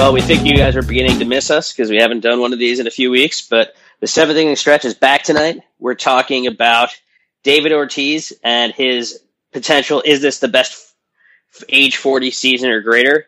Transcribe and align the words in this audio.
Well, 0.00 0.14
we 0.14 0.22
think 0.22 0.46
you 0.46 0.56
guys 0.56 0.76
are 0.76 0.82
beginning 0.82 1.18
to 1.18 1.26
miss 1.26 1.50
us 1.50 1.74
because 1.74 1.90
we 1.90 1.98
haven't 1.98 2.20
done 2.20 2.40
one 2.40 2.54
of 2.54 2.58
these 2.58 2.80
in 2.80 2.86
a 2.86 2.90
few 2.90 3.10
weeks, 3.10 3.46
but 3.46 3.76
the 4.00 4.06
seventh 4.06 4.38
inning 4.38 4.56
stretch 4.56 4.86
is 4.86 4.94
back 4.94 5.24
tonight. 5.24 5.60
We're 5.78 5.94
talking 5.94 6.46
about 6.46 6.98
David 7.42 7.72
Ortiz 7.72 8.32
and 8.42 8.72
his 8.72 9.20
potential. 9.52 10.02
Is 10.02 10.22
this 10.22 10.38
the 10.38 10.48
best 10.48 10.94
age 11.68 11.98
40 11.98 12.30
season 12.30 12.70
or 12.70 12.80
greater? 12.80 13.26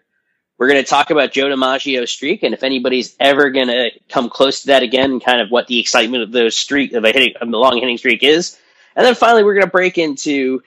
We're 0.56 0.68
going 0.68 0.82
to 0.82 0.88
talk 0.88 1.10
about 1.10 1.32
Joe 1.32 1.44
DiMaggio's 1.44 2.10
streak 2.10 2.42
and 2.42 2.54
if 2.54 2.62
anybody's 2.62 3.14
ever 3.20 3.50
going 3.50 3.68
to 3.68 3.90
come 4.08 4.30
close 4.30 4.62
to 4.62 4.68
that 4.68 4.82
again, 4.82 5.10
and 5.10 5.22
kind 5.22 5.42
of 5.42 5.50
what 5.50 5.66
the 5.66 5.78
excitement 5.78 6.22
of 6.22 6.32
those 6.32 6.56
streak 6.56 6.94
of 6.94 7.04
a 7.04 7.12
hitting, 7.12 7.34
of 7.38 7.48
a 7.48 7.50
long 7.58 7.76
hitting 7.76 7.98
streak 7.98 8.22
is. 8.22 8.58
And 8.96 9.04
then 9.04 9.14
finally, 9.14 9.44
we're 9.44 9.54
going 9.54 9.66
to 9.66 9.70
break 9.70 9.98
into 9.98 10.62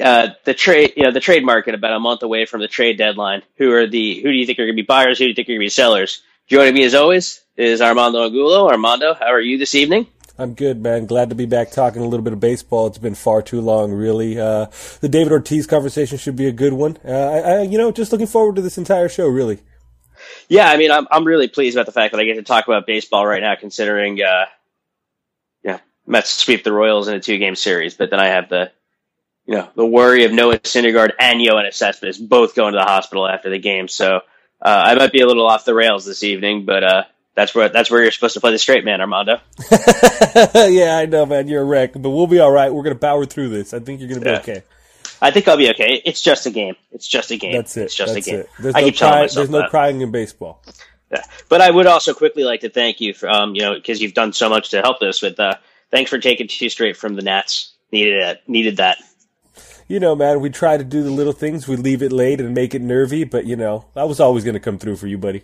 uh, 0.00 0.28
the 0.44 0.54
trade, 0.54 0.94
you 0.96 1.04
know, 1.04 1.12
the 1.12 1.20
trade 1.20 1.44
market 1.44 1.74
about 1.74 1.92
a 1.92 2.00
month 2.00 2.22
away 2.22 2.46
from 2.46 2.60
the 2.60 2.68
trade 2.68 2.98
deadline. 2.98 3.42
Who 3.56 3.72
are 3.72 3.86
the 3.86 4.20
who 4.20 4.30
do 4.30 4.36
you 4.36 4.46
think 4.46 4.58
are 4.58 4.64
going 4.64 4.76
to 4.76 4.82
be 4.82 4.86
buyers? 4.86 5.18
Who 5.18 5.24
do 5.24 5.28
you 5.28 5.34
think 5.34 5.46
are 5.46 5.52
going 5.52 5.60
to 5.60 5.64
be 5.66 5.70
sellers? 5.70 6.22
Joining 6.46 6.74
me 6.74 6.84
as 6.84 6.94
always 6.94 7.42
is 7.56 7.80
Armando 7.80 8.24
Angulo. 8.24 8.68
Armando, 8.68 9.14
how 9.14 9.26
are 9.26 9.40
you 9.40 9.58
this 9.58 9.74
evening? 9.74 10.06
I'm 10.38 10.54
good, 10.54 10.82
man. 10.82 11.04
Glad 11.04 11.28
to 11.28 11.34
be 11.34 11.44
back 11.44 11.70
talking 11.70 12.00
a 12.00 12.06
little 12.06 12.24
bit 12.24 12.32
of 12.32 12.40
baseball. 12.40 12.86
It's 12.86 12.96
been 12.96 13.14
far 13.14 13.42
too 13.42 13.60
long, 13.60 13.92
really. 13.92 14.40
Uh, 14.40 14.66
the 15.00 15.08
David 15.08 15.32
Ortiz 15.32 15.66
conversation 15.66 16.16
should 16.16 16.36
be 16.36 16.46
a 16.46 16.52
good 16.52 16.72
one. 16.72 16.96
Uh, 17.04 17.10
I, 17.12 17.38
I, 17.38 17.62
you 17.62 17.76
know, 17.76 17.92
just 17.92 18.10
looking 18.10 18.26
forward 18.26 18.56
to 18.56 18.62
this 18.62 18.78
entire 18.78 19.10
show, 19.10 19.28
really. 19.28 19.58
Yeah, 20.48 20.70
I 20.70 20.78
mean, 20.78 20.90
I'm 20.90 21.06
I'm 21.10 21.24
really 21.24 21.48
pleased 21.48 21.76
about 21.76 21.86
the 21.86 21.92
fact 21.92 22.12
that 22.12 22.20
I 22.20 22.24
get 22.24 22.34
to 22.34 22.42
talk 22.42 22.66
about 22.66 22.86
baseball 22.86 23.26
right 23.26 23.42
now, 23.42 23.54
considering, 23.54 24.22
uh, 24.22 24.46
yeah, 25.62 25.80
Mets 26.06 26.30
sweep 26.30 26.64
the 26.64 26.72
Royals 26.72 27.08
in 27.08 27.14
a 27.14 27.20
two 27.20 27.36
game 27.36 27.54
series, 27.54 27.94
but 27.94 28.10
then 28.10 28.20
I 28.20 28.28
have 28.28 28.48
the, 28.48 28.72
you 29.50 29.56
know, 29.56 29.68
the 29.74 29.84
worry 29.84 30.22
of 30.26 30.32
Noah 30.32 30.60
Syndergaard 30.60 31.10
and 31.18 31.40
Yoenis 31.40 31.74
Cespedes 31.74 32.18
both 32.18 32.54
going 32.54 32.72
to 32.74 32.78
the 32.78 32.84
hospital 32.84 33.26
after 33.26 33.50
the 33.50 33.58
game. 33.58 33.88
So 33.88 34.18
uh, 34.18 34.20
I 34.62 34.94
might 34.94 35.10
be 35.10 35.22
a 35.22 35.26
little 35.26 35.44
off 35.44 35.64
the 35.64 35.74
rails 35.74 36.04
this 36.04 36.22
evening, 36.22 36.64
but 36.66 36.84
uh, 36.84 37.02
that's 37.34 37.52
where 37.52 37.68
that's 37.68 37.90
where 37.90 38.00
you're 38.00 38.12
supposed 38.12 38.34
to 38.34 38.40
play 38.40 38.52
the 38.52 38.60
straight 38.60 38.84
man, 38.84 39.00
Armando. 39.00 39.40
yeah, 40.54 40.96
I 40.98 41.06
know, 41.06 41.26
man. 41.26 41.48
You're 41.48 41.62
a 41.62 41.64
wreck, 41.64 41.94
but 41.94 42.10
we'll 42.10 42.28
be 42.28 42.38
all 42.38 42.52
right. 42.52 42.72
We're 42.72 42.84
going 42.84 42.94
to 42.94 43.00
power 43.00 43.26
through 43.26 43.48
this. 43.48 43.74
I 43.74 43.80
think 43.80 43.98
you're 43.98 44.08
going 44.08 44.20
to 44.20 44.24
be 44.24 44.30
Yeah. 44.30 44.38
okay. 44.38 44.62
I 45.20 45.32
think 45.32 45.48
I'll 45.48 45.56
be 45.56 45.68
okay. 45.70 46.00
It's 46.04 46.22
just 46.22 46.46
a 46.46 46.50
game. 46.50 46.76
It's 46.92 47.08
just 47.08 47.32
a 47.32 47.36
game. 47.36 47.54
That's 47.54 47.76
it. 47.76 47.86
It's 47.86 47.94
just 47.96 48.14
That's 48.14 48.28
a 48.28 48.30
game. 48.30 48.40
it. 48.42 48.50
There's 48.60 48.74
I 48.76 48.82
no, 48.82 48.86
keep 48.86 48.96
telling 48.96 49.20
myself 49.22 49.34
there's 49.34 49.50
no 49.50 49.58
that. 49.62 49.70
crying 49.70 50.00
in 50.00 50.12
baseball. 50.12 50.62
Yeah. 51.10 51.24
But 51.48 51.60
I 51.60 51.68
would 51.72 51.88
also 51.88 52.14
quickly 52.14 52.44
like 52.44 52.60
to 52.60 52.70
thank 52.70 53.00
you 53.00 53.14
for, 53.14 53.28
um, 53.28 53.56
you 53.56 53.62
know, 53.62 53.74
because 53.74 54.00
you've 54.00 54.14
done 54.14 54.32
so 54.32 54.48
much 54.48 54.70
to 54.70 54.80
help 54.80 55.02
us 55.02 55.20
with, 55.20 55.40
uh, 55.40 55.54
thanks 55.90 56.08
for 56.08 56.18
taking 56.18 56.46
two 56.46 56.68
straight 56.68 56.96
from 56.96 57.16
the 57.16 57.22
Nats. 57.22 57.72
Needed 57.90 58.22
that. 58.22 58.48
Needed 58.48 58.76
that. 58.76 58.98
You 59.90 59.98
know, 59.98 60.14
man, 60.14 60.38
we 60.38 60.50
try 60.50 60.76
to 60.76 60.84
do 60.84 61.02
the 61.02 61.10
little 61.10 61.32
things. 61.32 61.66
We 61.66 61.74
leave 61.74 62.00
it 62.00 62.12
late 62.12 62.40
and 62.40 62.54
make 62.54 62.76
it 62.76 62.80
nervy, 62.80 63.24
but 63.24 63.44
you 63.44 63.56
know, 63.56 63.86
I 63.96 64.04
was 64.04 64.20
always 64.20 64.44
going 64.44 64.54
to 64.54 64.60
come 64.60 64.78
through 64.78 64.94
for 64.94 65.08
you, 65.08 65.18
buddy. 65.18 65.42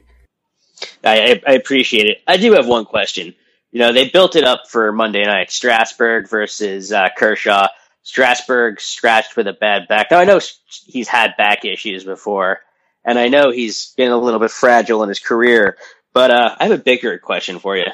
I, 1.03 1.43
I, 1.45 1.55
appreciate 1.55 2.07
it. 2.07 2.23
I 2.29 2.37
do 2.37 2.53
have 2.53 2.69
one 2.69 2.85
question. 2.85 3.35
You 3.73 3.81
know, 3.81 3.93
they 3.93 4.09
built 4.09 4.37
it 4.37 4.45
up 4.45 4.69
for 4.69 4.93
Monday 4.93 5.25
night. 5.25 5.51
Strasburg 5.51 6.29
versus 6.29 6.93
uh, 6.93 7.09
Kershaw. 7.19 7.67
Strasburg 8.05 8.81
scratched 8.81 9.37
with 9.37 9.49
a 9.49 9.53
bad 9.53 9.89
back. 9.89 10.13
Now 10.13 10.21
I 10.21 10.25
know 10.25 10.39
he's 10.85 11.09
had 11.09 11.37
back 11.37 11.65
issues 11.65 12.05
before, 12.05 12.61
and 13.05 13.19
I 13.19 13.27
know 13.27 13.51
he's 13.51 13.95
been 13.97 14.13
a 14.13 14.17
little 14.17 14.39
bit 14.39 14.53
fragile 14.53 15.03
in 15.03 15.09
his 15.09 15.19
career. 15.19 15.77
But 16.13 16.31
uh, 16.31 16.55
I 16.61 16.69
have 16.69 16.73
a 16.73 16.81
bigger 16.81 17.19
question 17.19 17.59
for 17.59 17.77
you. 17.77 17.87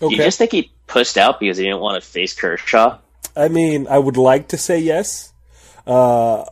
Do 0.00 0.08
you 0.08 0.16
just 0.16 0.38
think 0.38 0.52
he 0.52 0.72
pushed 0.86 1.18
out 1.18 1.38
because 1.38 1.58
he 1.58 1.64
didn't 1.64 1.80
want 1.80 2.02
to 2.02 2.08
face 2.08 2.32
Kershaw? 2.32 2.96
I 3.36 3.48
mean, 3.48 3.86
I 3.88 3.98
would 3.98 4.16
like 4.16 4.48
to 4.48 4.56
say 4.56 4.78
yes. 4.78 5.34
Uh, 5.86 6.44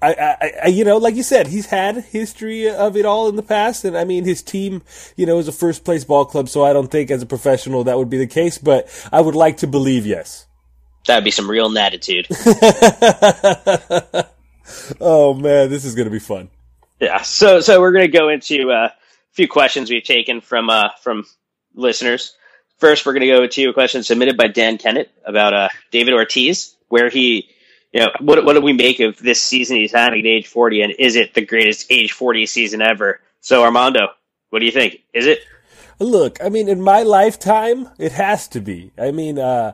I, 0.00 0.12
I, 0.12 0.52
I, 0.64 0.68
you 0.68 0.84
know, 0.84 0.98
like 0.98 1.16
you 1.16 1.24
said, 1.24 1.48
he's 1.48 1.66
had 1.66 1.96
history 1.96 2.70
of 2.70 2.96
it 2.96 3.04
all 3.04 3.28
in 3.28 3.36
the 3.36 3.42
past, 3.42 3.84
and 3.84 3.96
I 3.96 4.04
mean, 4.04 4.24
his 4.24 4.42
team, 4.42 4.82
you 5.16 5.26
know, 5.26 5.38
is 5.38 5.48
a 5.48 5.52
first 5.52 5.84
place 5.84 6.04
ball 6.04 6.24
club, 6.24 6.48
so 6.48 6.64
I 6.64 6.72
don't 6.72 6.90
think 6.90 7.10
as 7.10 7.22
a 7.22 7.26
professional 7.26 7.84
that 7.84 7.98
would 7.98 8.10
be 8.10 8.18
the 8.18 8.26
case, 8.26 8.58
but 8.58 8.88
I 9.12 9.20
would 9.20 9.34
like 9.34 9.56
to 9.58 9.66
believe 9.66 10.06
yes. 10.06 10.46
That'd 11.06 11.24
be 11.24 11.30
some 11.30 11.50
real 11.50 11.70
natitude. 11.70 12.26
Oh 15.00 15.32
man, 15.32 15.70
this 15.70 15.86
is 15.86 15.94
gonna 15.94 16.10
be 16.10 16.18
fun. 16.18 16.50
Yeah. 17.00 17.22
So 17.22 17.60
so 17.60 17.80
we're 17.80 17.92
going 17.92 18.06
to 18.06 18.16
go 18.16 18.28
into 18.28 18.70
uh, 18.70 18.88
a 18.90 18.94
few 19.32 19.48
questions 19.48 19.90
we've 19.90 20.02
taken 20.02 20.40
from 20.40 20.70
uh, 20.70 20.90
from 21.02 21.24
listeners. 21.74 22.34
First, 22.78 23.06
we're 23.06 23.12
going 23.12 23.22
to 23.22 23.26
go 23.26 23.46
to 23.46 23.70
a 23.70 23.72
question 23.72 24.04
submitted 24.04 24.36
by 24.36 24.46
Dan 24.46 24.78
Kennett 24.78 25.10
about 25.24 25.52
uh, 25.52 25.68
David 25.90 26.14
Ortiz, 26.14 26.76
where 26.88 27.08
he, 27.08 27.50
you 27.92 28.00
know, 28.00 28.10
what 28.20 28.44
what 28.44 28.54
do 28.54 28.60
we 28.60 28.72
make 28.72 29.00
of 29.00 29.18
this 29.18 29.42
season 29.42 29.76
he's 29.76 29.92
having 29.92 30.20
at 30.20 30.26
age 30.26 30.46
forty, 30.46 30.82
and 30.82 30.92
is 30.98 31.16
it 31.16 31.34
the 31.34 31.44
greatest 31.44 31.86
age 31.90 32.12
forty 32.12 32.46
season 32.46 32.82
ever? 32.82 33.20
So 33.40 33.62
Armando, 33.62 34.08
what 34.50 34.58
do 34.60 34.66
you 34.66 34.72
think? 34.72 35.00
Is 35.14 35.26
it? 35.26 35.40
Look, 36.00 36.38
I 36.42 36.48
mean, 36.48 36.68
in 36.68 36.80
my 36.80 37.02
lifetime, 37.02 37.88
it 37.98 38.12
has 38.12 38.46
to 38.48 38.60
be. 38.60 38.92
I 38.96 39.10
mean, 39.10 39.38
uh, 39.38 39.72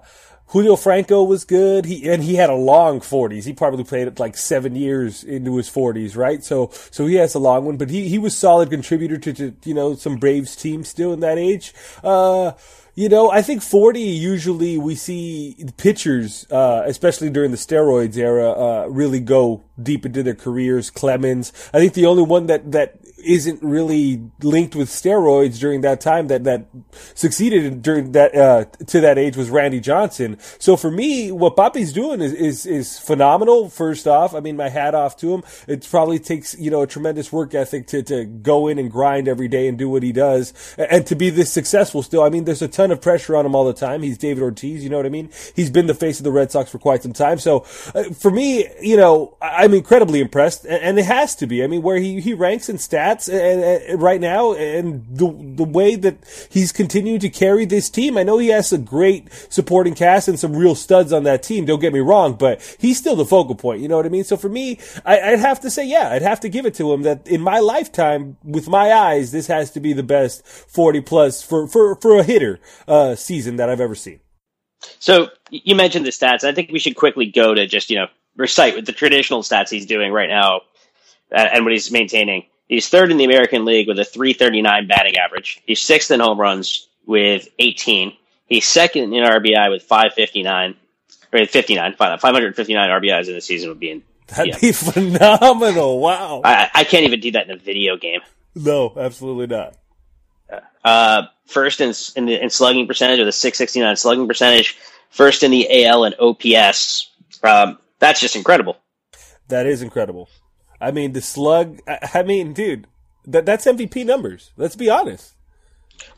Julio 0.49 0.77
Franco 0.77 1.25
was 1.25 1.45
good. 1.45 1.85
He 1.85 2.09
and 2.09 2.23
he 2.23 2.37
had 2.37 2.51
a 2.51 2.55
long 2.55 3.01
forties. 3.01 3.45
He 3.45 3.53
probably 3.53 3.85
played 3.85 4.07
it 4.07 4.21
like 4.21 4.37
seven 4.37 4.77
years 4.77 5.25
into 5.25 5.57
his 5.57 5.69
forties, 5.69 6.17
right? 6.17 6.45
So, 6.45 6.71
so 6.91 7.07
he 7.07 7.17
has 7.17 7.35
a 7.35 7.41
long 7.41 7.65
one. 7.65 7.77
But 7.77 7.91
he 7.91 8.09
he 8.09 8.19
was 8.19 8.37
solid 8.37 8.71
contributor 8.71 9.19
to, 9.19 9.33
to 9.33 9.55
you 9.65 9.75
know 9.75 9.97
some 9.97 10.17
Braves 10.17 10.55
team 10.55 10.85
still 10.85 11.13
in 11.13 11.21
that 11.21 11.39
age. 11.39 11.75
Uh, 12.03 12.53
you 12.95 13.09
know, 13.09 13.31
I 13.31 13.43
think 13.43 13.63
40 13.63 14.01
usually 14.01 14.79
we 14.79 14.95
see 14.95 15.57
pitchers, 15.77 16.47
uh, 16.51 16.83
especially 16.87 17.31
during 17.31 17.51
the 17.51 17.57
steroids 17.57 18.17
era, 18.17 18.51
uh, 18.51 18.87
really 18.87 19.21
go 19.21 19.65
deep 19.83 20.07
into 20.07 20.23
their 20.23 20.35
careers. 20.35 20.91
Clemens, 20.91 21.53
I 21.73 21.79
think 21.81 21.95
the 21.95 22.07
only 22.07 22.23
one 22.23 22.47
that, 22.47 22.71
that 22.73 23.04
isn't 23.25 23.63
really 23.63 24.23
linked 24.43 24.75
with 24.75 24.89
steroids 24.89 25.59
during 25.59 25.81
that 25.83 26.01
time 26.01 26.29
that 26.29 26.45
that 26.45 26.67
succeeded 27.15 27.83
during 27.83 28.13
that 28.13 28.35
uh, 28.35 28.65
to 28.87 29.01
that 29.01 29.19
age 29.19 29.37
was 29.37 29.51
Randy 29.51 29.81
Johnson. 29.81 30.39
So 30.59 30.77
for 30.77 30.91
me, 30.91 31.33
what 31.33 31.57
Papi's 31.57 31.93
doing 31.93 32.21
is, 32.21 32.33
is 32.33 32.67
is 32.67 32.99
phenomenal. 32.99 33.69
First 33.69 34.07
off, 34.07 34.35
I 34.35 34.41
mean, 34.41 34.57
my 34.57 34.69
hat 34.69 34.95
off 34.95 35.17
to 35.19 35.35
him. 35.35 35.43
It 35.67 35.87
probably 35.91 36.19
takes 36.19 36.59
you 36.59 36.71
know 36.71 36.83
a 36.83 36.87
tremendous 36.87 37.33
work 37.33 37.55
ethic 37.55 37.87
to 37.89 38.03
to 38.05 38.25
go 38.25 38.69
in 38.69 38.79
and 38.79 38.91
grind 38.91 39.29
every 39.29 39.49
day 39.49 39.69
and 39.69 39.79
do 39.79 39.89
what 39.89 40.03
he 40.03 40.13
does, 40.13 40.53
and 40.79 41.07
to 41.07 41.15
be 41.15 41.31
this 41.31 41.53
successful 41.53 42.03
still. 42.03 42.23
I 42.23 42.29
mean, 42.29 42.45
there's 42.45 42.63
a 42.63 42.69
ton 42.69 42.91
of 42.91 43.01
pressure 43.01 43.37
on 43.37 43.47
him 43.47 43.55
all 43.55 43.65
the 43.65 43.73
time. 43.73 44.03
He's 44.03 44.19
David 44.19 44.43
Ortiz, 44.43 44.83
you 44.83 44.91
know 44.91 44.97
what 44.97 45.07
I 45.07 45.11
mean? 45.11 45.31
He's 45.55 45.71
been 45.71 45.87
the 45.87 45.95
face 45.95 46.19
of 46.19 46.25
the 46.25 46.33
Red 46.33 46.51
Sox 46.51 46.71
for 46.71 46.79
quite 46.79 47.03
some 47.03 47.13
time. 47.13 47.39
So 47.39 47.61
uh, 47.95 48.05
for 48.15 48.31
me, 48.31 48.67
you 48.81 48.97
know, 48.97 49.37
I'm 49.41 49.75
incredibly 49.75 50.21
impressed, 50.21 50.65
and, 50.65 50.83
and, 50.83 50.99
it 50.99 51.05
has 51.05 51.35
to 51.37 51.47
be. 51.47 51.63
I 51.63 51.67
mean, 51.67 51.83
where 51.83 51.99
he 51.99 52.21
he 52.21 52.35
ranks 52.35 52.69
in 52.69 52.77
stats 52.77 53.14
and 53.29 54.03
right 54.03 54.21
now, 54.21 54.53
and 54.55 55.05
the 55.09 55.27
the 55.57 55.65
way 55.65 55.97
that 55.97 56.49
he's 56.51 56.73
continuing 56.73 57.21
to 57.21 57.29
carry 57.29 57.65
this 57.65 57.89
team. 57.91 58.17
I 58.17 58.23
know 58.23 58.39
he 58.39 58.49
has 58.49 58.73
a 58.73 58.79
great 58.79 59.29
supporting 59.49 59.95
cast 59.95 60.29
and 60.29 60.39
some 60.39 60.55
real 60.55 60.75
studs 60.75 61.13
on 61.13 61.25
that 61.25 61.43
team. 61.43 61.65
Don't 61.65 61.81
get 61.81 61.93
me 61.93 62.01
wrong, 62.01 62.35
but 62.35 62.61
he's 62.79 62.99
still 62.99 63.17
the 63.17 63.25
focal 63.25 63.55
point. 63.55 63.81
You 63.81 63.89
know 63.89 63.97
what 63.97 64.07
I 64.07 64.11
mean? 64.11 64.25
So 64.25 64.37
for 64.37 64.49
me, 64.49 64.79
I, 65.05 65.31
would 65.31 65.41
have 65.41 65.61
to 65.61 65.71
say, 65.71 65.87
yeah, 65.87 66.11
I'd 66.11 66.23
have 66.23 66.41
to 66.41 66.49
give 66.49 66.67
it 66.67 66.75
to 66.75 66.93
him 66.93 67.03
that 67.03 67.27
in 67.27 67.41
my 67.41 67.61
lifetime, 67.61 68.37
with 68.43 68.69
my 68.69 68.93
eyes, 68.93 69.33
this 69.33 69.47
has 69.47 69.71
to 69.73 69.81
be 69.81 69.93
the 69.93 70.03
best 70.03 70.47
40 70.47 71.01
plus 71.03 71.43
for, 71.43 71.67
for, 71.67 71.97
for 71.97 72.19
a 72.19 72.23
hitter, 72.23 72.61
uh, 72.87 73.15
season 73.15 73.57
that 73.57 73.69
I've 73.69 73.81
ever 73.81 73.95
seen. 73.95 74.21
So 74.99 75.29
you 75.51 75.75
mentioned 75.75 76.05
the 76.05 76.11
stats. 76.11 76.45
I 76.45 76.53
think 76.53 76.71
we 76.71 76.79
should 76.79 76.97
quickly 76.97 77.27
go 77.27 77.55
to 77.55 77.67
just, 77.67 77.91
you 77.91 77.97
know, 77.97 78.07
recite 78.37 78.75
with 78.75 78.87
the 78.87 78.93
traditional 78.93 79.43
stats 79.43 79.71
he's 79.71 79.87
doing 79.87 80.13
right 80.13 80.29
now 80.29 80.63
uh, 81.33 81.49
and 81.53 81.65
what 81.65 81.73
he's 81.73 81.91
maintaining. 81.91 82.45
He's 82.69 82.89
third 82.89 83.11
in 83.11 83.19
the 83.19 83.25
American 83.25 83.65
League 83.65 83.89
with 83.89 83.99
a 83.99 84.05
339 84.05 84.87
batting 84.87 85.17
average. 85.17 85.63
He's 85.67 85.83
sixth 85.83 86.11
in 86.11 86.21
home 86.21 86.41
runs 86.41 86.89
with 87.07 87.49
18. 87.59 88.17
He's 88.47 88.67
second 88.69 89.13
in 89.13 89.25
RBI 89.25 89.71
with 89.71 89.83
559 89.83 90.77
or 91.33 91.47
59, 91.47 91.95
559 91.97 92.89
RBIs 92.89 93.29
in 93.29 93.35
the 93.35 93.41
season 93.41 93.69
would 93.71 93.81
be 93.81 93.91
in. 93.91 94.03
That'd 94.29 94.55
yeah. 94.55 94.59
be 94.59 94.73
phenomenal. 94.73 96.01
Wow. 96.01 96.43
I, 96.45 96.71
I 96.75 96.85
can't 96.85 97.05
even 97.05 97.21
do 97.21 97.33
that 97.33 97.47
in 97.49 97.51
a 97.51 97.59
video 97.59 97.97
game. 97.97 98.21
No, 98.55 98.93
absolutely 98.97 99.47
not. 99.49 99.75
Uh, 100.85 101.23
first 101.47 101.81
in, 101.81 101.93
in, 102.17 102.27
the, 102.27 102.43
in 102.43 102.51
slugging 102.51 102.87
percentage 102.87 103.19
with 103.19 103.29
a 103.29 103.33
669 103.33 103.97
slugging 103.97 104.29
percentage. 104.29 104.77
First 105.11 105.43
in 105.43 105.51
the 105.51 105.87
AL 105.87 106.05
and 106.05 106.15
OPS. 106.19 107.11
Um, 107.43 107.79
that's 107.99 108.21
just 108.21 108.37
incredible. 108.37 108.77
That 109.49 109.67
is 109.67 109.83
incredible. 109.83 110.29
I 110.81 110.91
mean, 110.91 111.13
the 111.13 111.23
slug. 111.23 111.81
I 112.15 112.23
mean, 112.23 112.53
dude, 112.53 112.87
that 113.27 113.47
that's 113.47 113.67
MVP 113.67 114.05
numbers. 114.05 114.51
Let's 114.57 114.77
be 114.77 114.91
honest. 114.91 115.35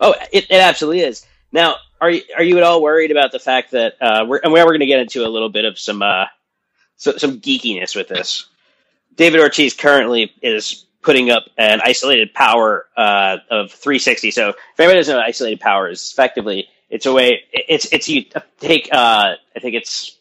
Oh, 0.01 0.15
it, 0.33 0.47
it 0.51 0.61
absolutely 0.61 1.03
is. 1.03 1.27
Now, 1.53 1.77
are 2.01 2.11
you 2.11 2.23
are 2.37 2.43
you 2.43 2.57
at 2.57 2.63
all 2.63 2.83
worried 2.83 3.11
about 3.11 3.33
the 3.33 3.39
fact 3.39 3.73
that 3.73 3.95
uh, 4.01 4.25
we're 4.27 4.41
and 4.43 4.53
we're 4.53 4.65
going 4.65 4.81
to 4.81 4.87
get 4.87 5.01
into 5.01 5.25
a 5.25 5.29
little 5.29 5.49
bit 5.49 5.65
of 5.65 5.79
some 5.79 6.03
uh, 6.03 6.27
so, 6.97 7.17
some 7.17 7.41
geekiness 7.41 7.95
with 7.95 8.09
this? 8.09 8.47
David 9.15 9.41
Ortiz 9.41 9.75
currently 9.75 10.33
is 10.43 10.85
putting 11.03 11.31
up 11.31 11.45
an 11.57 11.81
isolated 11.83 12.35
power 12.35 12.87
uh, 12.97 13.39
of 13.51 13.71
360. 13.71 14.31
So, 14.33 14.51
if 14.51 14.81
anybody 14.81 14.99
doesn't 14.99 15.15
know, 15.15 15.23
isolated 15.23 15.61
power 15.61 15.89
is 15.89 16.11
effectively 16.13 16.69
it's 16.91 17.07
a 17.07 17.13
way 17.13 17.43
it's 17.53 17.93
it's 17.93 18.09
you 18.09 18.25
take 18.61 18.89
uh, 18.93 19.35
I 19.55 19.61
think 19.61 19.75
it's 19.75 20.16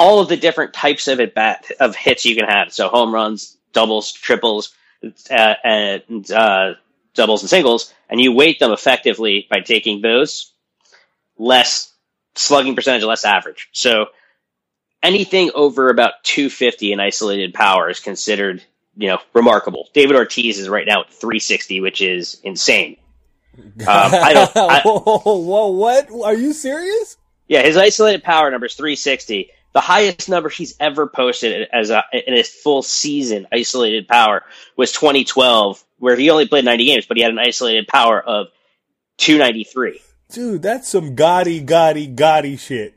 all 0.00 0.20
of 0.20 0.28
the 0.28 0.36
different 0.36 0.72
types 0.72 1.06
of 1.06 1.20
at 1.20 1.34
bat 1.34 1.70
of 1.78 1.94
hits 1.94 2.24
you 2.24 2.34
can 2.34 2.46
have. 2.46 2.72
So, 2.72 2.88
home 2.88 3.14
runs, 3.14 3.56
doubles, 3.72 4.12
triples, 4.12 4.74
uh, 5.30 5.54
and 5.62 6.30
uh, 6.30 6.74
doubles 7.14 7.42
and 7.42 7.50
singles, 7.50 7.92
and 8.08 8.20
you 8.20 8.32
weight 8.32 8.58
them 8.58 8.72
effectively 8.72 9.46
by 9.50 9.60
taking 9.60 10.00
those 10.00 10.52
less 11.38 11.92
slugging 12.34 12.74
percentage, 12.74 13.04
less 13.04 13.24
average. 13.24 13.68
So 13.72 14.06
anything 15.02 15.50
over 15.54 15.90
about 15.90 16.22
250 16.24 16.92
in 16.92 17.00
isolated 17.00 17.54
power 17.54 17.90
is 17.90 18.00
considered, 18.00 18.62
you 18.96 19.08
know, 19.08 19.18
remarkable. 19.32 19.88
David 19.92 20.16
Ortiz 20.16 20.58
is 20.58 20.68
right 20.68 20.86
now 20.86 21.02
at 21.02 21.10
360, 21.10 21.80
which 21.80 22.00
is 22.00 22.40
insane. 22.42 22.96
Um, 23.58 23.72
I 23.86 24.32
don't. 24.32 24.56
I, 24.56 24.80
whoa, 24.82 25.18
whoa, 25.24 25.68
what? 25.68 26.08
Are 26.24 26.34
you 26.34 26.52
serious? 26.52 27.16
Yeah, 27.48 27.62
his 27.62 27.76
isolated 27.76 28.22
power 28.22 28.50
number 28.50 28.66
is 28.66 28.74
360. 28.74 29.50
The 29.72 29.80
highest 29.80 30.28
number 30.28 30.48
he's 30.48 30.74
ever 30.80 31.06
posted 31.06 31.68
as 31.72 31.90
a, 31.90 32.02
in 32.12 32.34
a 32.34 32.42
full 32.42 32.82
season 32.82 33.46
isolated 33.52 34.08
power 34.08 34.44
was 34.76 34.92
2012, 34.92 35.82
where 35.98 36.16
he 36.16 36.30
only 36.30 36.48
played 36.48 36.64
90 36.64 36.84
games, 36.84 37.06
but 37.06 37.16
he 37.16 37.22
had 37.22 37.30
an 37.32 37.38
isolated 37.38 37.86
power 37.86 38.20
of 38.20 38.48
293. 39.18 40.00
Dude, 40.30 40.62
that's 40.62 40.88
some 40.88 41.14
gaudy, 41.14 41.60
gaudy, 41.60 42.06
gaudy 42.06 42.56
shit. 42.56 42.94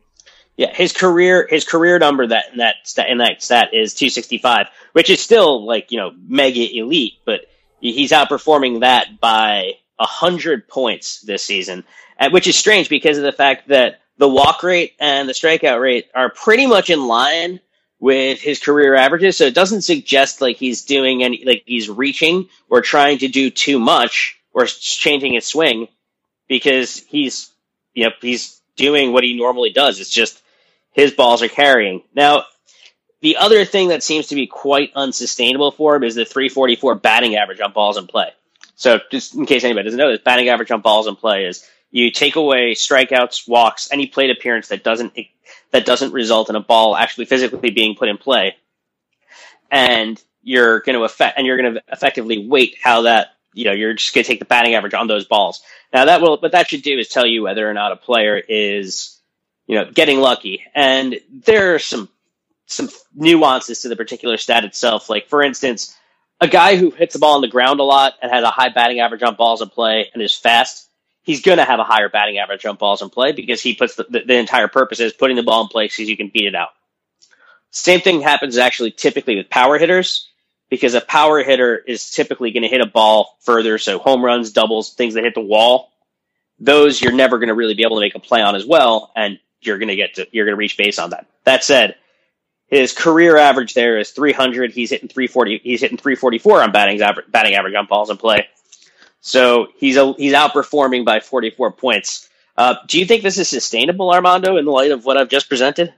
Yeah, 0.56 0.72
his 0.72 0.94
career 0.94 1.48
his 1.50 1.66
career 1.66 1.98
number 1.98 2.28
that 2.28 2.52
in 2.52 2.60
that 2.60 2.76
stat, 2.84 3.10
in 3.10 3.18
that 3.18 3.42
stat 3.42 3.74
is 3.74 3.96
265, 3.96 4.68
which 4.94 5.10
is 5.10 5.20
still 5.20 5.66
like 5.66 5.92
you 5.92 5.98
know 5.98 6.12
mega 6.28 6.78
elite, 6.78 7.14
but 7.26 7.46
he's 7.80 8.12
outperforming 8.12 8.82
that 8.82 9.20
by 9.20 9.74
a 10.00 10.06
hundred 10.06 10.68
points 10.68 11.22
this 11.22 11.44
season, 11.44 11.84
which 12.30 12.46
is 12.46 12.56
strange 12.56 12.88
because 12.88 13.18
of 13.18 13.24
the 13.24 13.32
fact 13.32 13.70
that 13.70 14.02
the 14.18 14.30
walk 14.30 14.64
rate 14.64 14.94
and 15.00 15.28
the 15.28 15.34
strikeout 15.34 15.82
rate 15.82 16.10
are 16.14 16.30
pretty 16.30 16.68
much 16.68 16.90
in 16.90 17.08
line 17.08 17.60
with 18.00 18.42
his 18.42 18.60
career 18.60 18.96
averages. 18.96 19.38
So 19.38 19.46
it 19.46 19.56
doesn't 19.56 19.84
suggest 19.84 20.42
like 20.42 20.58
he's 20.58 20.84
doing 20.84 21.24
any 21.24 21.44
like 21.46 21.64
he's 21.66 21.90
reaching 21.90 22.50
or 22.70 22.82
trying 22.82 23.20
to 23.20 23.28
do 23.28 23.50
too 23.50 23.80
much 23.80 24.40
or 24.54 24.66
changing 24.66 25.34
his 25.34 25.46
swing 25.46 25.88
because 26.48 27.00
he's 27.08 27.52
you 27.94 28.06
know 28.06 28.12
he's 28.22 28.60
doing 28.76 29.14
what 29.14 29.24
he 29.24 29.38
normally 29.38 29.72
does. 29.72 30.00
It's 30.00 30.10
just 30.10 30.42
his 30.92 31.12
balls 31.12 31.42
are 31.42 31.48
carrying. 31.48 32.04
Now, 32.14 32.44
the 33.22 33.38
other 33.38 33.66
thing 33.66 33.88
that 33.88 34.04
seems 34.04 34.28
to 34.28 34.36
be 34.36 34.48
quite 34.48 34.92
unsustainable 34.96 35.72
for 35.72 35.96
him 35.96 36.04
is 36.04 36.16
the 36.16 36.26
344 36.26 36.96
batting 36.96 37.36
average 37.36 37.62
on 37.62 37.72
balls 37.72 37.98
in 37.98 38.06
play. 38.06 38.32
So, 38.76 39.00
just 39.12 39.34
in 39.36 39.46
case 39.46 39.64
anybody 39.64 39.86
doesn't 39.86 39.98
know 39.98 40.12
this, 40.12 40.22
batting 40.22 40.50
average 40.50 40.72
on 40.72 40.82
balls 40.82 41.08
in 41.08 41.16
play 41.16 41.46
is 41.46 41.68
you 41.94 42.10
take 42.10 42.36
away 42.36 42.74
strikeouts, 42.74 43.48
walks, 43.48 43.88
any 43.92 44.08
plate 44.08 44.32
appearance 44.32 44.70
that 44.70 44.84
doesn't 44.84 45.14
that 45.72 45.86
doesn't 45.86 46.12
result 46.12 46.50
in 46.50 46.56
a 46.56 46.60
ball 46.60 46.98
actually 46.98 47.26
physically 47.26 47.70
being 47.70 47.96
put 47.96 48.10
in 48.10 48.18
play, 48.18 48.56
and 49.70 50.22
you're 50.42 50.80
going 50.80 50.98
to 50.98 51.04
affect 51.04 51.38
and 51.38 51.46
you're 51.46 51.56
going 51.56 51.76
to 51.76 51.84
effectively 51.92 52.48
weight 52.48 52.76
how 52.84 53.04
that 53.04 53.28
you 53.54 53.66
know 53.66 53.72
you're 53.72 53.94
just 53.94 54.14
going 54.16 54.24
to 54.24 54.28
take 54.28 54.40
the 54.40 54.46
batting 54.46 54.74
average 54.74 54.96
on 54.96 55.08
those 55.08 55.26
balls. 55.26 55.62
Now 55.94 56.06
that 56.06 56.20
will 56.20 56.38
what 56.38 56.54
that 56.54 56.68
should 56.68 56.82
do 56.82 56.98
is 56.98 57.10
tell 57.10 57.28
you 57.28 57.44
whether 57.44 57.70
or 57.70 57.76
not 57.76 57.92
a 57.92 57.96
player 57.96 58.38
is 58.38 59.20
you 59.68 59.76
know 59.76 59.90
getting 59.90 60.20
lucky, 60.20 60.66
and 60.74 61.20
there 61.32 61.76
are 61.76 61.80
some 61.80 62.10
some 62.66 62.90
nuances 63.14 63.84
to 63.84 63.90
the 63.90 63.96
particular 63.96 64.38
stat 64.38 64.66
itself. 64.66 65.12
Like 65.12 65.28
for 65.28 65.44
instance, 65.44 65.96
a 66.42 66.48
guy 66.48 66.76
who 66.76 66.90
hits 66.90 67.14
the 67.14 67.20
ball 67.20 67.36
on 67.36 67.42
the 67.42 67.48
ground 67.48 67.80
a 67.80 67.84
lot 67.84 68.16
and 68.20 68.32
has 68.32 68.44
a 68.44 68.50
high 68.50 68.70
batting 68.70 69.00
average 69.00 69.22
on 69.22 69.36
balls 69.36 69.62
in 69.62 69.70
play 69.70 70.10
and 70.12 70.24
is 70.24 70.34
fast, 70.34 70.90
he's 71.24 71.42
going 71.42 71.58
to 71.58 71.66
have 71.66 71.80
a 71.80 71.84
higher 71.84 72.10
batting 72.10 72.38
average 72.38 72.66
on 72.66 72.76
balls 72.76 73.02
in 73.02 73.10
play 73.10 73.32
because 73.32 73.62
he 73.62 73.74
puts 73.74 73.96
the, 73.96 74.06
the, 74.10 74.20
the 74.26 74.38
entire 74.38 74.68
purpose 74.68 75.00
is 75.00 75.14
putting 75.14 75.36
the 75.36 75.44
ball 75.44 75.64
in 75.64 75.68
play 75.68 75.88
so 75.88 76.04
you 76.04 76.18
can 76.18 76.30
beat 76.30 76.46
it 76.46 76.56
out. 76.56 76.70
Same 77.72 78.02
thing 78.02 78.22
happens 78.22 78.58
actually 78.58 78.92
typically 78.92 79.36
with 79.36 79.50
power 79.50 79.80
hitters 79.80 80.30
because 80.70 80.94
a 80.94 81.02
power 81.02 81.44
hitter 81.44 81.76
is 81.76 82.12
typically 82.12 82.52
going 82.52 82.64
to 82.64 82.70
hit 82.70 82.82
a 82.82 82.86
ball 82.86 83.38
further. 83.42 83.78
So 83.78 83.98
home 83.98 84.24
runs, 84.24 84.52
doubles, 84.52 84.94
things 84.94 85.16
that 85.16 85.24
hit 85.24 85.34
the 85.34 85.42
wall, 85.42 85.92
those 86.60 87.02
you're 87.02 87.12
never 87.12 87.40
going 87.40 87.48
to 87.48 87.56
really 87.56 87.74
be 87.74 87.84
able 87.84 87.98
to 87.98 88.02
make 88.02 88.16
a 88.16 88.20
play 88.20 88.42
on 88.42 88.56
as 88.56 88.66
well. 88.66 89.12
And 89.16 89.40
you're 89.62 89.80
going 89.80 89.90
to 89.90 89.96
get 89.96 90.16
to, 90.16 90.28
you're 90.32 90.46
going 90.46 90.54
to 90.54 90.60
reach 90.60 90.78
base 90.78 91.00
on 91.00 91.12
that. 91.12 91.26
That 91.46 91.64
said, 91.64 91.96
his 92.68 92.92
career 92.92 93.38
average 93.38 93.74
there 93.74 94.00
is 94.00 94.12
300. 94.12 94.72
He's 94.72 94.90
hitting 94.90 95.10
340. 95.10 95.62
He's 95.64 95.82
hitting 95.82 95.98
344 95.98 96.64
on 96.64 96.72
batting 96.72 97.02
average, 97.02 97.32
batting 97.32 97.56
average 97.56 97.76
on 97.76 97.86
balls 97.86 98.10
in 98.10 98.18
play. 98.18 98.48
So 99.26 99.68
he's 99.78 99.96
a, 99.96 100.12
he's 100.14 100.34
outperforming 100.34 101.06
by 101.06 101.22
44 101.22 101.72
points. 101.72 102.30
Uh, 102.58 102.76
do 102.88 103.00
you 103.00 103.06
think 103.06 103.24
this 103.24 103.38
is 103.38 103.48
sustainable, 103.48 104.14
Armando, 104.14 104.58
in 104.58 104.66
the 104.66 104.72
light 104.72 104.92
of 104.92 105.06
what 105.06 105.16
I've 105.16 105.30
just 105.30 105.48
presented? 105.48 105.94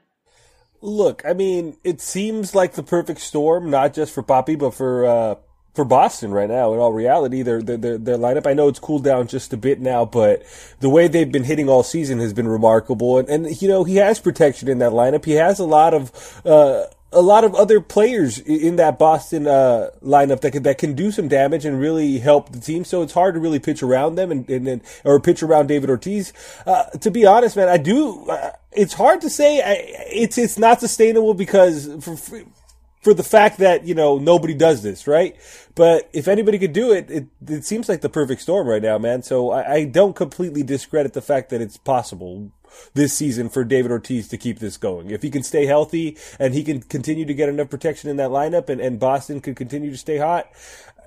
Look, 0.79 1.23
I 1.25 1.33
mean, 1.33 1.75
it 1.83 2.01
seems 2.01 2.53
like 2.53 2.73
the 2.73 2.83
perfect 2.83 3.19
storm, 3.19 3.71
not 3.71 3.95
just 3.95 4.13
for 4.13 4.21
Papi, 4.21 4.59
but 4.59 4.75
for 4.75 5.05
uh, 5.07 5.35
for 5.73 5.83
Boston 5.83 6.31
right 6.31 6.47
now. 6.47 6.71
In 6.73 6.79
all 6.79 6.93
reality, 6.93 7.41
their, 7.41 7.63
their 7.63 7.97
their 7.97 8.17
lineup. 8.17 8.45
I 8.45 8.53
know 8.53 8.67
it's 8.67 8.77
cooled 8.77 9.03
down 9.03 9.27
just 9.27 9.51
a 9.53 9.57
bit 9.57 9.81
now, 9.81 10.05
but 10.05 10.43
the 10.81 10.89
way 10.89 11.07
they've 11.07 11.31
been 11.31 11.45
hitting 11.45 11.67
all 11.67 11.81
season 11.81 12.19
has 12.19 12.31
been 12.31 12.47
remarkable. 12.47 13.17
And, 13.17 13.27
and 13.27 13.59
you 13.59 13.67
know, 13.67 13.83
he 13.83 13.95
has 13.95 14.19
protection 14.19 14.69
in 14.69 14.77
that 14.79 14.91
lineup. 14.91 15.25
He 15.25 15.33
has 15.33 15.57
a 15.57 15.65
lot 15.65 15.95
of. 15.95 16.41
Uh, 16.45 16.83
a 17.15 17.21
lot 17.21 17.43
of 17.43 17.55
other 17.55 17.79
players 17.79 18.37
in 18.39 18.75
that 18.75 18.99
Boston 18.99 19.47
uh, 19.47 19.89
lineup 20.03 20.41
that 20.41 20.51
can 20.51 20.63
that 20.63 20.77
can 20.77 20.93
do 20.93 21.11
some 21.11 21.27
damage 21.27 21.65
and 21.65 21.79
really 21.79 22.19
help 22.19 22.51
the 22.51 22.59
team. 22.59 22.83
So 22.83 23.01
it's 23.01 23.13
hard 23.13 23.33
to 23.35 23.39
really 23.39 23.59
pitch 23.59 23.81
around 23.81 24.15
them 24.15 24.31
and, 24.31 24.47
and, 24.49 24.67
and 24.67 24.81
or 25.03 25.19
pitch 25.19 25.41
around 25.41 25.67
David 25.67 25.89
Ortiz. 25.89 26.33
Uh, 26.65 26.83
to 26.99 27.09
be 27.09 27.25
honest, 27.25 27.55
man, 27.55 27.69
I 27.69 27.77
do. 27.77 28.29
Uh, 28.29 28.51
it's 28.71 28.93
hard 28.93 29.21
to 29.21 29.29
say. 29.29 29.61
I, 29.61 29.75
it's 30.11 30.37
it's 30.37 30.59
not 30.59 30.79
sustainable 30.79 31.33
because 31.33 31.89
for 32.03 32.15
for 33.05 33.13
the 33.13 33.23
fact 33.23 33.59
that, 33.59 33.85
you 33.85 33.93
know, 33.93 34.17
nobody 34.17 34.55
does 34.55 34.81
this, 34.81 35.05
right? 35.05 35.35
But 35.75 36.09
if 36.11 36.27
anybody 36.27 36.57
could 36.57 36.73
do 36.73 36.91
it, 36.91 37.11
it, 37.11 37.27
it 37.47 37.63
seems 37.63 37.87
like 37.87 38.01
the 38.01 38.09
perfect 38.09 38.41
storm 38.41 38.67
right 38.67 38.81
now, 38.81 38.97
man. 38.97 39.21
So 39.21 39.51
I, 39.51 39.73
I 39.73 39.85
don't 39.85 40.15
completely 40.15 40.63
discredit 40.63 41.13
the 41.13 41.21
fact 41.21 41.51
that 41.51 41.61
it's 41.61 41.77
possible 41.77 42.51
this 42.93 43.13
season 43.13 43.49
for 43.49 43.63
David 43.63 43.91
Ortiz 43.91 44.27
to 44.29 44.37
keep 44.37 44.59
this 44.59 44.77
going. 44.77 45.11
If 45.11 45.21
he 45.21 45.29
can 45.29 45.43
stay 45.43 45.65
healthy 45.65 46.17
and 46.39 46.53
he 46.53 46.63
can 46.63 46.81
continue 46.81 47.25
to 47.25 47.33
get 47.33 47.49
enough 47.49 47.69
protection 47.69 48.09
in 48.09 48.17
that 48.17 48.29
lineup 48.29 48.69
and, 48.69 48.81
and 48.81 48.99
Boston 48.99 49.41
can 49.41 49.55
continue 49.55 49.91
to 49.91 49.97
stay 49.97 50.17
hot, 50.17 50.49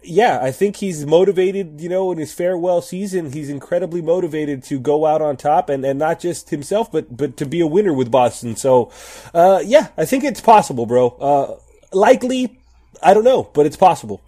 yeah, 0.02 0.38
I 0.40 0.52
think 0.52 0.76
he's 0.76 1.04
motivated, 1.04 1.80
you 1.80 1.88
know, 1.88 2.12
in 2.12 2.18
his 2.18 2.32
farewell 2.32 2.80
season, 2.80 3.32
he's 3.32 3.50
incredibly 3.50 4.00
motivated 4.00 4.62
to 4.64 4.78
go 4.78 5.06
out 5.06 5.22
on 5.22 5.36
top 5.36 5.68
and, 5.68 5.84
and 5.84 5.98
not 5.98 6.20
just 6.20 6.50
himself, 6.50 6.92
but, 6.92 7.16
but 7.16 7.36
to 7.38 7.46
be 7.46 7.60
a 7.60 7.66
winner 7.66 7.92
with 7.92 8.10
Boston. 8.10 8.56
So, 8.56 8.92
uh, 9.34 9.62
yeah, 9.64 9.88
I 9.96 10.04
think 10.04 10.24
it's 10.24 10.40
possible, 10.40 10.86
bro. 10.86 11.08
Uh, 11.08 11.58
likely, 11.92 12.60
I 13.02 13.14
don't 13.14 13.24
know, 13.24 13.50
but 13.52 13.66
it's 13.66 13.76
possible. 13.76 14.22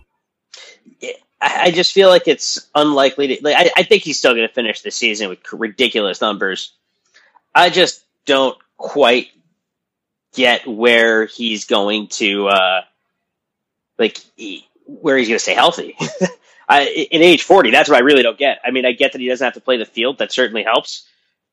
I 1.41 1.71
just 1.71 1.93
feel 1.93 2.09
like 2.11 2.29
it's 2.29 2.69
unlikely 2.75 3.29
to. 3.29 3.39
Like, 3.43 3.57
I, 3.57 3.71
I 3.81 3.83
think 3.85 4.03
he's 4.03 4.19
still 4.19 4.35
going 4.35 4.47
to 4.47 4.53
finish 4.53 4.83
the 4.83 4.91
season 4.91 5.31
with 5.31 5.39
ridiculous 5.53 6.21
numbers. 6.21 6.75
I 7.55 7.71
just 7.71 8.05
don't 8.27 8.57
quite 8.77 9.29
get 10.35 10.67
where 10.67 11.27
he's 11.27 11.65
going 11.65 12.09
to, 12.09 12.49
uh, 12.49 12.83
like, 13.99 14.19
where 14.87 15.17
he's 15.17 15.29
going 15.29 15.37
to 15.37 15.43
stay 15.43 15.55
healthy. 15.55 15.97
I, 16.69 16.87
in 17.11 17.23
age 17.23 17.43
40, 17.43 17.71
that's 17.71 17.89
what 17.89 17.97
I 17.97 18.01
really 18.01 18.23
don't 18.23 18.39
get. 18.39 18.61
I 18.65 18.71
mean, 18.71 18.87
I 18.87 18.93
get 18.93 19.13
that 19.13 19.21
he 19.21 19.29
doesn't 19.29 19.45
have 19.45 19.55
to 19.55 19.61
play 19.61 19.77
the 19.77 19.85
field. 19.85 20.19
That 20.19 20.33
certainly 20.33 20.63
helps. 20.63 21.09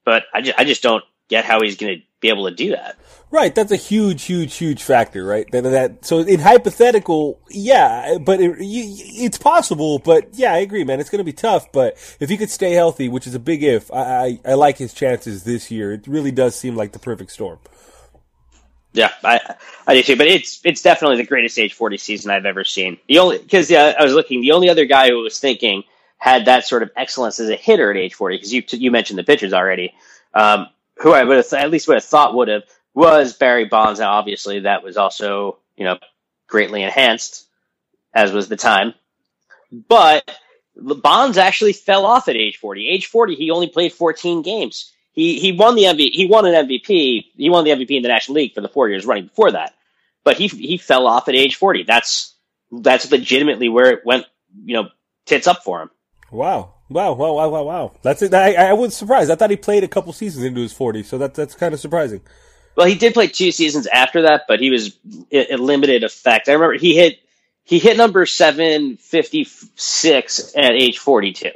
But 0.05 0.25
I 0.33 0.41
just, 0.41 0.59
I 0.59 0.63
just 0.63 0.83
don't 0.83 1.03
get 1.27 1.43
how 1.43 1.61
he's 1.61 1.77
going 1.77 1.99
to 1.99 2.03
be 2.19 2.29
able 2.29 2.49
to 2.49 2.55
do 2.55 2.71
that. 2.71 2.97
Right, 3.29 3.53
that's 3.53 3.73
a 3.73 3.77
huge, 3.77 4.23
huge, 4.23 4.55
huge 4.55 4.81
factor, 4.81 5.25
right? 5.25 5.45
That, 5.51 5.63
that 5.63 6.05
so 6.05 6.19
in 6.19 6.39
hypothetical, 6.39 7.41
yeah, 7.49 8.17
but 8.19 8.39
it, 8.39 8.55
it's 8.59 9.37
possible. 9.37 9.99
But 9.99 10.29
yeah, 10.33 10.53
I 10.53 10.59
agree, 10.59 10.85
man. 10.85 11.01
It's 11.01 11.09
going 11.09 11.19
to 11.19 11.25
be 11.25 11.33
tough. 11.33 11.71
But 11.73 11.95
if 12.21 12.29
he 12.29 12.37
could 12.37 12.49
stay 12.49 12.71
healthy, 12.71 13.09
which 13.09 13.27
is 13.27 13.35
a 13.35 13.39
big 13.39 13.63
if, 13.63 13.91
I, 13.91 13.97
I, 13.97 14.39
I 14.45 14.53
like 14.53 14.77
his 14.77 14.93
chances 14.93 15.43
this 15.43 15.69
year. 15.69 15.91
It 15.91 16.07
really 16.07 16.31
does 16.31 16.55
seem 16.55 16.75
like 16.75 16.93
the 16.93 16.99
perfect 16.99 17.31
storm. 17.31 17.59
Yeah, 18.93 19.11
I 19.23 19.55
I 19.85 19.93
do 19.93 20.03
too. 20.03 20.15
But 20.15 20.27
it's 20.27 20.61
it's 20.63 20.81
definitely 20.81 21.17
the 21.17 21.25
greatest 21.25 21.59
age 21.59 21.73
forty 21.73 21.97
season 21.97 22.31
I've 22.31 22.45
ever 22.45 22.63
seen. 22.63 22.97
The 23.07 23.19
only 23.19 23.39
because 23.39 23.69
yeah, 23.69 23.93
I 23.99 24.03
was 24.03 24.13
looking. 24.13 24.41
The 24.41 24.53
only 24.53 24.69
other 24.69 24.85
guy 24.85 25.09
who 25.09 25.19
was 25.19 25.37
thinking 25.37 25.83
had 26.17 26.45
that 26.45 26.65
sort 26.65 26.81
of 26.81 26.91
excellence 26.95 27.39
as 27.39 27.49
a 27.49 27.55
hitter 27.55 27.91
at 27.91 27.97
age 27.97 28.13
forty 28.13 28.37
because 28.37 28.53
you 28.53 28.63
you 28.71 28.89
mentioned 28.89 29.19
the 29.19 29.23
pitchers 29.23 29.51
already. 29.51 29.93
Um, 30.33 30.67
who 30.99 31.11
I 31.11 31.23
would 31.23 31.37
have 31.37 31.53
at 31.53 31.71
least 31.71 31.87
would 31.87 31.95
have 31.95 32.03
thought 32.03 32.35
would 32.35 32.47
have 32.47 32.63
was 32.93 33.33
Barry 33.33 33.65
Bonds. 33.65 33.99
Now, 33.99 34.13
obviously, 34.13 34.61
that 34.61 34.83
was 34.83 34.97
also 34.97 35.59
you 35.75 35.85
know 35.85 35.97
greatly 36.47 36.83
enhanced, 36.83 37.45
as 38.13 38.31
was 38.31 38.47
the 38.47 38.57
time. 38.57 38.93
But 39.71 40.29
Bonds 40.75 41.37
actually 41.37 41.73
fell 41.73 42.05
off 42.05 42.27
at 42.27 42.35
age 42.35 42.57
forty. 42.57 42.87
Age 42.87 43.07
forty, 43.07 43.35
he 43.35 43.51
only 43.51 43.67
played 43.67 43.93
fourteen 43.93 44.41
games. 44.41 44.91
He 45.13 45.39
he 45.39 45.51
won 45.51 45.75
the 45.75 45.83
MVP. 45.83 46.11
He 46.11 46.27
won 46.27 46.45
an 46.45 46.67
MVP. 46.67 47.25
He 47.35 47.49
won 47.49 47.63
the 47.63 47.71
MVP 47.71 47.91
in 47.91 48.03
the 48.03 48.09
National 48.09 48.35
League 48.35 48.53
for 48.53 48.61
the 48.61 48.69
four 48.69 48.89
years 48.89 49.05
running 49.05 49.25
before 49.25 49.51
that. 49.51 49.73
But 50.23 50.37
he 50.37 50.47
he 50.47 50.77
fell 50.77 51.07
off 51.07 51.27
at 51.27 51.35
age 51.35 51.55
forty. 51.55 51.83
That's 51.83 52.35
that's 52.71 53.11
legitimately 53.11 53.69
where 53.69 53.91
it 53.91 54.05
went. 54.05 54.25
You 54.63 54.75
know, 54.75 54.89
tits 55.25 55.47
up 55.47 55.63
for 55.63 55.81
him. 55.81 55.91
Wow. 56.31 56.73
Wow, 56.89 57.13
wow, 57.13 57.33
wow, 57.33 57.49
wow, 57.49 57.63
wow. 57.63 57.91
That's 58.01 58.21
it. 58.21 58.33
I, 58.33 58.53
I 58.53 58.73
was 58.73 58.95
surprised. 58.95 59.29
I 59.29 59.35
thought 59.35 59.49
he 59.49 59.57
played 59.57 59.83
a 59.83 59.87
couple 59.87 60.13
seasons 60.13 60.45
into 60.45 60.61
his 60.61 60.71
40, 60.71 61.03
so 61.03 61.17
that, 61.17 61.33
that's 61.33 61.53
kind 61.53 61.73
of 61.73 61.79
surprising. 61.79 62.21
Well, 62.77 62.87
he 62.87 62.95
did 62.95 63.13
play 63.13 63.27
two 63.27 63.51
seasons 63.51 63.87
after 63.87 64.21
that, 64.23 64.43
but 64.47 64.59
he 64.59 64.69
was 64.69 64.97
a 65.31 65.57
limited 65.57 66.03
effect. 66.03 66.47
I 66.47 66.53
remember 66.53 66.75
he 66.75 66.95
hit 66.95 67.19
he 67.63 67.79
hit 67.79 67.97
number 67.97 68.25
756 68.25 70.55
at 70.55 70.71
age 70.71 70.99
42. 70.99 71.49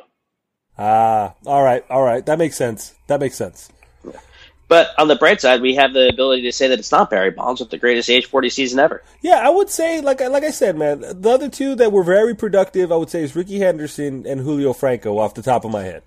Ah, 0.77 1.35
all 1.45 1.63
right, 1.63 1.85
all 1.89 2.03
right. 2.03 2.25
That 2.25 2.37
makes 2.37 2.57
sense. 2.57 2.93
That 3.07 3.21
makes 3.21 3.37
sense. 3.37 3.69
But 4.71 4.97
on 4.97 5.09
the 5.09 5.17
bright 5.17 5.41
side, 5.41 5.59
we 5.59 5.75
have 5.75 5.91
the 5.91 6.07
ability 6.07 6.43
to 6.43 6.51
say 6.53 6.69
that 6.69 6.79
it's 6.79 6.93
not 6.93 7.09
Barry 7.09 7.29
Bonds 7.29 7.59
with 7.59 7.71
the 7.71 7.77
greatest 7.77 8.09
age 8.09 8.27
40 8.27 8.49
season 8.49 8.79
ever. 8.79 9.03
Yeah, 9.19 9.45
I 9.45 9.49
would 9.49 9.69
say, 9.69 9.99
like 9.99 10.21
like 10.21 10.45
I 10.45 10.51
said, 10.51 10.77
man, 10.77 11.01
the 11.01 11.29
other 11.29 11.49
two 11.49 11.75
that 11.75 11.91
were 11.91 12.03
very 12.03 12.33
productive, 12.33 12.89
I 12.89 12.95
would 12.95 13.09
say, 13.09 13.21
is 13.21 13.35
Rickey 13.35 13.59
Henderson 13.59 14.25
and 14.25 14.39
Julio 14.39 14.71
Franco 14.71 15.17
off 15.17 15.33
the 15.33 15.41
top 15.41 15.65
of 15.65 15.71
my 15.71 15.83
head. 15.83 16.03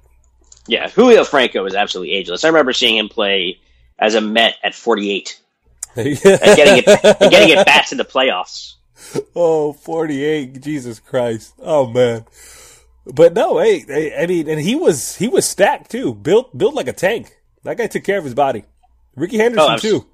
Yeah, 0.66 0.88
Julio 0.88 1.24
Franco 1.24 1.66
is 1.66 1.74
absolutely 1.74 2.14
ageless. 2.14 2.42
I 2.42 2.48
remember 2.48 2.72
seeing 2.72 2.96
him 2.96 3.10
play 3.10 3.60
as 3.98 4.14
a 4.14 4.22
Met 4.22 4.54
at 4.64 4.74
48 4.74 5.38
and 5.96 6.06
getting 6.06 6.78
it, 6.78 6.88
and 7.20 7.30
getting 7.30 7.58
it 7.58 7.66
back 7.66 7.88
to 7.88 7.96
the 7.96 8.04
playoffs. 8.06 8.76
Oh, 9.36 9.74
48. 9.74 10.62
Jesus 10.62 11.00
Christ. 11.00 11.52
Oh, 11.58 11.86
man. 11.86 12.24
But 13.04 13.34
no, 13.34 13.58
hey, 13.58 14.16
I 14.18 14.24
mean, 14.26 14.48
and 14.48 14.58
he 14.58 14.74
was 14.74 15.16
he 15.16 15.28
was 15.28 15.46
stacked 15.46 15.90
too, 15.90 16.14
built 16.14 16.56
built 16.56 16.72
like 16.72 16.88
a 16.88 16.94
tank. 16.94 17.36
That 17.64 17.76
guy 17.76 17.86
took 17.86 18.04
care 18.04 18.18
of 18.18 18.24
his 18.24 18.34
body. 18.34 18.64
Rickey 19.16 19.38
Henderson 19.38 19.72
oh, 19.72 19.76
too. 19.78 20.06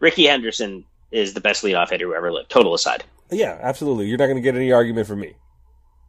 Rickey 0.00 0.26
Henderson 0.26 0.84
is 1.10 1.34
the 1.34 1.40
best 1.40 1.62
leadoff 1.62 1.90
hitter 1.90 2.06
who 2.06 2.14
ever 2.14 2.32
lived. 2.32 2.50
Total 2.50 2.74
aside. 2.74 3.04
Yeah, 3.30 3.58
absolutely. 3.60 4.06
You're 4.06 4.18
not 4.18 4.26
going 4.26 4.36
to 4.36 4.42
get 4.42 4.56
any 4.56 4.72
argument 4.72 5.06
from 5.06 5.20
me. 5.20 5.34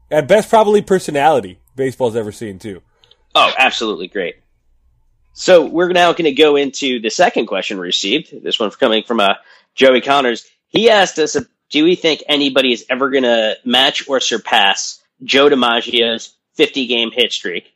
At 0.09 0.27
best, 0.27 0.49
probably 0.49 0.81
personality 0.81 1.59
baseball's 1.75 2.15
ever 2.15 2.31
seen 2.31 2.59
too. 2.59 2.81
Oh, 3.35 3.51
absolutely 3.57 4.07
great. 4.07 4.35
So 5.33 5.65
we're 5.65 5.89
now 5.89 6.11
going 6.11 6.25
to 6.25 6.33
go 6.33 6.57
into 6.57 6.99
the 6.99 7.09
second 7.09 7.45
question 7.45 7.77
we 7.77 7.85
received. 7.85 8.43
This 8.43 8.59
one 8.59 8.69
coming 8.71 9.03
from 9.03 9.19
uh, 9.19 9.35
Joey 9.75 10.01
Connors. 10.01 10.45
He 10.67 10.89
asked 10.89 11.17
us, 11.19 11.37
"Do 11.69 11.83
we 11.85 11.95
think 11.95 12.23
anybody 12.27 12.73
is 12.73 12.85
ever 12.89 13.09
going 13.09 13.23
to 13.23 13.57
match 13.63 14.07
or 14.09 14.19
surpass 14.19 15.01
Joe 15.23 15.49
DiMaggio's 15.49 16.33
50 16.55 16.87
game 16.87 17.11
hit 17.11 17.31
streak, 17.31 17.73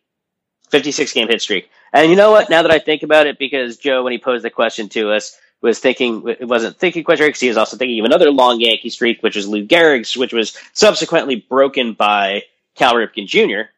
56 0.69 1.13
game 1.13 1.29
hit 1.29 1.41
streak?" 1.41 1.69
And 1.93 2.09
you 2.09 2.15
know 2.15 2.31
what? 2.31 2.49
Now 2.49 2.61
that 2.61 2.71
I 2.71 2.79
think 2.79 3.03
about 3.03 3.27
it, 3.27 3.39
because 3.39 3.77
Joe, 3.77 4.03
when 4.03 4.11
he 4.11 4.19
posed 4.19 4.43
the 4.43 4.49
question 4.49 4.89
to 4.89 5.11
us, 5.11 5.37
was 5.61 5.79
thinking 5.79 6.27
it 6.27 6.47
wasn't 6.47 6.77
thinking 6.77 7.03
because 7.05 7.39
he 7.39 7.47
was 7.47 7.57
also 7.57 7.75
thinking 7.75 7.99
of 7.99 8.05
another 8.05 8.31
long 8.31 8.61
Yankee 8.61 8.89
streak, 8.89 9.21
which 9.23 9.35
was 9.35 9.47
Lou 9.47 9.65
Gehrig's, 9.65 10.15
which 10.15 10.33
was 10.33 10.57
subsequently 10.73 11.35
broken 11.35 11.93
by 11.93 12.43
Cal 12.75 12.93
Ripken 12.93 13.27
Jr. 13.27 13.69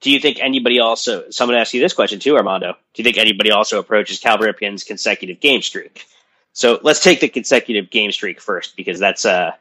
Do 0.00 0.10
you 0.10 0.18
think 0.18 0.38
anybody 0.40 0.80
also? 0.80 1.28
Someone 1.30 1.58
asked 1.58 1.74
you 1.74 1.80
this 1.80 1.92
question 1.92 2.20
too, 2.20 2.36
Armando. 2.36 2.72
Do 2.72 3.02
you 3.02 3.04
think 3.04 3.18
anybody 3.18 3.50
also 3.50 3.78
approaches 3.78 4.18
Cal 4.18 4.38
Ripken's 4.38 4.82
consecutive 4.82 5.40
game 5.40 5.60
streak? 5.60 6.06
So 6.52 6.80
let's 6.82 7.02
take 7.02 7.20
the 7.20 7.28
consecutive 7.28 7.90
game 7.90 8.10
streak 8.12 8.40
first 8.40 8.76
because 8.76 8.98
that's 8.98 9.26
uh, 9.26 9.52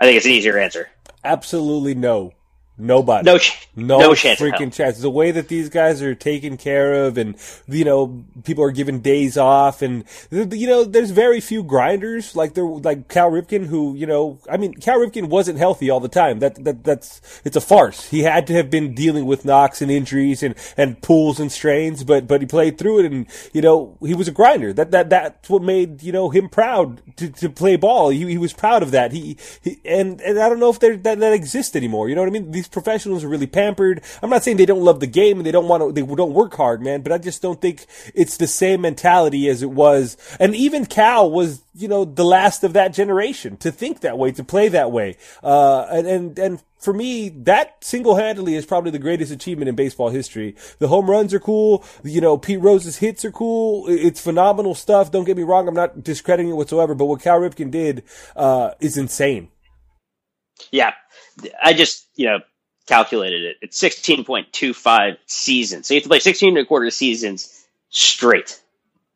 I 0.00 0.04
think 0.04 0.16
it's 0.16 0.26
an 0.26 0.32
easier 0.32 0.58
answer. 0.58 0.88
Absolutely 1.22 1.94
no. 1.94 2.32
Nobody. 2.80 3.24
No, 3.24 3.38
ch- 3.38 3.68
no, 3.74 3.98
no 3.98 4.14
chance 4.14 4.40
freaking 4.40 4.72
chance. 4.72 5.00
The 5.00 5.10
way 5.10 5.32
that 5.32 5.48
these 5.48 5.68
guys 5.68 6.00
are 6.00 6.14
taken 6.14 6.56
care 6.56 7.06
of, 7.06 7.18
and 7.18 7.36
you 7.66 7.84
know, 7.84 8.24
people 8.44 8.62
are 8.62 8.70
given 8.70 9.00
days 9.00 9.36
off, 9.36 9.82
and 9.82 10.04
you 10.30 10.66
know, 10.68 10.84
there's 10.84 11.10
very 11.10 11.40
few 11.40 11.64
grinders 11.64 12.36
like 12.36 12.54
there, 12.54 12.64
like 12.64 13.08
Cal 13.08 13.32
Ripken, 13.32 13.66
who 13.66 13.96
you 13.96 14.06
know, 14.06 14.38
I 14.48 14.58
mean, 14.58 14.74
Cal 14.74 14.98
Ripken 14.98 15.28
wasn't 15.28 15.58
healthy 15.58 15.90
all 15.90 15.98
the 15.98 16.08
time. 16.08 16.38
That 16.38 16.62
that 16.64 16.84
that's 16.84 17.40
it's 17.44 17.56
a 17.56 17.60
farce. 17.60 18.08
He 18.08 18.20
had 18.20 18.46
to 18.46 18.52
have 18.54 18.70
been 18.70 18.94
dealing 18.94 19.26
with 19.26 19.44
knocks 19.44 19.82
and 19.82 19.90
injuries 19.90 20.44
and 20.44 20.54
and 20.76 21.02
pulls 21.02 21.40
and 21.40 21.50
strains, 21.50 22.04
but 22.04 22.28
but 22.28 22.40
he 22.40 22.46
played 22.46 22.78
through 22.78 23.00
it, 23.00 23.06
and 23.06 23.26
you 23.52 23.60
know, 23.60 23.96
he 24.00 24.14
was 24.14 24.28
a 24.28 24.32
grinder. 24.32 24.72
That 24.72 24.92
that 24.92 25.10
that's 25.10 25.50
what 25.50 25.62
made 25.62 26.04
you 26.04 26.12
know 26.12 26.30
him 26.30 26.48
proud 26.48 27.02
to, 27.16 27.28
to 27.28 27.50
play 27.50 27.74
ball. 27.74 28.10
He, 28.10 28.24
he 28.24 28.38
was 28.38 28.52
proud 28.52 28.84
of 28.84 28.92
that. 28.92 29.10
He, 29.10 29.36
he 29.62 29.80
and 29.84 30.20
and 30.20 30.38
I 30.38 30.48
don't 30.48 30.60
know 30.60 30.70
if 30.70 30.78
that 30.78 31.02
that 31.02 31.32
exists 31.32 31.74
anymore. 31.74 32.08
You 32.08 32.14
know 32.14 32.22
what 32.22 32.28
I 32.28 32.32
mean? 32.32 32.52
These 32.52 32.67
these 32.68 32.82
professionals 32.82 33.24
are 33.24 33.28
really 33.28 33.46
pampered. 33.46 34.02
I'm 34.22 34.30
not 34.30 34.44
saying 34.44 34.58
they 34.58 34.66
don't 34.66 34.82
love 34.82 35.00
the 35.00 35.06
game 35.06 35.38
and 35.38 35.46
they 35.46 35.52
don't 35.52 35.68
want 35.68 35.82
to, 35.82 35.92
they 35.92 36.14
don't 36.14 36.34
work 36.34 36.54
hard, 36.54 36.82
man, 36.82 37.02
but 37.02 37.12
I 37.12 37.18
just 37.18 37.40
don't 37.40 37.60
think 37.60 37.86
it's 38.14 38.36
the 38.36 38.46
same 38.46 38.82
mentality 38.82 39.48
as 39.48 39.62
it 39.62 39.70
was. 39.70 40.16
And 40.38 40.54
even 40.54 40.86
Cal 40.86 41.30
was, 41.30 41.62
you 41.74 41.88
know, 41.88 42.04
the 42.04 42.24
last 42.24 42.64
of 42.64 42.74
that 42.74 42.92
generation 42.92 43.56
to 43.58 43.70
think 43.70 44.00
that 44.00 44.18
way, 44.18 44.32
to 44.32 44.44
play 44.44 44.68
that 44.68 44.92
way. 44.92 45.16
Uh, 45.42 45.86
and, 45.90 46.06
and, 46.06 46.38
and 46.38 46.62
for 46.78 46.92
me, 46.92 47.30
that 47.30 47.82
single-handedly 47.82 48.54
is 48.54 48.66
probably 48.66 48.90
the 48.90 48.98
greatest 48.98 49.32
achievement 49.32 49.68
in 49.68 49.74
baseball 49.74 50.10
history. 50.10 50.54
The 50.78 50.88
home 50.88 51.08
runs 51.08 51.32
are 51.32 51.40
cool. 51.40 51.84
You 52.04 52.20
know, 52.20 52.36
Pete 52.36 52.60
Rose's 52.60 52.98
hits 52.98 53.24
are 53.24 53.32
cool. 53.32 53.86
It's 53.88 54.20
phenomenal 54.20 54.74
stuff. 54.74 55.10
Don't 55.10 55.24
get 55.24 55.36
me 55.36 55.42
wrong. 55.42 55.68
I'm 55.68 55.74
not 55.74 56.04
discrediting 56.04 56.50
it 56.50 56.56
whatsoever, 56.56 56.94
but 56.94 57.06
what 57.06 57.22
Cal 57.22 57.40
Ripken 57.40 57.70
did, 57.70 58.04
uh, 58.36 58.72
is 58.80 58.96
insane. 58.96 59.48
Yeah. 60.70 60.92
I 61.62 61.72
just, 61.72 62.08
you 62.16 62.26
know, 62.26 62.40
calculated 62.88 63.44
it. 63.44 63.56
It's 63.62 63.80
16.25 63.80 65.16
seasons. 65.26 65.86
So 65.86 65.94
you 65.94 65.98
have 65.98 66.04
to 66.04 66.08
play 66.08 66.18
16 66.18 66.48
and 66.48 66.58
a 66.58 66.64
quarter 66.64 66.90
seasons 66.90 67.66
straight 67.90 68.60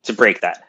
to 0.05 0.12
break 0.12 0.43
that. 0.43 0.64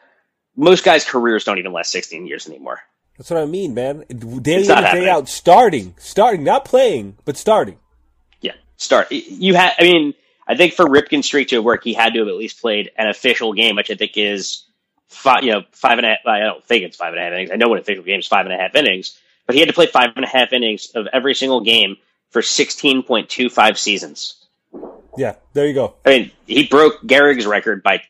Most 0.56 0.84
guys' 0.84 1.04
careers 1.04 1.44
don't 1.44 1.58
even 1.58 1.72
last 1.72 1.90
16 1.90 2.26
years 2.26 2.48
anymore. 2.48 2.80
That's 3.18 3.30
what 3.30 3.40
I 3.40 3.46
mean, 3.46 3.74
man. 3.74 4.04
Day 4.08 4.64
in 4.64 4.70
and 4.70 4.84
day 4.86 5.08
out, 5.08 5.28
starting, 5.28 5.94
starting, 5.98 6.42
not 6.42 6.64
playing, 6.64 7.16
but 7.24 7.36
starting. 7.36 7.78
Yeah, 8.40 8.54
start. 8.76 9.12
You 9.12 9.54
had, 9.54 9.72
I 9.78 9.82
mean, 9.84 10.14
I 10.48 10.56
think 10.56 10.74
for 10.74 10.84
Ripken 10.84 11.22
streak 11.22 11.48
to 11.48 11.60
work, 11.60 11.84
he 11.84 11.94
had 11.94 12.14
to 12.14 12.20
have 12.20 12.28
at 12.28 12.34
least 12.34 12.60
played 12.60 12.90
an 12.96 13.08
official 13.08 13.52
game, 13.52 13.76
which 13.76 13.90
I 13.90 13.94
think 13.94 14.12
is 14.16 14.64
five, 15.08 15.44
you 15.44 15.52
know, 15.52 15.62
five 15.70 15.98
and 15.98 16.06
a 16.06 16.10
half. 16.10 16.18
I 16.26 16.40
don't 16.40 16.64
think 16.64 16.84
it's 16.84 16.96
five 16.96 17.12
and 17.12 17.20
a 17.20 17.24
half 17.24 17.32
innings. 17.32 17.50
I 17.52 17.56
know 17.56 17.68
what 17.68 17.78
official 17.78 18.04
game 18.04 18.18
is 18.18 18.26
five 18.26 18.46
and 18.46 18.54
a 18.54 18.58
half 18.58 18.74
innings, 18.74 19.18
but 19.46 19.54
he 19.54 19.60
had 19.60 19.68
to 19.68 19.74
play 19.74 19.86
five 19.86 20.10
and 20.16 20.24
a 20.24 20.28
half 20.28 20.52
innings 20.52 20.90
of 20.94 21.06
every 21.12 21.34
single 21.34 21.60
game 21.60 21.96
for 22.34 22.40
16.25 22.40 23.78
seasons. 23.78 24.44
Yeah, 25.16 25.36
there 25.52 25.68
you 25.68 25.72
go. 25.72 25.94
I 26.04 26.08
mean, 26.08 26.30
he 26.48 26.66
broke 26.66 27.00
Gehrig's 27.02 27.46
record 27.46 27.84
by 27.84 28.02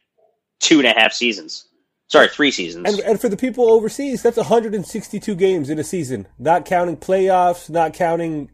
two 0.60 0.78
and 0.78 0.86
a 0.86 0.98
half 0.98 1.12
seasons. 1.12 1.68
Sorry, 2.08 2.28
three 2.28 2.50
seasons. 2.50 2.88
And, 2.88 3.00
and 3.00 3.20
for 3.20 3.28
the 3.28 3.36
people 3.36 3.70
overseas, 3.70 4.22
that's 4.22 4.38
162 4.38 5.34
games 5.34 5.68
in 5.68 5.78
a 5.78 5.84
season, 5.84 6.26
not 6.38 6.64
counting 6.64 6.96
playoffs, 6.96 7.68
not 7.68 7.92
counting 7.92 8.48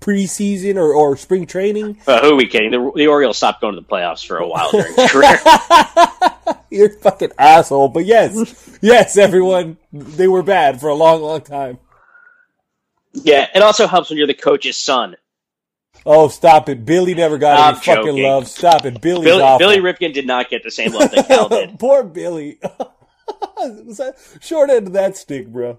preseason 0.00 0.74
or, 0.74 0.92
or 0.92 1.16
spring 1.16 1.46
training. 1.46 2.00
Uh, 2.04 2.20
who 2.20 2.32
are 2.32 2.36
we 2.36 2.48
kidding? 2.48 2.72
The, 2.72 2.90
the 2.96 3.06
Orioles 3.06 3.36
stopped 3.36 3.60
going 3.60 3.76
to 3.76 3.80
the 3.80 3.86
playoffs 3.86 4.26
for 4.26 4.38
a 4.38 4.48
while 4.48 4.72
during 4.72 4.92
his 4.92 5.10
career. 5.12 5.38
You're 6.70 6.88
a 6.88 6.98
fucking 6.98 7.30
asshole. 7.38 7.90
But 7.90 8.06
yes, 8.06 8.76
yes, 8.82 9.16
everyone, 9.16 9.76
they 9.92 10.26
were 10.26 10.42
bad 10.42 10.80
for 10.80 10.88
a 10.88 10.94
long, 10.94 11.22
long 11.22 11.42
time. 11.42 11.78
Yeah, 13.12 13.46
it 13.54 13.62
also 13.62 13.86
helps 13.86 14.10
when 14.10 14.18
you're 14.18 14.26
the 14.26 14.34
coach's 14.34 14.76
son. 14.76 15.16
Oh, 16.04 16.28
stop 16.28 16.68
it. 16.68 16.84
Billy 16.84 17.14
never 17.14 17.38
got 17.38 17.58
I'm 17.60 17.74
any 17.74 17.82
fucking 17.82 18.22
love. 18.22 18.48
Stop 18.48 18.84
it. 18.86 19.00
Billy's 19.00 19.24
Billy, 19.24 19.42
awful. 19.42 19.58
Billy 19.58 19.78
Ripken 19.78 20.12
did 20.12 20.26
not 20.26 20.48
get 20.50 20.62
the 20.62 20.70
same 20.70 20.92
love 20.92 21.10
that 21.12 21.28
Cal 21.28 21.48
did. 21.48 21.78
Poor 21.78 22.02
Billy. 22.02 22.58
Was 23.58 23.98
that- 23.98 24.16
Short 24.40 24.70
end 24.70 24.88
of 24.88 24.92
that 24.94 25.16
stick, 25.16 25.46
bro. 25.48 25.78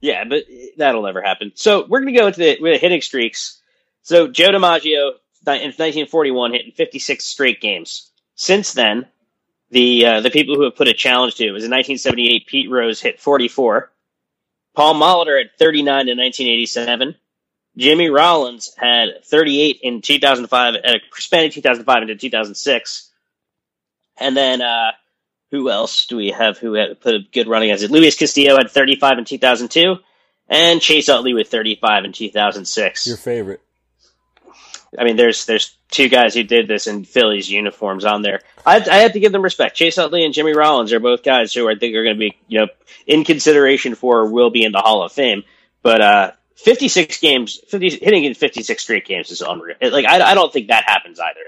Yeah, 0.00 0.24
but 0.24 0.44
that'll 0.76 1.02
never 1.02 1.22
happen. 1.22 1.52
So 1.54 1.86
we're 1.88 2.00
going 2.00 2.12
to 2.12 2.20
go 2.20 2.26
into 2.26 2.40
the, 2.40 2.58
with 2.60 2.74
the 2.74 2.78
hitting 2.78 3.00
streaks. 3.00 3.60
So 4.02 4.28
Joe 4.28 4.48
DiMaggio 4.48 5.12
in 5.46 5.70
1941 5.70 6.52
hitting 6.52 6.72
56 6.72 7.24
straight 7.24 7.60
games. 7.60 8.10
Since 8.34 8.72
then, 8.74 9.06
the 9.70 10.04
uh, 10.06 10.20
the 10.20 10.30
people 10.30 10.56
who 10.56 10.62
have 10.64 10.76
put 10.76 10.88
a 10.88 10.92
challenge 10.92 11.36
to 11.36 11.46
it 11.46 11.52
was 11.52 11.64
in 11.64 11.70
1978. 11.70 12.46
Pete 12.46 12.70
Rose 12.70 13.00
hit 13.00 13.20
44. 13.20 13.91
Paul 14.74 14.94
Molitor 14.94 15.38
had 15.38 15.50
39 15.58 16.08
in 16.08 16.18
1987. 16.18 17.14
Jimmy 17.76 18.10
Rollins 18.10 18.74
had 18.76 19.24
38 19.24 19.80
in 19.82 20.02
2005 20.02 20.74
at 20.74 20.94
a 20.94 21.00
span 21.14 21.46
of 21.46 21.54
2005 21.54 22.02
into 22.02 22.16
2006. 22.16 23.10
And 24.18 24.36
then 24.36 24.60
uh, 24.60 24.92
who 25.50 25.70
else 25.70 26.06
do 26.06 26.16
we 26.16 26.30
have 26.30 26.58
who 26.58 26.74
had 26.74 27.00
put 27.00 27.14
a 27.14 27.20
good 27.32 27.48
run 27.48 27.62
against 27.62 27.84
it? 27.84 27.90
Luis 27.90 28.16
Castillo 28.16 28.56
had 28.56 28.70
35 28.70 29.18
in 29.18 29.24
2002, 29.24 29.96
and 30.48 30.80
Chase 30.80 31.08
Utley 31.08 31.34
with 31.34 31.48
35 31.48 32.04
in 32.04 32.12
2006. 32.12 33.06
Your 33.06 33.16
favorite. 33.16 33.60
I 34.98 35.04
mean, 35.04 35.16
there's 35.16 35.46
there's 35.46 35.76
two 35.90 36.08
guys 36.08 36.34
who 36.34 36.42
did 36.42 36.68
this 36.68 36.86
in 36.86 37.04
Phillies 37.04 37.50
uniforms 37.50 38.04
on 38.04 38.22
there. 38.22 38.40
I, 38.66 38.76
I 38.76 38.98
have 38.98 39.12
to 39.12 39.20
give 39.20 39.32
them 39.32 39.42
respect. 39.42 39.76
Chase 39.76 39.96
Utley 39.98 40.24
and 40.24 40.34
Jimmy 40.34 40.52
Rollins 40.52 40.92
are 40.92 41.00
both 41.00 41.22
guys 41.22 41.52
who 41.54 41.68
I 41.68 41.74
think 41.74 41.94
are 41.96 42.04
going 42.04 42.16
to 42.16 42.20
be 42.20 42.36
you 42.48 42.60
know 42.60 42.68
in 43.06 43.24
consideration 43.24 43.94
for 43.94 44.20
or 44.20 44.30
will 44.30 44.50
be 44.50 44.64
in 44.64 44.72
the 44.72 44.80
Hall 44.80 45.02
of 45.02 45.12
Fame. 45.12 45.44
But 45.82 46.00
uh, 46.00 46.32
56 46.56 47.18
games, 47.20 47.58
50, 47.68 47.90
hitting 47.90 48.24
in 48.24 48.34
56 48.34 48.82
straight 48.82 49.06
games 49.06 49.30
is 49.30 49.40
unreal. 49.40 49.76
Like 49.80 50.04
I, 50.04 50.20
I 50.20 50.34
don't 50.34 50.52
think 50.52 50.68
that 50.68 50.84
happens 50.86 51.18
either. 51.18 51.40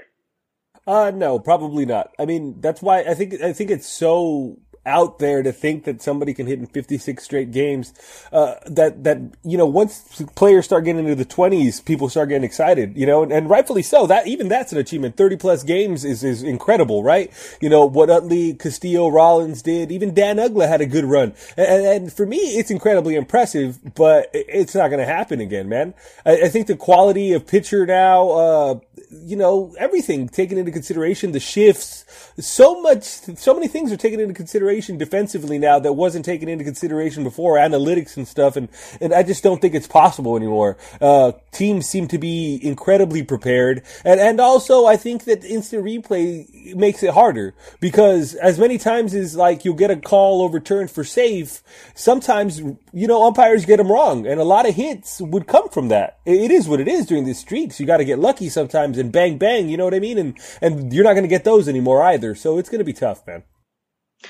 Uh, 0.87 1.11
no, 1.11 1.39
probably 1.39 1.85
not. 1.85 2.11
I 2.19 2.25
mean, 2.25 2.61
that's 2.61 2.81
why 2.81 2.99
I 3.01 3.13
think 3.13 3.41
I 3.41 3.53
think 3.53 3.71
it's 3.71 3.87
so 3.87 4.59
out 4.85 5.19
there 5.19 5.43
to 5.43 5.51
think 5.51 5.83
that 5.85 6.01
somebody 6.01 6.33
can 6.33 6.47
hit 6.47 6.59
in 6.59 6.67
56 6.67 7.23
straight 7.23 7.51
games. 7.51 7.93
Uh, 8.31 8.55
that 8.65 9.03
that 9.03 9.19
you 9.43 9.57
know, 9.57 9.65
once 9.65 10.21
players 10.35 10.65
start 10.65 10.85
getting 10.85 11.03
into 11.03 11.15
the 11.15 11.25
20s, 11.25 11.83
people 11.83 12.09
start 12.09 12.29
getting 12.29 12.43
excited. 12.43 12.95
You 12.97 13.05
know, 13.05 13.23
and, 13.23 13.31
and 13.31 13.49
rightfully 13.49 13.83
so. 13.83 14.07
That 14.07 14.27
even 14.27 14.47
that's 14.47 14.71
an 14.71 14.77
achievement. 14.77 15.17
30 15.17 15.37
plus 15.37 15.63
games 15.63 16.05
is 16.05 16.23
is 16.23 16.43
incredible, 16.43 17.03
right? 17.03 17.31
You 17.61 17.69
know 17.69 17.85
what 17.85 18.09
Utley, 18.09 18.53
Castillo, 18.53 19.09
Rollins 19.09 19.61
did. 19.61 19.91
Even 19.91 20.13
Dan 20.13 20.37
Uggla 20.37 20.67
had 20.67 20.81
a 20.81 20.85
good 20.85 21.05
run, 21.05 21.33
and, 21.57 21.85
and 21.85 22.13
for 22.13 22.25
me, 22.25 22.37
it's 22.37 22.71
incredibly 22.71 23.15
impressive. 23.15 23.79
But 23.95 24.29
it's 24.33 24.75
not 24.75 24.89
going 24.89 24.99
to 24.99 25.11
happen 25.11 25.39
again, 25.39 25.69
man. 25.69 25.93
I, 26.25 26.43
I 26.43 26.49
think 26.49 26.67
the 26.67 26.75
quality 26.75 27.33
of 27.33 27.47
pitcher 27.47 27.85
now. 27.85 28.29
Uh, 28.29 28.79
you 29.09 29.35
know, 29.35 29.75
everything 29.77 30.27
taken 30.27 30.57
into 30.57 30.71
consideration, 30.71 31.31
the 31.31 31.39
shifts, 31.39 32.05
so 32.37 32.81
much, 32.81 33.03
so 33.03 33.53
many 33.53 33.67
things 33.67 33.91
are 33.91 33.97
taken 33.97 34.19
into 34.19 34.33
consideration 34.33 34.97
defensively 34.97 35.57
now 35.57 35.79
that 35.79 35.93
wasn't 35.93 36.25
taken 36.25 36.49
into 36.49 36.63
consideration 36.63 37.23
before, 37.23 37.55
analytics 37.55 38.17
and 38.17 38.27
stuff, 38.27 38.55
and, 38.55 38.69
and 38.99 39.13
I 39.13 39.23
just 39.23 39.43
don't 39.43 39.61
think 39.61 39.73
it's 39.73 39.87
possible 39.87 40.35
anymore. 40.35 40.77
Uh, 40.99 41.33
teams 41.51 41.87
seem 41.87 42.07
to 42.09 42.17
be 42.17 42.59
incredibly 42.61 43.23
prepared, 43.23 43.83
and, 44.03 44.19
and 44.19 44.39
also 44.39 44.85
I 44.85 44.97
think 44.97 45.23
that 45.25 45.43
instant 45.45 45.83
replay 45.83 46.75
makes 46.75 47.03
it 47.03 47.13
harder, 47.13 47.53
because 47.79 48.35
as 48.35 48.59
many 48.59 48.77
times 48.77 49.13
as 49.13 49.35
like 49.35 49.65
you'll 49.65 49.75
get 49.75 49.91
a 49.91 49.97
call 49.97 50.41
overturned 50.41 50.91
for 50.91 51.03
safe, 51.03 51.63
sometimes, 51.93 52.59
you 52.59 53.07
know, 53.07 53.25
umpires 53.25 53.65
get 53.65 53.77
them 53.77 53.91
wrong, 53.91 54.27
and 54.27 54.39
a 54.39 54.43
lot 54.43 54.67
of 54.67 54.75
hits 54.75 55.21
would 55.21 55.47
come 55.47 55.69
from 55.69 55.87
that. 55.89 56.19
It, 56.25 56.41
it 56.41 56.51
is 56.51 56.67
what 56.67 56.79
it 56.79 56.87
is 56.87 57.05
during 57.05 57.25
the 57.25 57.33
streaks. 57.33 57.79
You 57.79 57.85
gotta 57.85 58.05
get 58.05 58.19
lucky 58.19 58.49
sometimes 58.49 58.94
and 58.97 59.11
bang 59.11 59.37
bang, 59.37 59.69
you 59.69 59.77
know 59.77 59.85
what 59.85 59.93
I 59.93 59.99
mean? 59.99 60.17
And 60.17 60.37
and 60.61 60.93
you're 60.93 61.03
not 61.03 61.13
going 61.13 61.23
to 61.23 61.29
get 61.29 61.43
those 61.43 61.67
anymore 61.67 62.03
either. 62.03 62.35
So 62.35 62.57
it's 62.57 62.69
going 62.69 62.79
to 62.79 62.85
be 62.85 62.93
tough, 62.93 63.25
man. 63.27 63.43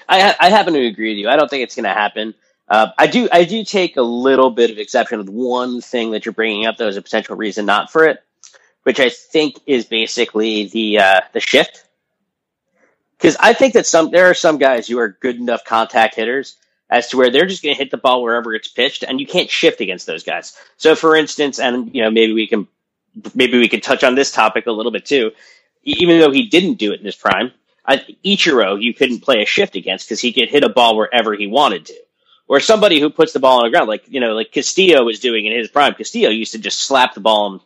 I, 0.10 0.36
I 0.40 0.50
happen 0.50 0.74
to 0.74 0.86
agree 0.86 1.12
with 1.12 1.20
you. 1.20 1.30
I 1.30 1.36
don't 1.38 1.50
think 1.50 1.64
it's 1.64 1.76
going 1.76 1.86
to 1.86 1.94
happen. 1.94 2.34
Uh, 2.68 2.88
I 2.98 3.08
do 3.08 3.30
I 3.32 3.44
do 3.44 3.64
take 3.64 3.98
a 3.98 4.02
little 4.02 4.50
bit 4.50 4.72
of 4.72 4.78
exception 4.78 5.20
with 5.20 5.30
one 5.30 5.82
thing 5.82 6.12
that 6.12 6.26
you're 6.26 6.34
bringing 6.34 6.66
up, 6.66 6.78
though, 6.78 6.88
as 6.88 6.98
a 6.98 7.02
potential 7.02 7.36
reason 7.36 7.66
not 7.66 7.92
for 7.92 8.06
it, 8.06 8.24
which 8.84 9.00
I 9.00 9.10
think 9.10 9.60
is 9.68 9.86
basically 9.86 10.68
the 10.68 11.00
uh, 11.00 11.22
the 11.34 11.40
shift. 11.40 11.86
Because 13.18 13.38
I 13.40 13.54
think 13.54 13.74
that 13.74 13.86
some 13.86 14.10
there 14.10 14.30
are 14.30 14.34
some 14.34 14.58
guys 14.58 14.88
who 14.88 14.98
are 14.98 15.10
good 15.10 15.36
enough 15.36 15.64
contact 15.64 16.16
hitters 16.16 16.58
as 16.90 17.10
to 17.10 17.18
where 17.18 17.30
they're 17.30 17.46
just 17.46 17.64
going 17.64 17.74
to 17.74 17.80
hit 17.82 17.92
the 17.92 17.98
ball 17.98 18.24
wherever 18.24 18.54
it's 18.54 18.68
pitched, 18.68 19.04
and 19.04 19.20
you 19.20 19.28
can't 19.28 19.50
shift 19.50 19.80
against 19.82 20.08
those 20.08 20.24
guys. 20.24 20.58
So, 20.78 20.96
for 20.96 21.16
instance, 21.16 21.60
and 21.60 21.94
you 21.94 22.02
know 22.02 22.10
maybe 22.10 22.34
we 22.34 22.48
can 22.48 22.68
maybe 23.34 23.58
we 23.58 23.68
can 23.68 23.82
touch 23.82 24.04
on 24.04 24.16
this 24.16 24.32
topic 24.32 24.68
a 24.68 24.72
little 24.72 24.92
bit 24.92 25.06
too. 25.06 25.32
Even 25.84 26.20
though 26.20 26.32
he 26.32 26.48
didn't 26.48 26.76
do 26.76 26.94
it 26.94 27.00
in 27.00 27.06
his 27.06 27.16
prime, 27.16 27.52
Ichiro 27.88 28.82
you 28.82 28.94
couldn't 28.94 29.22
play 29.22 29.42
a 29.42 29.46
shift 29.46 29.76
against 29.76 30.08
because 30.08 30.20
he 30.20 30.34
could 30.34 30.50
hit 30.50 30.64
a 30.64 30.70
ball 30.70 30.96
wherever 30.96 31.36
he 31.36 31.48
wanted 31.48 31.86
to. 31.88 31.96
Or 32.48 32.60
somebody 32.60 33.00
who 33.00 33.10
puts 33.10 33.34
the 33.34 33.40
ball 33.40 33.58
on 33.58 33.64
the 33.64 33.72
ground, 33.72 33.88
like 33.88 34.04
you 34.08 34.20
know, 34.20 34.34
like 34.34 34.52
Castillo 34.52 35.04
was 35.04 35.20
doing 35.20 35.46
in 35.46 35.58
his 35.58 35.68
prime. 35.68 35.96
Castillo 35.96 36.30
used 36.30 36.52
to 36.52 36.60
just 36.60 36.80
slap 36.80 37.16
the 37.16 37.20
ball 37.20 37.52
and 37.52 37.62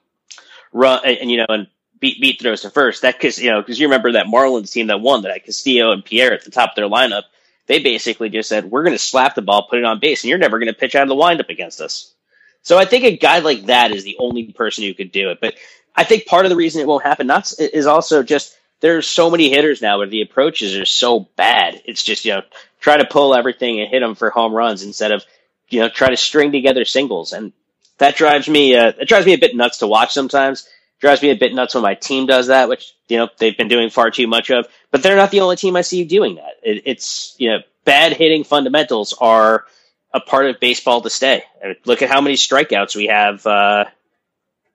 run, 0.72 1.02
and, 1.06 1.18
and 1.18 1.32
you 1.32 1.38
know, 1.38 1.48
and 1.50 1.68
beat 2.00 2.22
beat 2.22 2.40
throws 2.42 2.62
to 2.62 2.70
first. 2.70 3.02
That 3.02 3.16
because 3.16 3.38
you 3.40 3.52
know, 3.52 3.62
because 3.62 3.80
you 3.80 3.88
remember 3.88 4.14
that 4.14 4.28
Marlins 4.28 4.72
team 4.72 4.88
that 4.88 5.02
won 5.02 5.24
that 5.24 5.34
had 5.34 5.44
Castillo 5.44 5.92
and 5.92 6.04
Pierre 6.04 6.34
at 6.34 6.46
the 6.46 6.52
top 6.52 6.72
of 6.72 6.76
their 6.76 6.88
lineup. 6.88 7.24
They 7.68 7.80
basically 7.80 8.30
just 8.30 8.50
said, 8.50 8.72
"We're 8.72 8.84
going 8.84 8.96
to 8.96 9.04
slap 9.04 9.36
the 9.36 9.42
ball, 9.42 9.68
put 9.70 9.80
it 9.80 9.86
on 9.86 10.00
base, 10.00 10.24
and 10.24 10.30
you're 10.30 10.40
never 10.40 10.60
going 10.60 10.74
to 10.74 10.80
pitch 10.80 10.96
out 10.96 11.04
of 11.04 11.10
the 11.10 11.16
windup 11.16 11.50
against 11.50 11.82
us." 11.82 12.14
So 12.64 12.78
I 12.78 12.86
think 12.86 13.04
a 13.06 13.18
guy 13.18 13.40
like 13.40 13.66
that 13.66 13.92
is 13.92 14.04
the 14.04 14.18
only 14.20 14.52
person 14.52 14.84
who 14.84 14.94
could 14.94 15.12
do 15.12 15.30
it. 15.30 15.40
But 15.42 15.56
I 15.96 16.04
think 16.04 16.26
part 16.26 16.46
of 16.46 16.50
the 16.50 16.56
reason 16.56 16.82
it 16.82 16.88
won't 16.88 17.04
happen 17.04 17.28
not 17.28 17.52
is 17.60 17.86
also 17.86 18.24
just 18.24 18.56
there's 18.82 19.08
so 19.08 19.30
many 19.30 19.50
hitters 19.50 19.82
now 19.82 19.98
where 19.98 20.08
the 20.08 20.22
approaches 20.22 20.76
are 20.78 20.86
so 20.86 21.28
bad. 21.36 21.82
It's 21.86 22.04
just 22.04 22.26
you 22.26 22.34
know 22.34 22.42
try 22.80 22.98
to 22.98 23.06
pull 23.06 23.36
everything 23.36 23.80
and 23.80 23.90
hit 23.90 24.00
them 24.00 24.16
for 24.16 24.30
home 24.30 24.54
runs 24.54 24.84
instead 24.84 25.12
of 25.12 25.24
you 25.70 25.82
know 25.82 25.90
try 25.90 26.10
to 26.10 26.18
string 26.18 26.52
together 26.52 26.86
singles, 26.86 27.34
and 27.34 27.52
that 27.98 28.16
drives 28.16 28.48
me 28.48 28.76
uh, 28.76 28.94
it 29.00 29.08
drives 29.08 29.26
me 29.26 29.34
a 29.34 29.38
bit 29.40 29.56
nuts 29.56 29.80
to 29.80 29.88
watch 29.88 30.14
sometimes. 30.14 30.68
drives 31.00 31.22
me 31.22 31.32
a 31.32 31.36
bit 31.36 31.54
nuts 31.54 31.76
when 31.76 31.84
my 31.84 31.96
team 31.96 32.26
does 32.26 32.48
that, 32.48 32.70
which 32.70 32.94
you 33.08 33.18
know 33.18 33.30
they've 33.38 33.58
been 33.58 33.68
doing 33.68 33.90
far 33.90 34.12
too 34.12 34.28
much 34.28 34.50
of. 34.52 34.68
But 34.92 35.04
they're 35.04 35.18
not 35.18 35.32
the 35.32 35.42
only 35.42 35.56
team 35.56 35.76
I 35.76 35.82
see 35.82 36.04
doing 36.06 36.36
that. 36.36 36.56
It, 36.64 36.84
it's 36.86 37.36
you 37.38 37.50
know 37.50 37.60
bad 37.84 38.14
hitting 38.14 38.44
fundamentals 38.44 39.14
are 39.20 39.66
a 40.14 40.20
part 40.20 40.48
of 40.48 40.60
baseball 40.60 41.02
to 41.02 41.10
stay. 41.10 41.44
I 41.64 41.68
mean, 41.68 41.76
look 41.86 42.02
at 42.02 42.10
how 42.10 42.22
many 42.22 42.36
strikeouts 42.36 42.96
we 42.96 43.08
have 43.08 43.46
uh, 43.46 43.86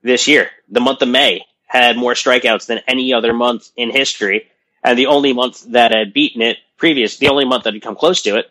this 0.01 0.27
year. 0.27 0.49
The 0.69 0.81
month 0.81 1.01
of 1.01 1.09
May 1.09 1.45
had 1.65 1.97
more 1.97 2.13
strikeouts 2.13 2.67
than 2.67 2.79
any 2.87 3.13
other 3.13 3.33
month 3.33 3.69
in 3.75 3.91
history, 3.91 4.47
and 4.83 4.97
the 4.97 5.07
only 5.07 5.33
month 5.33 5.63
that 5.71 5.91
had 5.91 6.13
beaten 6.13 6.41
it 6.41 6.57
previous, 6.77 7.17
the 7.17 7.29
only 7.29 7.45
month 7.45 7.63
that 7.63 7.73
had 7.73 7.83
come 7.83 7.95
close 7.95 8.21
to 8.23 8.37
it, 8.37 8.49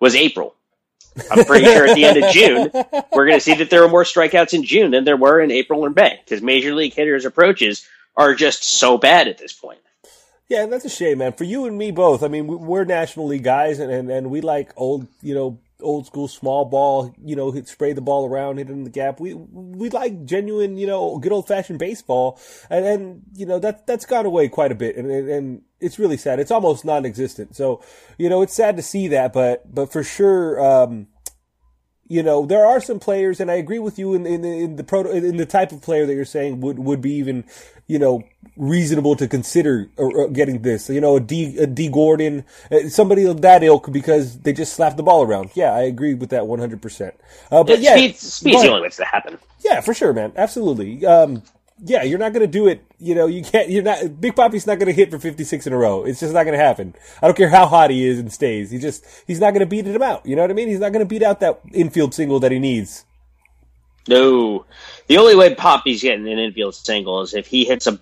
was 0.00 0.14
April. 0.14 0.54
I'm 1.30 1.44
pretty 1.44 1.66
sure 1.66 1.86
at 1.86 1.94
the 1.94 2.04
end 2.04 2.24
of 2.24 2.30
June, 2.32 2.70
we're 3.12 3.26
going 3.26 3.36
to 3.36 3.40
see 3.40 3.54
that 3.54 3.68
there 3.68 3.84
are 3.84 3.88
more 3.88 4.04
strikeouts 4.04 4.54
in 4.54 4.64
June 4.64 4.92
than 4.92 5.04
there 5.04 5.16
were 5.16 5.40
in 5.40 5.50
April 5.50 5.84
or 5.84 5.90
May 5.90 6.18
because 6.24 6.42
Major 6.42 6.74
League 6.74 6.94
hitters' 6.94 7.26
approaches 7.26 7.86
are 8.16 8.34
just 8.34 8.64
so 8.64 8.96
bad 8.96 9.28
at 9.28 9.38
this 9.38 9.52
point. 9.52 9.78
Yeah, 10.48 10.66
that's 10.66 10.84
a 10.84 10.90
shame, 10.90 11.18
man. 11.18 11.32
For 11.32 11.44
you 11.44 11.66
and 11.66 11.78
me 11.78 11.90
both. 11.90 12.22
I 12.22 12.28
mean, 12.28 12.46
we're 12.46 12.84
National 12.84 13.26
League 13.26 13.44
guys, 13.44 13.78
and, 13.78 13.90
and, 13.90 14.10
and 14.10 14.30
we 14.30 14.40
like 14.40 14.72
old, 14.76 15.06
you 15.22 15.34
know, 15.34 15.58
old 15.82 16.06
school 16.06 16.28
small 16.28 16.64
ball, 16.64 17.14
you 17.22 17.36
know, 17.36 17.50
hit, 17.50 17.68
spray 17.68 17.92
the 17.92 18.00
ball 18.00 18.26
around, 18.26 18.58
hit 18.58 18.70
it 18.70 18.72
in 18.72 18.84
the 18.84 18.90
gap. 18.90 19.20
We 19.20 19.34
we 19.34 19.90
like 19.90 20.24
genuine, 20.24 20.76
you 20.76 20.86
know, 20.86 21.18
good 21.18 21.32
old 21.32 21.46
fashioned 21.48 21.78
baseball, 21.78 22.40
and 22.70 22.84
and 22.84 23.22
you 23.34 23.46
know 23.46 23.58
that 23.58 23.86
that's 23.86 24.06
gone 24.06 24.26
away 24.26 24.48
quite 24.48 24.72
a 24.72 24.76
bit, 24.76 24.96
and 24.96 25.10
and 25.10 25.62
it's 25.80 25.98
really 25.98 26.16
sad. 26.16 26.40
It's 26.40 26.50
almost 26.50 26.84
non 26.84 27.04
existent. 27.04 27.56
So 27.56 27.82
you 28.18 28.28
know, 28.28 28.42
it's 28.42 28.54
sad 28.54 28.76
to 28.76 28.82
see 28.82 29.08
that, 29.08 29.32
but 29.32 29.72
but 29.72 29.92
for 29.92 30.02
sure. 30.02 30.60
Um, 30.64 31.08
you 32.12 32.22
know, 32.22 32.44
there 32.44 32.66
are 32.66 32.78
some 32.78 33.00
players, 33.00 33.40
and 33.40 33.50
I 33.50 33.54
agree 33.54 33.78
with 33.78 33.98
you 33.98 34.12
in, 34.12 34.26
in, 34.26 34.44
in 34.44 34.76
the 34.76 34.84
proto, 34.84 35.10
in 35.10 35.38
the 35.38 35.46
type 35.46 35.72
of 35.72 35.80
player 35.80 36.04
that 36.04 36.12
you're 36.12 36.26
saying 36.26 36.60
would, 36.60 36.78
would 36.78 37.00
be 37.00 37.14
even, 37.14 37.44
you 37.86 37.98
know, 37.98 38.22
reasonable 38.54 39.16
to 39.16 39.26
consider 39.26 39.88
uh, 39.98 40.24
uh, 40.24 40.26
getting 40.26 40.60
this. 40.60 40.90
You 40.90 41.00
know, 41.00 41.16
a 41.16 41.20
D, 41.20 41.56
a 41.56 41.66
Dee 41.66 41.88
Gordon, 41.88 42.44
uh, 42.70 42.90
somebody 42.90 43.24
of 43.24 43.40
that 43.40 43.62
ilk 43.62 43.90
because 43.90 44.38
they 44.40 44.52
just 44.52 44.74
slap 44.74 44.98
the 44.98 45.02
ball 45.02 45.22
around. 45.22 45.52
Yeah, 45.54 45.72
I 45.72 45.84
agree 45.84 46.12
with 46.12 46.28
that 46.30 46.42
100%. 46.42 47.12
Uh, 47.50 47.64
but 47.64 47.80
yeah, 47.80 47.94
speed, 47.94 48.16
speed's 48.18 48.60
the 48.60 48.68
only 48.68 48.82
way 48.82 48.90
to 48.90 49.04
happen. 49.06 49.38
Yeah, 49.60 49.80
for 49.80 49.94
sure, 49.94 50.12
man. 50.12 50.34
Absolutely. 50.36 51.06
Um, 51.06 51.42
yeah, 51.84 52.04
you're 52.04 52.18
not 52.18 52.32
going 52.32 52.46
to 52.46 52.46
do 52.46 52.68
it. 52.68 52.84
You 52.98 53.14
know, 53.14 53.26
you 53.26 53.42
can't, 53.42 53.68
you're 53.68 53.82
not, 53.82 54.20
Big 54.20 54.36
Papi's 54.36 54.66
not 54.66 54.78
going 54.78 54.86
to 54.86 54.92
hit 54.92 55.10
for 55.10 55.18
56 55.18 55.66
in 55.66 55.72
a 55.72 55.76
row. 55.76 56.04
It's 56.04 56.20
just 56.20 56.32
not 56.32 56.44
going 56.44 56.56
to 56.56 56.64
happen. 56.64 56.94
I 57.20 57.26
don't 57.26 57.36
care 57.36 57.48
how 57.48 57.66
hot 57.66 57.90
he 57.90 58.06
is 58.06 58.20
and 58.20 58.32
stays. 58.32 58.70
He 58.70 58.78
just, 58.78 59.04
he's 59.26 59.40
not 59.40 59.50
going 59.50 59.60
to 59.60 59.66
beat 59.66 59.86
him 59.86 60.02
out. 60.02 60.24
You 60.24 60.36
know 60.36 60.42
what 60.42 60.50
I 60.50 60.54
mean? 60.54 60.68
He's 60.68 60.78
not 60.78 60.92
going 60.92 61.04
to 61.04 61.08
beat 61.08 61.22
out 61.22 61.40
that 61.40 61.60
infield 61.72 62.14
single 62.14 62.38
that 62.40 62.52
he 62.52 62.60
needs. 62.60 63.04
No. 64.08 64.64
The 65.08 65.18
only 65.18 65.34
way 65.34 65.54
Papi's 65.54 66.02
getting 66.02 66.28
an 66.28 66.38
infield 66.38 66.76
single 66.76 67.20
is 67.22 67.34
if 67.34 67.48
he 67.48 67.64
hits 67.64 67.88
a, 67.88 67.98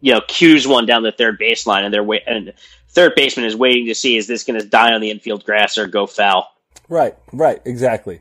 you 0.00 0.12
know, 0.12 0.20
cues 0.28 0.66
one 0.66 0.84
down 0.84 1.02
the 1.02 1.12
third 1.12 1.40
baseline 1.40 1.84
and 1.84 1.92
they're 1.92 2.04
wait, 2.04 2.22
and 2.26 2.52
third 2.90 3.14
baseman 3.16 3.46
is 3.46 3.56
waiting 3.56 3.86
to 3.86 3.94
see 3.94 4.16
is 4.16 4.26
this 4.26 4.44
going 4.44 4.60
to 4.60 4.66
die 4.66 4.92
on 4.92 5.00
the 5.00 5.10
infield 5.10 5.44
grass 5.44 5.78
or 5.78 5.86
go 5.86 6.06
foul. 6.06 6.46
Right, 6.90 7.16
right, 7.32 7.60
exactly. 7.64 8.20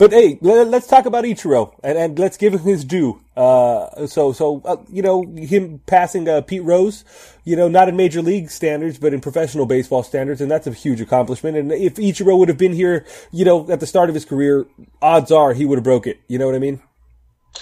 But 0.00 0.12
hey, 0.12 0.38
let, 0.40 0.72
us 0.72 0.86
talk 0.86 1.04
about 1.04 1.24
Ichiro 1.24 1.78
and, 1.84 1.98
and 1.98 2.18
let's 2.18 2.38
give 2.38 2.54
him 2.54 2.60
his 2.60 2.86
due. 2.86 3.20
Uh, 3.36 4.06
so, 4.06 4.32
so 4.32 4.62
uh, 4.64 4.78
you 4.90 5.02
know, 5.02 5.22
him 5.36 5.82
passing 5.84 6.26
uh, 6.26 6.40
Pete 6.40 6.64
Rose, 6.64 7.04
you 7.44 7.54
know, 7.54 7.68
not 7.68 7.86
in 7.90 7.96
major 7.96 8.22
league 8.22 8.50
standards, 8.50 8.96
but 8.96 9.12
in 9.12 9.20
professional 9.20 9.66
baseball 9.66 10.02
standards, 10.02 10.40
and 10.40 10.50
that's 10.50 10.66
a 10.66 10.72
huge 10.72 11.02
accomplishment. 11.02 11.58
And 11.58 11.70
if 11.70 11.96
Ichiro 11.96 12.38
would 12.38 12.48
have 12.48 12.56
been 12.56 12.72
here, 12.72 13.04
you 13.30 13.44
know, 13.44 13.70
at 13.70 13.80
the 13.80 13.86
start 13.86 14.08
of 14.08 14.14
his 14.14 14.24
career, 14.24 14.66
odds 15.02 15.30
are 15.30 15.52
he 15.52 15.66
would 15.66 15.76
have 15.76 15.84
broke 15.84 16.06
it. 16.06 16.18
You 16.28 16.38
know 16.38 16.46
what 16.46 16.54
I 16.54 16.60
mean? 16.60 16.80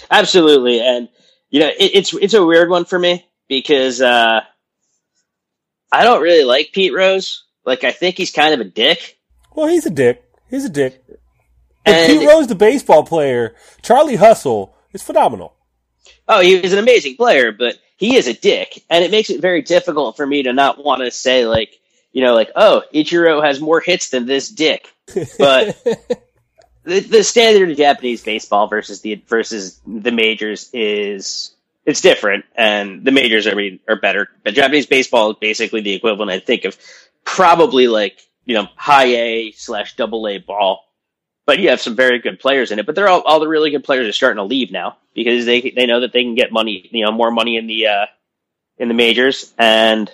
Absolutely, 0.09 0.81
and 0.81 1.09
you 1.51 1.59
know, 1.59 1.67
it, 1.67 1.91
it's 1.93 2.15
it's 2.15 2.35
a 2.35 2.47
weird 2.47 2.71
one 2.71 2.85
for 2.85 3.01
me 3.01 3.27
because 3.49 4.01
uh, 4.01 4.43
I 5.91 6.05
don't 6.05 6.23
really 6.23 6.45
like 6.45 6.71
Pete 6.73 6.95
Rose. 6.95 7.47
Like, 7.65 7.83
I 7.83 7.91
think 7.91 8.17
he's 8.17 8.31
kind 8.31 8.55
of 8.55 8.61
a 8.61 8.71
dick. 8.71 9.19
Well, 9.57 9.67
he's 9.67 9.87
a 9.87 9.91
dick. 9.91 10.23
He's 10.49 10.65
a 10.65 10.71
dick. 10.71 11.05
And 11.89 12.19
Pete 12.19 12.29
Rose, 12.29 12.47
the 12.47 12.55
baseball 12.55 13.05
player, 13.05 13.55
Charlie 13.83 14.17
Hustle 14.17 14.75
is 14.93 15.03
phenomenal. 15.03 15.55
Oh, 16.27 16.41
he 16.41 16.61
was 16.61 16.73
an 16.73 16.79
amazing 16.79 17.17
player, 17.17 17.53
but 17.53 17.77
he 17.97 18.17
is 18.17 18.27
a 18.29 18.35
dick, 18.35 18.85
and 18.91 19.05
it 19.05 19.11
makes 19.11 19.31
it 19.31 19.41
very 19.41 19.63
difficult 19.63 20.17
for 20.17 20.27
me 20.27 20.43
to 20.45 20.53
not 20.53 20.83
want 20.83 21.03
to 21.03 21.11
say 21.11 21.47
like, 21.47 21.75
you 22.13 22.23
know, 22.23 22.35
like, 22.35 22.51
oh, 22.55 22.83
Ichiro 22.95 23.45
has 23.45 23.61
more 23.61 23.81
hits 23.81 24.11
than 24.11 24.27
this 24.27 24.49
dick. 24.49 24.93
But 25.39 25.83
the, 26.85 27.01
the 27.01 27.25
standard 27.25 27.71
of 27.71 27.77
Japanese 27.77 28.23
baseball 28.23 28.69
versus 28.69 29.01
the 29.01 29.23
versus 29.27 29.81
the 29.87 30.13
majors 30.13 30.71
is 30.73 31.55
it's 31.85 32.01
different, 32.01 32.45
and 32.55 33.05
the 33.05 33.13
majors 33.13 33.47
are 33.47 33.59
are 33.89 34.01
better. 34.01 34.29
But 34.45 34.55
Japanese 34.55 34.87
baseball 34.87 35.31
is 35.31 35.37
basically 35.41 35.81
the 35.81 35.95
equivalent, 35.95 36.31
I 36.31 36.41
think, 36.41 36.65
of 36.65 36.77
probably 37.25 37.89
like 37.89 38.21
you 38.45 38.55
know 38.55 38.69
high 38.77 39.07
A 39.07 39.53
slash 39.53 39.97
double 39.97 40.29
A 40.29 40.39
ball 40.39 40.88
but 41.49 41.61
you 41.61 41.71
have 41.71 41.81
some 41.81 41.97
very 41.97 42.19
good 42.19 42.39
players 42.39 42.73
in 42.73 42.79
it. 42.79 42.85
But 42.85 42.95
they're 42.95 43.09
all, 43.09 43.23
all 43.23 43.41
the 43.41 43.49
really 43.49 43.71
good 43.71 43.83
players 43.83 44.07
are 44.07 44.13
starting 44.13 44.37
to 44.37 44.43
leave 44.43 44.71
now 44.71 44.99
because 45.15 45.47
they 45.47 45.63
they 45.63 45.87
know 45.87 46.01
that 46.01 46.13
they 46.13 46.23
can 46.23 46.35
get 46.35 46.53
money, 46.53 46.87
you 46.93 47.03
know, 47.03 47.11
more 47.11 47.31
money 47.31 47.57
in 47.57 47.67
the 47.67 47.87
uh, 47.87 48.07
in 48.77 48.89
the 48.89 48.95
majors. 48.95 49.55
And 49.57 50.13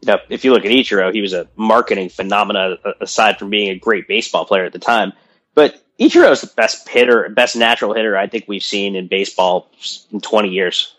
you 0.00 0.06
know, 0.06 0.20
if 0.30 0.42
you 0.42 0.54
look 0.54 0.64
at 0.64 0.70
Ichiro, 0.70 1.12
he 1.12 1.20
was 1.20 1.34
a 1.34 1.48
marketing 1.54 2.08
phenomenon 2.08 2.78
aside 2.98 3.38
from 3.38 3.50
being 3.50 3.68
a 3.68 3.78
great 3.78 4.08
baseball 4.08 4.46
player 4.46 4.64
at 4.64 4.72
the 4.72 4.78
time. 4.78 5.12
But 5.54 5.78
Ichiro 6.00 6.30
is 6.30 6.40
the 6.40 6.50
best 6.56 6.88
hitter, 6.88 7.28
best 7.28 7.54
natural 7.54 7.92
hitter 7.92 8.16
I 8.16 8.26
think 8.26 8.46
we've 8.48 8.62
seen 8.62 8.96
in 8.96 9.06
baseball 9.08 9.70
in 10.10 10.22
20 10.22 10.48
years. 10.48 10.94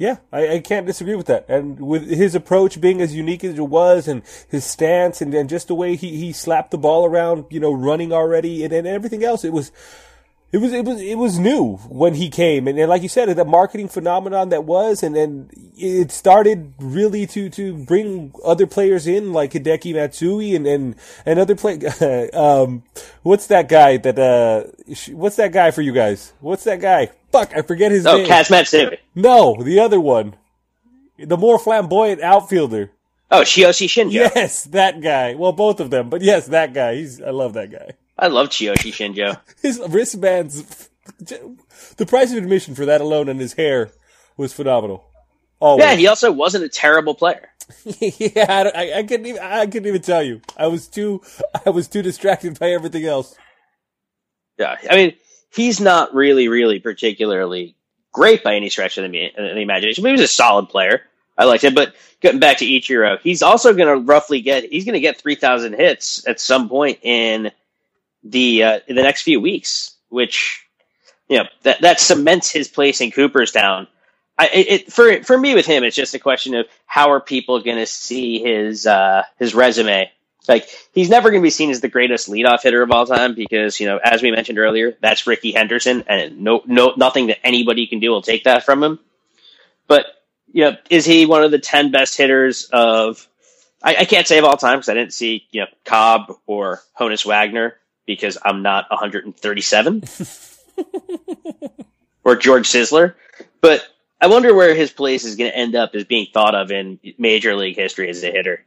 Yeah, 0.00 0.16
I, 0.32 0.54
I, 0.54 0.60
can't 0.60 0.86
disagree 0.86 1.14
with 1.14 1.26
that. 1.26 1.44
And 1.46 1.78
with 1.78 2.08
his 2.08 2.34
approach 2.34 2.80
being 2.80 3.02
as 3.02 3.14
unique 3.14 3.44
as 3.44 3.58
it 3.58 3.60
was, 3.60 4.08
and 4.08 4.22
his 4.48 4.64
stance, 4.64 5.20
and, 5.20 5.34
and 5.34 5.46
just 5.46 5.68
the 5.68 5.74
way 5.74 5.94
he, 5.94 6.16
he 6.16 6.32
slapped 6.32 6.70
the 6.70 6.78
ball 6.78 7.04
around, 7.04 7.44
you 7.50 7.60
know, 7.60 7.70
running 7.70 8.10
already, 8.10 8.64
and, 8.64 8.72
and 8.72 8.86
everything 8.86 9.22
else, 9.22 9.44
it 9.44 9.52
was 9.52 9.70
it 10.52 10.58
was 10.58 10.72
it 10.72 10.84
was 10.84 11.00
it 11.00 11.14
was 11.16 11.38
new 11.38 11.76
when 11.88 12.14
he 12.14 12.28
came, 12.28 12.66
and, 12.66 12.76
and 12.76 12.88
like 12.88 13.02
you 13.02 13.08
said, 13.08 13.28
the 13.28 13.44
marketing 13.44 13.88
phenomenon 13.88 14.48
that 14.48 14.64
was, 14.64 15.04
and 15.04 15.14
then 15.14 15.48
it 15.76 16.10
started 16.10 16.74
really 16.80 17.24
to 17.28 17.48
to 17.50 17.74
bring 17.84 18.32
other 18.44 18.66
players 18.66 19.06
in 19.06 19.32
like 19.32 19.52
Hideki 19.52 19.94
Matsui 19.94 20.56
and 20.56 20.66
and 20.66 20.96
and 21.24 21.38
other 21.38 21.54
play. 21.54 21.78
um, 22.32 22.82
what's 23.22 23.46
that 23.46 23.68
guy 23.68 23.96
that 23.98 24.18
uh, 24.18 24.64
what's 25.12 25.36
that 25.36 25.52
guy 25.52 25.70
for 25.70 25.82
you 25.82 25.92
guys? 25.92 26.32
What's 26.40 26.64
that 26.64 26.80
guy? 26.80 27.10
Fuck, 27.30 27.52
I 27.56 27.62
forget 27.62 27.92
his 27.92 28.04
oh, 28.04 28.16
name. 28.16 28.26
Oh, 28.26 28.28
Kaz 28.28 28.50
Matsui. 28.50 28.98
No, 29.14 29.62
the 29.62 29.78
other 29.78 30.00
one, 30.00 30.34
the 31.16 31.36
more 31.36 31.60
flamboyant 31.60 32.22
outfielder. 32.22 32.90
Oh, 33.30 33.42
Tsuyoshi 33.42 33.86
Shinjo. 33.86 34.10
Yes, 34.10 34.64
that 34.64 35.00
guy. 35.00 35.36
Well, 35.36 35.52
both 35.52 35.78
of 35.78 35.90
them, 35.90 36.10
but 36.10 36.22
yes, 36.22 36.46
that 36.48 36.74
guy. 36.74 36.96
He's 36.96 37.22
I 37.22 37.30
love 37.30 37.52
that 37.52 37.70
guy. 37.70 37.92
I 38.20 38.26
love 38.26 38.50
Tsuyoshi 38.50 38.92
Shinjo. 38.92 39.40
his 39.62 39.80
wristbands, 39.88 40.90
the 41.18 42.06
price 42.06 42.30
of 42.30 42.38
admission 42.38 42.74
for 42.74 42.84
that 42.84 43.00
alone 43.00 43.30
and 43.30 43.40
his 43.40 43.54
hair 43.54 43.90
was 44.36 44.52
phenomenal. 44.52 45.06
Always. 45.58 45.84
Yeah, 45.84 45.94
he 45.94 46.06
also 46.06 46.30
wasn't 46.30 46.64
a 46.64 46.68
terrible 46.68 47.14
player. 47.14 47.48
yeah, 47.84 48.70
I, 48.74 48.92
I, 48.98 49.02
couldn't 49.04 49.26
even. 49.26 49.42
I 49.42 49.66
couldn't 49.66 49.86
even 49.86 50.02
tell 50.02 50.22
you. 50.22 50.40
I 50.56 50.66
was 50.66 50.88
too. 50.88 51.22
I 51.66 51.70
was 51.70 51.88
too 51.88 52.02
distracted 52.02 52.58
by 52.58 52.70
everything 52.70 53.04
else. 53.04 53.36
Yeah, 54.58 54.76
I 54.90 54.96
mean, 54.96 55.14
he's 55.54 55.80
not 55.80 56.14
really, 56.14 56.48
really 56.48 56.78
particularly 56.78 57.76
great 58.12 58.42
by 58.42 58.56
any 58.56 58.68
stretch 58.68 58.98
of 58.98 59.10
the, 59.10 59.32
the 59.36 59.60
imagination. 59.60 60.02
But 60.02 60.08
he 60.08 60.12
was 60.12 60.20
a 60.22 60.28
solid 60.28 60.68
player. 60.68 61.02
I 61.38 61.44
liked 61.44 61.64
him. 61.64 61.74
But 61.74 61.94
getting 62.20 62.40
back 62.40 62.58
to 62.58 62.66
Ichiro, 62.66 63.20
he's 63.20 63.42
also 63.42 63.72
going 63.72 63.88
to 63.88 64.04
roughly 64.04 64.40
get. 64.40 64.64
He's 64.64 64.84
going 64.84 64.94
to 64.94 65.00
get 65.00 65.18
three 65.18 65.36
thousand 65.36 65.74
hits 65.74 66.26
at 66.26 66.40
some 66.40 66.68
point 66.68 66.98
in 67.02 67.52
the 68.22 68.62
uh, 68.64 68.80
in 68.86 68.96
the 68.96 69.02
next 69.02 69.22
few 69.22 69.40
weeks, 69.40 69.96
which 70.08 70.66
you 71.28 71.38
know 71.38 71.44
that 71.62 71.80
that 71.82 72.00
cements 72.00 72.50
his 72.50 72.68
place 72.68 73.00
in 73.00 73.10
Cooperstown. 73.10 73.86
I, 74.38 74.48
it, 74.52 74.92
for 74.92 75.22
for 75.22 75.36
me 75.36 75.54
with 75.54 75.66
him, 75.66 75.84
it's 75.84 75.96
just 75.96 76.14
a 76.14 76.18
question 76.18 76.54
of 76.54 76.66
how 76.86 77.10
are 77.10 77.20
people 77.20 77.62
going 77.62 77.76
to 77.76 77.86
see 77.86 78.38
his 78.38 78.86
uh, 78.86 79.22
his 79.38 79.54
resume. 79.54 80.10
Like 80.48 80.68
he's 80.94 81.10
never 81.10 81.30
going 81.30 81.42
to 81.42 81.46
be 81.46 81.50
seen 81.50 81.70
as 81.70 81.80
the 81.80 81.88
greatest 81.88 82.28
leadoff 82.28 82.62
hitter 82.62 82.82
of 82.82 82.90
all 82.90 83.06
time 83.06 83.34
because 83.34 83.78
you 83.78 83.86
know, 83.86 83.98
as 84.02 84.22
we 84.22 84.30
mentioned 84.30 84.58
earlier, 84.58 84.96
that's 85.00 85.26
Rickey 85.26 85.52
Henderson, 85.52 86.04
and 86.08 86.40
no 86.40 86.62
no 86.66 86.94
nothing 86.96 87.28
that 87.28 87.46
anybody 87.46 87.86
can 87.86 88.00
do 88.00 88.10
will 88.10 88.22
take 88.22 88.44
that 88.44 88.64
from 88.64 88.82
him. 88.82 88.98
But 89.86 90.06
you 90.52 90.64
know, 90.64 90.76
is 90.88 91.04
he 91.04 91.26
one 91.26 91.44
of 91.44 91.50
the 91.50 91.58
ten 91.58 91.90
best 91.90 92.16
hitters 92.16 92.68
of? 92.72 93.26
I, 93.82 93.96
I 93.96 94.04
can't 94.04 94.26
say 94.26 94.38
of 94.38 94.44
all 94.44 94.58
time 94.58 94.78
because 94.78 94.88
I 94.88 94.94
didn't 94.94 95.12
see 95.12 95.46
you 95.50 95.62
know 95.62 95.66
Cobb 95.84 96.32
or 96.46 96.82
Honus 96.98 97.24
Wagner 97.24 97.76
because 98.14 98.36
I'm 98.44 98.62
not 98.62 98.90
137 98.90 100.02
or 102.24 102.36
George 102.36 102.68
Sisler. 102.68 103.14
But 103.60 103.86
I 104.20 104.26
wonder 104.26 104.54
where 104.54 104.74
his 104.74 104.90
place 104.90 105.24
is 105.24 105.36
going 105.36 105.50
to 105.50 105.56
end 105.56 105.76
up 105.76 105.94
as 105.94 106.04
being 106.04 106.26
thought 106.32 106.54
of 106.54 106.70
in 106.70 106.98
major 107.18 107.54
league 107.54 107.76
history 107.76 108.10
as 108.10 108.24
a 108.24 108.30
hitter. 108.30 108.64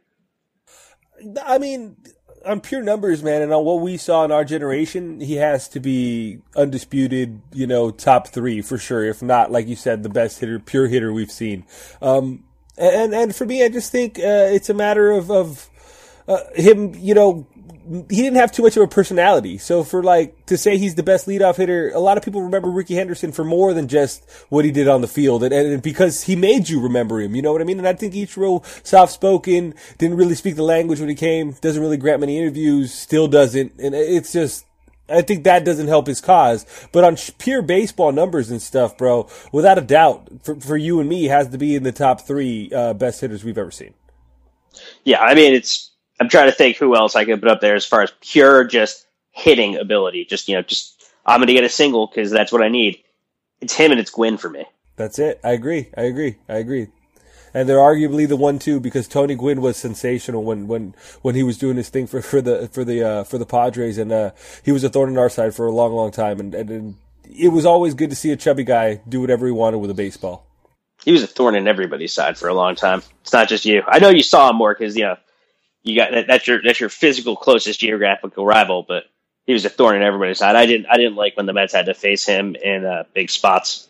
I 1.44 1.58
mean, 1.58 1.96
on 2.44 2.60
pure 2.60 2.82
numbers, 2.82 3.22
man, 3.22 3.42
and 3.42 3.52
on 3.52 3.64
what 3.64 3.80
we 3.80 3.96
saw 3.96 4.24
in 4.24 4.32
our 4.32 4.44
generation, 4.44 5.20
he 5.20 5.36
has 5.36 5.68
to 5.68 5.80
be 5.80 6.38
undisputed, 6.56 7.40
you 7.52 7.66
know, 7.66 7.90
top 7.90 8.28
three 8.28 8.62
for 8.62 8.78
sure. 8.78 9.04
If 9.04 9.22
not, 9.22 9.52
like 9.52 9.68
you 9.68 9.76
said, 9.76 10.02
the 10.02 10.08
best 10.08 10.40
hitter, 10.40 10.58
pure 10.58 10.88
hitter 10.88 11.12
we've 11.12 11.30
seen. 11.30 11.66
Um, 12.00 12.44
and 12.76 13.14
and 13.14 13.36
for 13.36 13.44
me, 13.44 13.64
I 13.64 13.68
just 13.68 13.92
think 13.92 14.18
uh, 14.18 14.50
it's 14.50 14.68
a 14.68 14.74
matter 14.74 15.10
of 15.10 15.30
of 15.30 15.70
uh, 16.26 16.40
him, 16.54 16.94
you 16.96 17.14
know, 17.14 17.46
he 18.10 18.22
didn't 18.22 18.36
have 18.36 18.52
too 18.52 18.62
much 18.62 18.76
of 18.76 18.82
a 18.82 18.86
personality. 18.86 19.58
So 19.58 19.84
for 19.84 20.02
like 20.02 20.46
to 20.46 20.56
say 20.56 20.78
he's 20.78 20.94
the 20.94 21.02
best 21.02 21.26
leadoff 21.26 21.56
hitter, 21.56 21.90
a 21.90 21.98
lot 21.98 22.16
of 22.16 22.24
people 22.24 22.42
remember 22.42 22.70
Rickey 22.70 22.94
Henderson 22.94 23.32
for 23.32 23.44
more 23.44 23.74
than 23.74 23.88
just 23.88 24.28
what 24.48 24.64
he 24.64 24.70
did 24.70 24.88
on 24.88 25.00
the 25.00 25.08
field, 25.08 25.42
and, 25.42 25.52
and 25.52 25.82
because 25.82 26.22
he 26.22 26.36
made 26.36 26.68
you 26.68 26.80
remember 26.80 27.20
him. 27.20 27.34
You 27.34 27.42
know 27.42 27.52
what 27.52 27.60
I 27.60 27.64
mean? 27.64 27.78
And 27.78 27.88
I 27.88 27.92
think 27.92 28.14
each 28.14 28.34
Ichiro 28.34 28.64
soft 28.86 29.12
spoken, 29.12 29.74
didn't 29.98 30.16
really 30.16 30.34
speak 30.34 30.56
the 30.56 30.62
language 30.62 31.00
when 31.00 31.08
he 31.08 31.14
came, 31.14 31.52
doesn't 31.60 31.80
really 31.80 31.96
grant 31.96 32.20
many 32.20 32.38
interviews, 32.38 32.92
still 32.92 33.28
doesn't, 33.28 33.72
and 33.78 33.94
it's 33.94 34.32
just. 34.32 34.66
I 35.06 35.20
think 35.20 35.44
that 35.44 35.66
doesn't 35.66 35.88
help 35.88 36.06
his 36.06 36.22
cause. 36.22 36.64
But 36.90 37.04
on 37.04 37.18
pure 37.36 37.60
baseball 37.60 38.10
numbers 38.10 38.50
and 38.50 38.62
stuff, 38.62 38.96
bro, 38.96 39.28
without 39.52 39.76
a 39.76 39.82
doubt, 39.82 40.30
for, 40.42 40.58
for 40.58 40.78
you 40.78 40.98
and 40.98 41.06
me, 41.06 41.24
has 41.24 41.50
to 41.50 41.58
be 41.58 41.74
in 41.74 41.82
the 41.82 41.92
top 41.92 42.22
three 42.22 42.70
uh, 42.74 42.94
best 42.94 43.20
hitters 43.20 43.44
we've 43.44 43.58
ever 43.58 43.70
seen. 43.70 43.92
Yeah, 45.04 45.20
I 45.20 45.34
mean, 45.34 45.52
it's 45.52 45.90
I'm 46.20 46.28
trying 46.28 46.46
to 46.46 46.52
think 46.52 46.76
who 46.76 46.94
else 46.96 47.16
I 47.16 47.24
could 47.24 47.40
put 47.40 47.50
up 47.50 47.60
there 47.60 47.74
as 47.74 47.84
far 47.84 48.02
as 48.02 48.12
pure 48.20 48.64
just 48.64 49.06
hitting 49.32 49.76
ability. 49.76 50.24
Just 50.24 50.48
you 50.48 50.54
know, 50.54 50.62
just 50.62 51.02
I'm 51.26 51.40
going 51.40 51.48
to 51.48 51.54
get 51.54 51.64
a 51.64 51.68
single 51.68 52.06
because 52.06 52.30
that's 52.30 52.52
what 52.52 52.62
I 52.62 52.68
need. 52.68 53.02
It's 53.60 53.74
him 53.74 53.90
and 53.90 54.00
it's 54.00 54.10
Gwynn 54.10 54.36
for 54.36 54.50
me. 54.50 54.64
That's 54.96 55.18
it. 55.18 55.40
I 55.42 55.52
agree. 55.52 55.88
I 55.96 56.02
agree. 56.02 56.36
I 56.48 56.56
agree. 56.56 56.88
and 57.54 57.68
they're 57.68 57.78
arguably 57.78 58.28
the 58.28 58.36
one 58.36 58.58
two 58.58 58.80
because 58.80 59.06
Tony 59.08 59.34
Gwynn 59.36 59.60
was 59.60 59.76
sensational 59.76 60.42
when 60.42 60.66
when 60.66 60.94
when 61.22 61.34
he 61.34 61.42
was 61.42 61.56
doing 61.56 61.76
his 61.76 61.88
thing 61.88 62.06
for 62.06 62.20
for 62.20 62.42
the 62.42 62.68
for 62.72 62.84
the 62.84 63.02
uh, 63.02 63.24
for 63.24 63.38
the 63.38 63.46
Padres, 63.46 63.96
and 63.96 64.12
uh, 64.12 64.30
he 64.64 64.72
was 64.72 64.84
a 64.84 64.88
thorn 64.88 65.08
in 65.08 65.18
our 65.18 65.30
side 65.30 65.54
for 65.54 65.66
a 65.66 65.72
long, 65.72 65.92
long 65.92 66.10
time, 66.10 66.40
and, 66.40 66.54
and, 66.54 66.70
and 66.70 66.96
it 67.24 67.48
was 67.48 67.64
always 67.64 67.94
good 67.94 68.10
to 68.10 68.16
see 68.16 68.30
a 68.32 68.36
chubby 68.36 68.64
guy 68.64 69.00
do 69.08 69.20
whatever 69.20 69.46
he 69.46 69.52
wanted 69.52 69.78
with 69.78 69.90
a 69.90 69.94
baseball. 69.94 70.46
He 71.04 71.12
was 71.12 71.22
a 71.22 71.26
thorn 71.26 71.54
in 71.54 71.68
everybody's 71.68 72.12
side 72.12 72.36
for 72.38 72.48
a 72.48 72.54
long 72.54 72.74
time. 72.74 73.02
It's 73.22 73.32
not 73.32 73.48
just 73.48 73.64
you. 73.64 73.82
I 73.86 73.98
know 73.98 74.08
you 74.08 74.22
saw 74.22 74.50
him 74.50 74.56
more 74.56 74.74
because 74.74 74.96
you 74.96 75.04
know 75.04 75.16
you 75.84 75.96
got 75.96 76.10
that, 76.10 76.26
that's 76.26 76.46
your 76.46 76.60
that's 76.62 76.80
your 76.80 76.88
physical 76.88 77.36
closest 77.36 77.78
geographical 77.80 78.44
rival, 78.44 78.84
but 78.86 79.04
he 79.46 79.52
was 79.52 79.64
a 79.64 79.68
thorn 79.68 79.96
in 79.96 80.02
everybody's 80.02 80.38
side. 80.38 80.56
I 80.56 80.66
didn't 80.66 80.86
I 80.90 80.96
didn't 80.96 81.14
like 81.14 81.36
when 81.36 81.46
the 81.46 81.52
Mets 81.52 81.74
had 81.74 81.86
to 81.86 81.94
face 81.94 82.24
him 82.24 82.56
in 82.56 82.84
uh, 82.84 83.04
big 83.12 83.30
spots. 83.30 83.88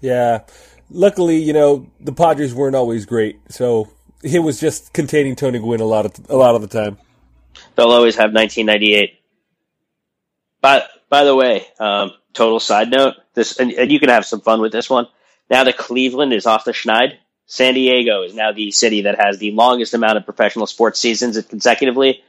Yeah, 0.00 0.44
luckily, 0.88 1.36
you 1.38 1.52
know 1.52 1.90
the 2.00 2.12
Padres 2.12 2.54
weren't 2.54 2.76
always 2.76 3.04
great, 3.04 3.40
so 3.48 3.90
it 4.22 4.38
was 4.38 4.60
just 4.60 4.92
containing 4.92 5.36
Tony 5.36 5.58
Gwynn 5.58 5.80
a 5.80 5.84
lot 5.84 6.06
of 6.06 6.30
a 6.30 6.36
lot 6.36 6.54
of 6.54 6.62
the 6.62 6.68
time. 6.68 6.96
They'll 7.74 7.90
always 7.90 8.16
have 8.16 8.32
1998. 8.32 9.18
But 10.60 10.88
by 11.08 11.24
the 11.24 11.34
way, 11.34 11.66
um, 11.80 12.12
total 12.32 12.60
side 12.60 12.90
note, 12.90 13.14
this 13.34 13.58
and, 13.58 13.72
and 13.72 13.90
you 13.90 13.98
can 13.98 14.10
have 14.10 14.24
some 14.24 14.40
fun 14.40 14.60
with 14.60 14.70
this 14.72 14.88
one. 14.88 15.08
Now 15.50 15.64
that 15.64 15.76
Cleveland 15.76 16.32
is 16.32 16.46
off 16.46 16.64
the 16.64 16.72
schneid, 16.72 17.18
San 17.46 17.74
Diego 17.74 18.22
is 18.22 18.34
now 18.34 18.52
the 18.52 18.70
city 18.72 19.02
that 19.02 19.20
has 19.20 19.38
the 19.38 19.52
longest 19.52 19.94
amount 19.94 20.18
of 20.18 20.24
professional 20.24 20.66
sports 20.66 21.00
seasons 21.00 21.40
consecutively 21.46 22.22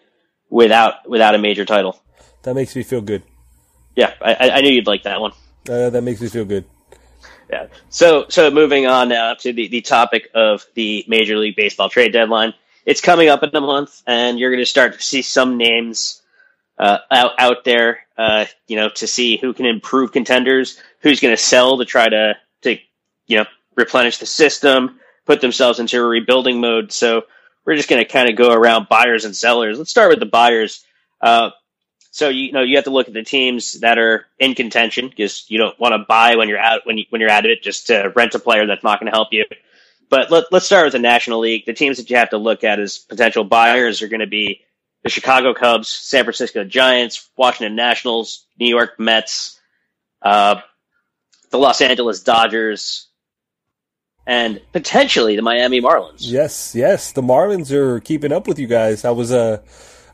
without 0.50 1.10
without 1.10 1.36
a 1.36 1.38
major 1.38 1.66
title. 1.66 2.00
That 2.44 2.56
makes 2.56 2.76
me 2.76 2.84
feel 2.84 3.02
good. 3.02 3.24
Yeah, 3.96 4.14
I, 4.22 4.52
I 4.52 4.62
knew 4.62 4.70
you'd 4.70 4.88
like 4.88 5.04
that 5.04 5.20
one. 5.20 5.32
Uh, 5.68 5.90
that 5.90 6.04
makes 6.04 6.22
me 6.22 6.30
feel 6.30 6.46
good. 6.46 6.66
Yeah. 7.50 7.68
So 7.90 8.26
so 8.30 8.52
moving 8.52 8.86
on 8.86 9.10
now 9.10 9.34
to 9.36 9.54
the, 9.54 9.68
the 9.68 9.82
topic 9.82 10.30
of 10.34 10.66
the 10.76 11.04
Major 11.08 11.38
League 11.38 11.56
Baseball 11.56 11.90
trade 11.90 12.14
deadline. 12.14 12.54
It's 12.86 13.02
coming 13.02 13.28
up 13.28 13.44
in 13.44 13.50
a 13.54 13.62
month, 13.62 14.02
and 14.06 14.40
you're 14.40 14.52
going 14.52 14.62
to 14.62 14.66
start 14.66 14.94
to 14.94 15.02
see 15.02 15.22
some 15.22 15.58
names 15.58 16.22
uh, 16.78 17.00
out 17.10 17.32
out 17.40 17.64
there. 17.64 18.00
Uh, 18.18 18.46
you 18.68 18.76
know, 18.76 18.90
to 18.90 19.08
see 19.08 19.38
who 19.38 19.54
can 19.54 19.66
improve 19.66 20.12
contenders, 20.12 20.80
who's 21.02 21.20
going 21.20 21.36
to 21.36 21.42
sell 21.42 21.78
to 21.80 21.86
try 21.86 22.08
to 22.08 22.36
to 22.62 22.78
you 23.26 23.38
know 23.38 23.46
replenish 23.76 24.20
the 24.20 24.26
system, 24.26 25.00
put 25.28 25.42
themselves 25.42 25.80
into 25.80 26.00
a 26.00 26.06
rebuilding 26.06 26.60
mode. 26.60 26.92
So 26.92 27.24
we're 27.66 27.76
just 27.76 27.90
going 27.90 28.04
to 28.04 28.12
kind 28.12 28.30
of 28.30 28.36
go 28.36 28.52
around 28.52 28.88
buyers 28.90 29.26
and 29.26 29.36
sellers. 29.36 29.78
Let's 29.78 29.92
start 29.92 30.10
with 30.10 30.20
the 30.20 30.26
buyers. 30.26 30.84
Uh, 31.22 31.52
so 32.12 32.30
you, 32.30 32.46
you 32.46 32.52
know 32.54 32.64
you 32.64 32.78
have 32.78 32.86
to 32.86 32.92
look 32.92 33.08
at 33.08 33.14
the 33.14 33.24
teams 33.24 33.82
that 33.82 34.00
are 34.00 34.26
in 34.40 34.56
contention 34.56 35.10
because 35.10 35.46
you 35.50 35.60
don't 35.60 35.80
want 35.80 35.94
to 35.94 36.06
buy 36.08 36.36
when 36.38 36.50
you're 36.50 36.58
out 36.58 36.82
when 36.86 36.98
you 36.98 37.06
when 37.10 37.22
you're 37.22 37.30
out 37.30 37.46
of 37.46 37.52
it 37.52 37.62
just 37.62 37.88
to 37.88 38.12
rent 38.16 38.34
a 38.34 38.40
player 38.40 38.66
that's 38.66 38.84
not 38.84 39.00
going 39.00 39.12
to 39.12 39.16
help 39.16 39.28
you. 39.32 39.46
But 40.10 40.32
let, 40.32 40.46
let's 40.52 40.66
start 40.66 40.86
with 40.86 40.94
the 40.94 41.00
National 41.00 41.40
League. 41.40 41.66
The 41.66 41.74
teams 41.74 41.98
that 41.98 42.10
you 42.10 42.16
have 42.16 42.30
to 42.30 42.38
look 42.38 42.64
at 42.64 42.80
as 42.80 42.98
potential 42.98 43.44
buyers 43.44 44.02
are 44.02 44.08
going 44.08 44.22
to 44.22 44.28
be 44.28 44.62
the 45.04 45.10
Chicago 45.10 45.54
Cubs, 45.54 45.90
San 45.90 46.24
Francisco 46.24 46.64
Giants, 46.64 47.30
Washington 47.36 47.76
Nationals, 47.76 48.46
New 48.58 48.70
York 48.70 49.00
Mets, 49.00 49.60
uh, 50.22 50.62
the 51.52 51.58
Los 51.58 51.82
Angeles 51.82 52.24
Dodgers, 52.24 53.07
and 54.28 54.62
potentially 54.74 55.36
the 55.36 55.42
Miami 55.42 55.82
Marlins. 55.82 56.20
Yes, 56.20 56.76
yes, 56.76 57.14
the 57.14 57.24
Marlins 57.24 57.72
are 57.72 58.00
keeping 58.02 58.32
up 58.32 58.46
with 58.48 58.60
you 58.60 58.68
guys. 58.68 59.06
I 59.06 59.12
was 59.12 59.32
uh 59.32 59.62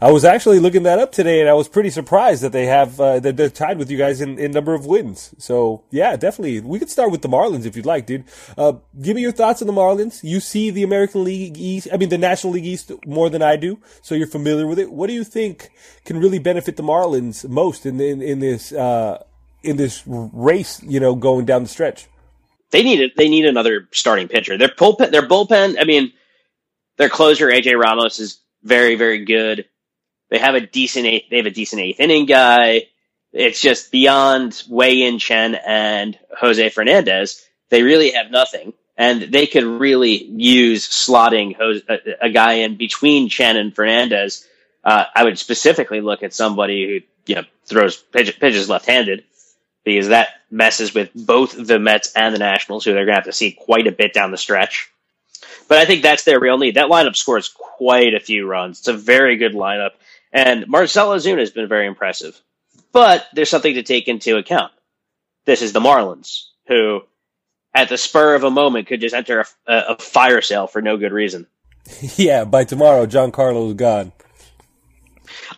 I 0.04 0.12
was 0.12 0.26
actually 0.26 0.60
looking 0.60 0.84
that 0.84 1.00
up 1.00 1.14
today, 1.14 1.40
and 1.40 1.50
I 1.50 1.54
was 1.54 1.70
pretty 1.70 1.90
surprised 1.90 2.44
that 2.44 2.52
they 2.52 2.66
have 2.66 3.00
uh, 3.00 3.22
that 3.22 3.38
they're 3.38 3.50
tied 3.50 3.78
with 3.78 3.90
you 3.90 3.98
guys 3.98 4.20
in, 4.20 4.38
in 4.38 4.52
number 4.52 4.74
of 4.74 4.86
wins. 4.86 5.34
So 5.38 5.84
yeah, 5.92 6.18
definitely, 6.18 6.60
we 6.60 6.78
could 6.78 6.90
start 6.90 7.10
with 7.10 7.22
the 7.22 7.30
Marlins 7.30 7.66
if 7.66 7.78
you'd 7.78 7.86
like, 7.86 8.06
dude. 8.06 8.26
Uh, 8.58 8.74
give 9.02 9.16
me 9.16 9.22
your 9.22 9.32
thoughts 9.32 9.62
on 9.62 9.68
the 9.68 9.74
Marlins. 9.74 10.22
You 10.22 10.42
see 10.42 10.72
the 10.72 10.84
American 10.84 11.24
League 11.24 11.58
East, 11.58 11.88
I 11.92 11.96
mean 11.96 12.10
the 12.10 12.18
National 12.18 12.52
League 12.54 12.66
East 12.66 12.92
more 13.06 13.30
than 13.30 13.42
I 13.42 13.56
do, 13.56 13.80
so 14.02 14.14
you're 14.14 14.28
familiar 14.28 14.68
with 14.68 14.78
it. 14.78 14.92
What 14.92 15.08
do 15.08 15.14
you 15.14 15.24
think 15.24 15.72
can 16.04 16.20
really 16.20 16.40
benefit 16.40 16.76
the 16.76 16.84
Marlins 16.84 17.48
most 17.48 17.86
in 17.86 18.00
in, 18.02 18.22
in 18.22 18.40
this 18.40 18.74
uh, 18.74 19.24
in 19.64 19.78
this 19.78 20.04
race? 20.06 20.84
You 20.84 21.00
know, 21.00 21.16
going 21.16 21.46
down 21.46 21.64
the 21.64 21.70
stretch. 21.70 22.10
They 22.74 22.82
need 22.82 23.00
it. 23.02 23.16
They 23.16 23.30
need 23.30 23.46
another 23.46 23.88
starting 23.92 24.28
pitcher. 24.28 24.58
Their 24.58 24.68
bullpen. 24.68 25.12
Their 25.12 25.28
bullpen. 25.28 25.78
I 25.80 25.84
mean, 25.86 26.12
their 26.98 27.08
closer 27.08 27.48
AJ 27.48 27.80
Ramos 27.80 28.20
is 28.20 28.40
very 28.64 28.96
very 28.96 29.26
good. 29.26 29.66
They 30.32 30.40
have 30.40 30.56
a 30.56 30.62
decent 30.62 31.06
eighth, 31.06 31.30
they 31.30 31.38
have 31.38 31.46
a 31.46 31.52
decent 31.52 31.84
eighth 31.84 32.00
inning 32.00 32.26
guy. 32.26 32.88
It's 33.32 33.62
just 33.62 33.92
beyond 33.92 34.64
Wei 34.68 34.94
Yin 34.94 35.20
Chen 35.20 35.54
and 35.54 36.18
Jose 36.36 36.70
Fernandez. 36.70 37.48
They 37.70 37.84
really 37.84 38.12
have 38.12 38.32
nothing. 38.32 38.74
And 38.98 39.22
they 39.22 39.46
could 39.46 39.64
really 39.64 40.24
use 40.24 40.88
slotting 40.88 41.56
a, 41.60 42.26
a 42.26 42.30
guy 42.32 42.54
in 42.54 42.78
between 42.78 43.30
Chen 43.30 43.56
and 43.58 43.76
Fernandez. 43.76 44.48
Uh, 44.84 45.06
I 45.16 45.24
would 45.24 45.38
specifically 45.38 46.02
look 46.02 46.24
at 46.24 46.34
somebody 46.34 46.88
who, 46.88 47.32
you 47.32 47.36
know, 47.36 47.44
throws 47.66 47.98
pitch, 47.98 48.40
pitches 48.40 48.70
left-handed 48.70 49.24
because 49.84 50.10
that 50.10 50.30
messes 50.50 50.94
with 50.94 51.10
both 51.14 51.56
the 51.58 51.80
Mets 51.80 52.14
and 52.16 52.34
the 52.34 52.40
Nationals, 52.40 52.86
who 52.86 52.94
they're 52.94 53.06
going 53.06 53.14
to 53.14 53.20
have 53.20 53.26
to 53.26 53.34
see 53.34 53.52
quite 53.52 53.88
a 53.88 53.92
bit 53.92 54.14
down 54.14 54.32
the 54.32 54.38
stretch. 54.38 54.90
But 55.68 55.80
I 55.80 55.86
think 55.86 56.04
that's 56.04 56.24
their 56.24 56.40
real 56.40 56.58
need. 56.58 56.76
That 56.76 56.90
lineup 56.90 57.16
scores 57.16 57.50
quite 57.50 58.14
a 58.14 58.20
few 58.20 58.48
runs. 58.48 58.80
It's 58.80 58.88
a 58.88 58.94
very 58.94 59.38
good 59.38 59.54
lineup. 59.54 59.92
And 60.32 60.68
Marcell 60.68 61.10
Ozuna 61.10 61.40
has 61.40 61.52
been 61.52 61.68
very 61.68 61.88
impressive. 61.88 62.40
But 62.92 63.26
there's 63.34 63.50
something 63.50 63.76
to 63.76 63.84
take 63.84 64.08
into 64.08 64.38
account. 64.38 64.72
This 65.46 65.62
is 65.62 65.74
the 65.74 65.80
Marlins, 65.80 66.46
who 66.68 67.02
at 67.74 67.90
the 67.90 67.98
spur 67.98 68.36
of 68.36 68.44
a 68.44 68.52
moment 68.52 68.88
could 68.88 69.02
just 69.02 69.16
enter 69.16 69.46
a, 69.68 69.84
a 69.90 69.98
fire 69.98 70.42
sale 70.42 70.68
for 70.68 70.82
no 70.82 70.98
good 70.98 71.12
reason. 71.12 71.48
yeah, 72.16 72.46
by 72.46 72.64
tomorrow, 72.64 73.06
Giancarlo's 73.06 73.74
gone. 73.74 74.12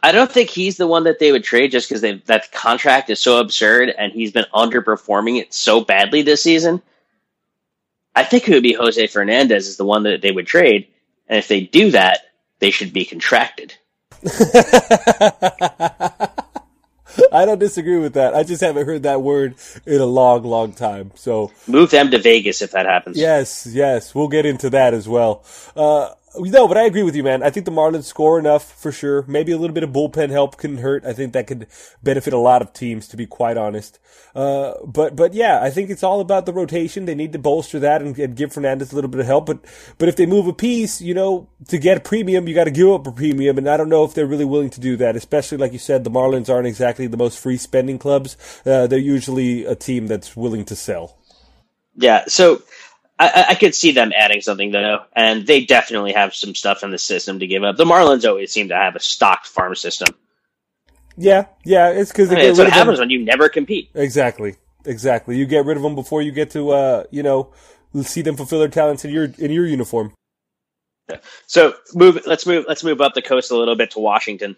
I 0.02 0.12
don't 0.12 0.32
think 0.32 0.50
he's 0.50 0.78
the 0.78 0.88
one 0.88 1.04
that 1.06 1.20
they 1.20 1.32
would 1.32 1.44
trade 1.44 1.72
just 1.72 1.90
because 1.90 2.02
that 2.02 2.52
contract 2.52 3.10
is 3.10 3.20
so 3.20 3.40
absurd 3.40 3.90
and 3.90 4.12
he's 4.12 4.32
been 4.32 4.46
underperforming 4.54 5.40
it 5.40 5.54
so 5.54 5.82
badly 5.82 6.22
this 6.22 6.44
season. 6.44 6.82
I 8.16 8.24
think 8.24 8.48
it 8.48 8.54
would 8.54 8.64
be 8.64 8.74
Jose 8.74 9.08
Fernandez 9.08 9.68
is 9.68 9.78
the 9.78 9.86
one 9.86 10.04
that 10.04 10.22
they 10.22 10.32
would 10.32 10.48
trade, 10.48 10.88
and 11.28 11.38
if 11.38 11.48
they 11.50 11.62
do 11.62 11.92
that, 11.92 12.22
they 12.60 12.72
should 12.72 12.94
be 12.94 13.04
contracted. 13.04 13.76
I 17.32 17.46
don't 17.46 17.60
disagree 17.60 17.98
with 17.98 18.14
that. 18.14 18.34
I 18.34 18.44
just 18.44 18.62
haven't 18.62 18.86
heard 18.86 19.04
that 19.04 19.22
word 19.22 19.56
in 19.86 20.02
a 20.02 20.06
long, 20.06 20.44
long 20.44 20.74
time. 20.74 21.12
So 21.16 21.52
move 21.68 21.92
them 21.92 22.12
to 22.12 22.20
Vegas 22.20 22.62
if 22.62 22.72
that 22.72 22.86
happens. 22.86 23.18
Yes, 23.18 23.68
yes, 23.70 24.16
we'll 24.16 24.28
get 24.28 24.46
into 24.46 24.70
that 24.72 24.94
as 24.94 25.08
well. 25.08 25.44
Uh, 25.76 26.12
no, 26.40 26.68
but 26.68 26.78
I 26.78 26.84
agree 26.84 27.04
with 27.04 27.16
you, 27.16 27.24
man. 27.24 27.44
I 27.44 27.50
think 27.50 27.66
the 27.66 27.72
Marlins 27.72 28.04
score 28.04 28.40
enough 28.40 28.74
for 28.80 28.92
sure. 28.92 29.24
Maybe 29.28 29.52
a 29.52 29.58
little 29.58 29.74
bit 29.74 29.84
of 29.84 29.92
bullpen 29.92 30.30
help 30.30 30.58
couldn't 30.58 30.78
hurt. 30.78 31.06
I 31.06 31.14
think 31.14 31.34
that 31.34 31.48
could 31.48 31.68
benefit 32.04 32.34
a 32.34 32.38
lot 32.38 32.62
of 32.62 32.74
teams, 32.74 33.08
to 33.10 33.18
be 33.18 33.26
quite 33.26 33.58
honest. 33.58 34.00
Uh, 34.34 34.74
but 34.86 35.16
but 35.16 35.34
yeah, 35.34 35.62
I 35.62 35.70
think 35.70 35.90
it's 35.90 36.04
all 36.04 36.20
about 36.20 36.46
the 36.46 36.54
rotation. 36.54 37.06
They 37.06 37.16
need 37.16 37.34
to 37.34 37.40
bolster 37.40 37.80
that 37.80 38.02
and, 38.02 38.18
and, 38.18 38.36
give 38.36 38.54
Fernandez 38.54 38.92
a 38.92 38.96
little 38.96 39.10
bit 39.10 39.22
of 39.22 39.26
help. 39.26 39.46
But 39.46 39.60
but 39.98 40.10
if 40.10 40.16
they 40.16 40.26
move 40.26 40.48
a 40.48 40.54
piece, 40.54 41.02
you 41.02 41.14
know, 41.14 41.48
to 41.68 41.78
get 41.78 41.98
a 41.98 42.02
premium, 42.02 42.48
you 42.48 42.54
got 42.54 42.66
to 42.66 42.72
give 42.72 42.90
up 42.90 43.08
a 43.08 43.12
premium, 43.12 43.58
and 43.58 43.70
I 43.70 43.78
don't 43.78 43.90
know 43.90 44.04
if 44.04 44.14
they're 44.14 44.26
really 44.26 44.46
willing 44.46 44.70
to 44.72 44.82
do 44.82 44.98
that. 44.98 45.16
Especially 45.16 45.58
like 45.58 45.74
you 45.74 45.80
said, 45.80 46.04
the 46.04 46.12
Marlins 46.12 46.50
aren't 46.50 46.68
exactly 46.68 47.08
the 47.08 47.18
most 47.18 47.40
free 47.40 47.58
spending 47.58 47.98
clubs. 47.98 48.38
Uh, 48.66 48.88
they're 48.88 49.00
usually 49.00 49.66
a 49.66 49.76
team 49.76 50.08
that's 50.08 50.36
willing 50.36 50.66
to 50.66 50.76
sell. 50.76 51.18
Yeah. 51.96 52.26
So 52.28 52.62
I, 53.18 53.46
I, 53.50 53.56
could 53.56 53.74
see 53.74 53.92
them 53.92 54.12
adding 54.16 54.42
something 54.42 54.72
though, 54.72 55.06
and 55.14 55.48
they 55.48 55.64
definitely 55.64 56.12
have 56.14 56.36
some 56.36 56.54
stuff 56.54 56.84
in 56.84 56.92
the 56.92 56.98
system 56.98 57.40
to 57.40 57.48
give 57.48 57.64
up. 57.64 57.78
The 57.78 57.86
Marlins 57.86 58.28
always 58.28 58.52
seem 58.52 58.68
to 58.70 58.76
have 58.76 58.96
a 58.96 59.00
stocked 59.00 59.48
farm 59.48 59.74
system. 59.76 60.10
Yeah, 61.18 61.46
yeah, 61.64 61.92
it's 61.92 62.12
because 62.12 62.30
I 62.30 62.36
mean, 62.36 62.46
it's 62.46 62.60
what 62.60 62.70
happens 62.70 63.00
when 63.00 63.10
you 63.10 63.24
never 63.24 63.48
compete. 63.48 63.90
Exactly, 63.94 64.56
exactly. 64.84 65.38
You 65.38 65.46
get 65.46 65.64
rid 65.64 65.78
of 65.78 65.84
them 65.84 65.96
before 65.96 66.22
you 66.22 66.34
get 66.34 66.50
to, 66.52 66.72
uh, 66.72 67.04
you 67.10 67.24
know, 67.24 67.54
see 68.04 68.22
them 68.22 68.36
fulfill 68.36 68.60
their 68.60 68.68
talents 68.68 69.06
in 69.06 69.12
your 69.12 69.32
in 69.38 69.50
your 69.50 69.66
uniform. 69.66 70.14
So 71.48 71.76
move. 71.94 72.20
Let's 72.26 72.46
move. 72.46 72.66
Let's 72.68 72.84
move 72.84 73.00
up 73.00 73.14
the 73.14 73.22
coast 73.22 73.52
a 73.52 73.58
little 73.58 73.76
bit 73.76 73.92
to 73.92 74.00
Washington. 74.00 74.58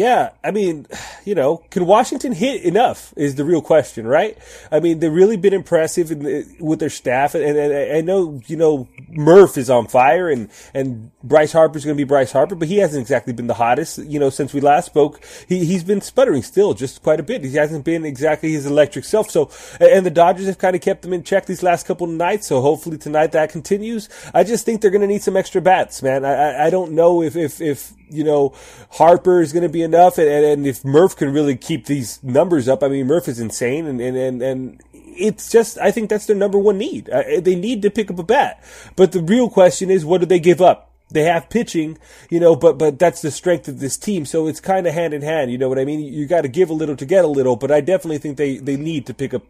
Yeah, 0.00 0.30
I 0.42 0.50
mean, 0.50 0.86
you 1.26 1.34
know, 1.34 1.58
can 1.70 1.84
Washington 1.84 2.32
hit 2.32 2.62
enough 2.62 3.12
is 3.18 3.34
the 3.34 3.44
real 3.44 3.60
question, 3.60 4.06
right? 4.06 4.38
I 4.72 4.80
mean, 4.80 4.98
they've 4.98 5.12
really 5.12 5.36
been 5.36 5.52
impressive 5.52 6.08
the, 6.08 6.46
with 6.58 6.78
their 6.80 6.88
staff, 6.88 7.34
and, 7.34 7.44
and, 7.44 7.92
I 7.92 8.00
know, 8.00 8.40
you 8.46 8.56
know, 8.56 8.88
Murph 9.10 9.58
is 9.58 9.68
on 9.68 9.88
fire, 9.88 10.30
and 10.30 10.48
and 10.72 11.10
Bryce 11.22 11.52
Harper's 11.52 11.84
going 11.84 11.98
to 11.98 12.00
be 12.00 12.08
Bryce 12.08 12.32
Harper, 12.32 12.54
but 12.54 12.68
he 12.68 12.78
hasn't 12.78 13.02
exactly 13.02 13.34
been 13.34 13.46
the 13.46 13.54
hottest, 13.54 13.98
you 13.98 14.18
know, 14.18 14.30
since 14.30 14.54
we 14.54 14.62
last 14.62 14.86
spoke. 14.86 15.22
He 15.46 15.66
he's 15.66 15.84
been 15.84 16.00
sputtering 16.00 16.42
still, 16.42 16.72
just 16.72 17.02
quite 17.02 17.20
a 17.20 17.22
bit. 17.22 17.44
He 17.44 17.52
hasn't 17.56 17.84
been 17.84 18.06
exactly 18.06 18.52
his 18.52 18.64
electric 18.64 19.04
self. 19.04 19.30
So, 19.30 19.50
and 19.80 20.06
the 20.06 20.10
Dodgers 20.10 20.46
have 20.46 20.56
kind 20.56 20.74
of 20.74 20.80
kept 20.80 21.02
them 21.02 21.12
in 21.12 21.24
check 21.24 21.44
these 21.44 21.62
last 21.62 21.86
couple 21.86 22.08
of 22.08 22.14
nights. 22.14 22.46
So 22.46 22.62
hopefully 22.62 22.96
tonight 22.96 23.32
that 23.32 23.50
continues. 23.50 24.08
I 24.32 24.44
just 24.44 24.64
think 24.64 24.80
they're 24.80 24.90
going 24.90 25.02
to 25.02 25.06
need 25.06 25.22
some 25.22 25.36
extra 25.36 25.60
bats, 25.60 26.02
man. 26.02 26.24
I 26.24 26.68
I 26.68 26.70
don't 26.70 26.92
know 26.92 27.22
if 27.22 27.36
if 27.36 27.60
if 27.60 27.92
you 28.10 28.24
know 28.24 28.54
Harper 28.92 29.40
is 29.40 29.52
going 29.52 29.62
to 29.62 29.68
be 29.68 29.82
enough, 29.82 30.18
and, 30.18 30.28
and, 30.28 30.44
and 30.44 30.66
if 30.66 30.84
Murph 30.84 31.16
can 31.16 31.32
really 31.32 31.56
keep 31.56 31.86
these 31.86 32.22
numbers 32.22 32.68
up, 32.68 32.82
I 32.82 32.88
mean 32.88 33.06
Murph 33.06 33.28
is 33.28 33.40
insane, 33.40 33.86
and 33.86 34.00
and 34.00 34.16
and, 34.16 34.42
and 34.42 34.82
it's 34.92 35.50
just 35.50 35.78
I 35.78 35.90
think 35.90 36.10
that's 36.10 36.26
their 36.26 36.36
number 36.36 36.58
one 36.58 36.78
need. 36.78 37.08
Uh, 37.10 37.40
they 37.40 37.54
need 37.54 37.82
to 37.82 37.90
pick 37.90 38.10
up 38.10 38.18
a 38.18 38.24
bat, 38.24 38.62
but 38.96 39.12
the 39.12 39.22
real 39.22 39.48
question 39.48 39.90
is, 39.90 40.04
what 40.04 40.20
do 40.20 40.26
they 40.26 40.40
give 40.40 40.60
up? 40.60 40.90
They 41.12 41.24
have 41.24 41.50
pitching, 41.50 41.98
you 42.30 42.38
know, 42.38 42.54
but 42.54 42.78
but 42.78 42.98
that's 42.98 43.20
the 43.20 43.30
strength 43.30 43.66
of 43.68 43.80
this 43.80 43.96
team. 43.96 44.24
So 44.24 44.46
it's 44.46 44.60
kind 44.60 44.86
of 44.86 44.94
hand 44.94 45.12
in 45.12 45.22
hand. 45.22 45.50
You 45.50 45.58
know 45.58 45.68
what 45.68 45.78
I 45.78 45.84
mean? 45.84 46.00
You 46.00 46.26
got 46.26 46.42
to 46.42 46.48
give 46.48 46.70
a 46.70 46.72
little 46.72 46.96
to 46.96 47.04
get 47.04 47.24
a 47.24 47.28
little. 47.28 47.56
But 47.56 47.72
I 47.72 47.80
definitely 47.80 48.18
think 48.18 48.36
they 48.36 48.58
they 48.58 48.76
need 48.76 49.06
to 49.06 49.14
pick 49.14 49.34
up 49.34 49.42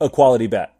a 0.00 0.10
quality 0.10 0.48
bat. 0.48 0.74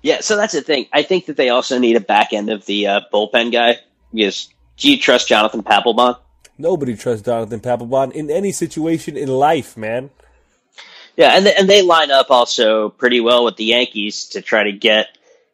Yeah, 0.00 0.20
so 0.20 0.36
that's 0.36 0.54
the 0.54 0.62
thing. 0.62 0.86
I 0.92 1.02
think 1.02 1.26
that 1.26 1.36
they 1.36 1.50
also 1.50 1.78
need 1.78 1.96
a 1.96 2.00
back 2.00 2.32
end 2.32 2.50
of 2.50 2.64
the 2.66 2.86
uh, 2.86 3.00
bullpen 3.12 3.52
guy. 3.52 3.78
Because 4.12 4.48
do 4.78 4.90
you 4.90 4.98
trust 4.98 5.28
Jonathan 5.28 5.62
Papelbon? 5.62 6.18
Nobody 6.62 6.96
trusts 6.96 7.26
Jonathan 7.26 7.58
Papelbon 7.58 8.12
in 8.12 8.30
any 8.30 8.52
situation 8.52 9.16
in 9.16 9.28
life, 9.28 9.76
man. 9.76 10.10
Yeah, 11.16 11.36
and 11.36 11.44
they, 11.44 11.54
and 11.56 11.68
they 11.68 11.82
line 11.82 12.12
up 12.12 12.30
also 12.30 12.88
pretty 12.88 13.20
well 13.20 13.44
with 13.44 13.56
the 13.56 13.64
Yankees 13.64 14.26
to 14.28 14.42
try 14.42 14.62
to 14.62 14.72
get 14.72 15.08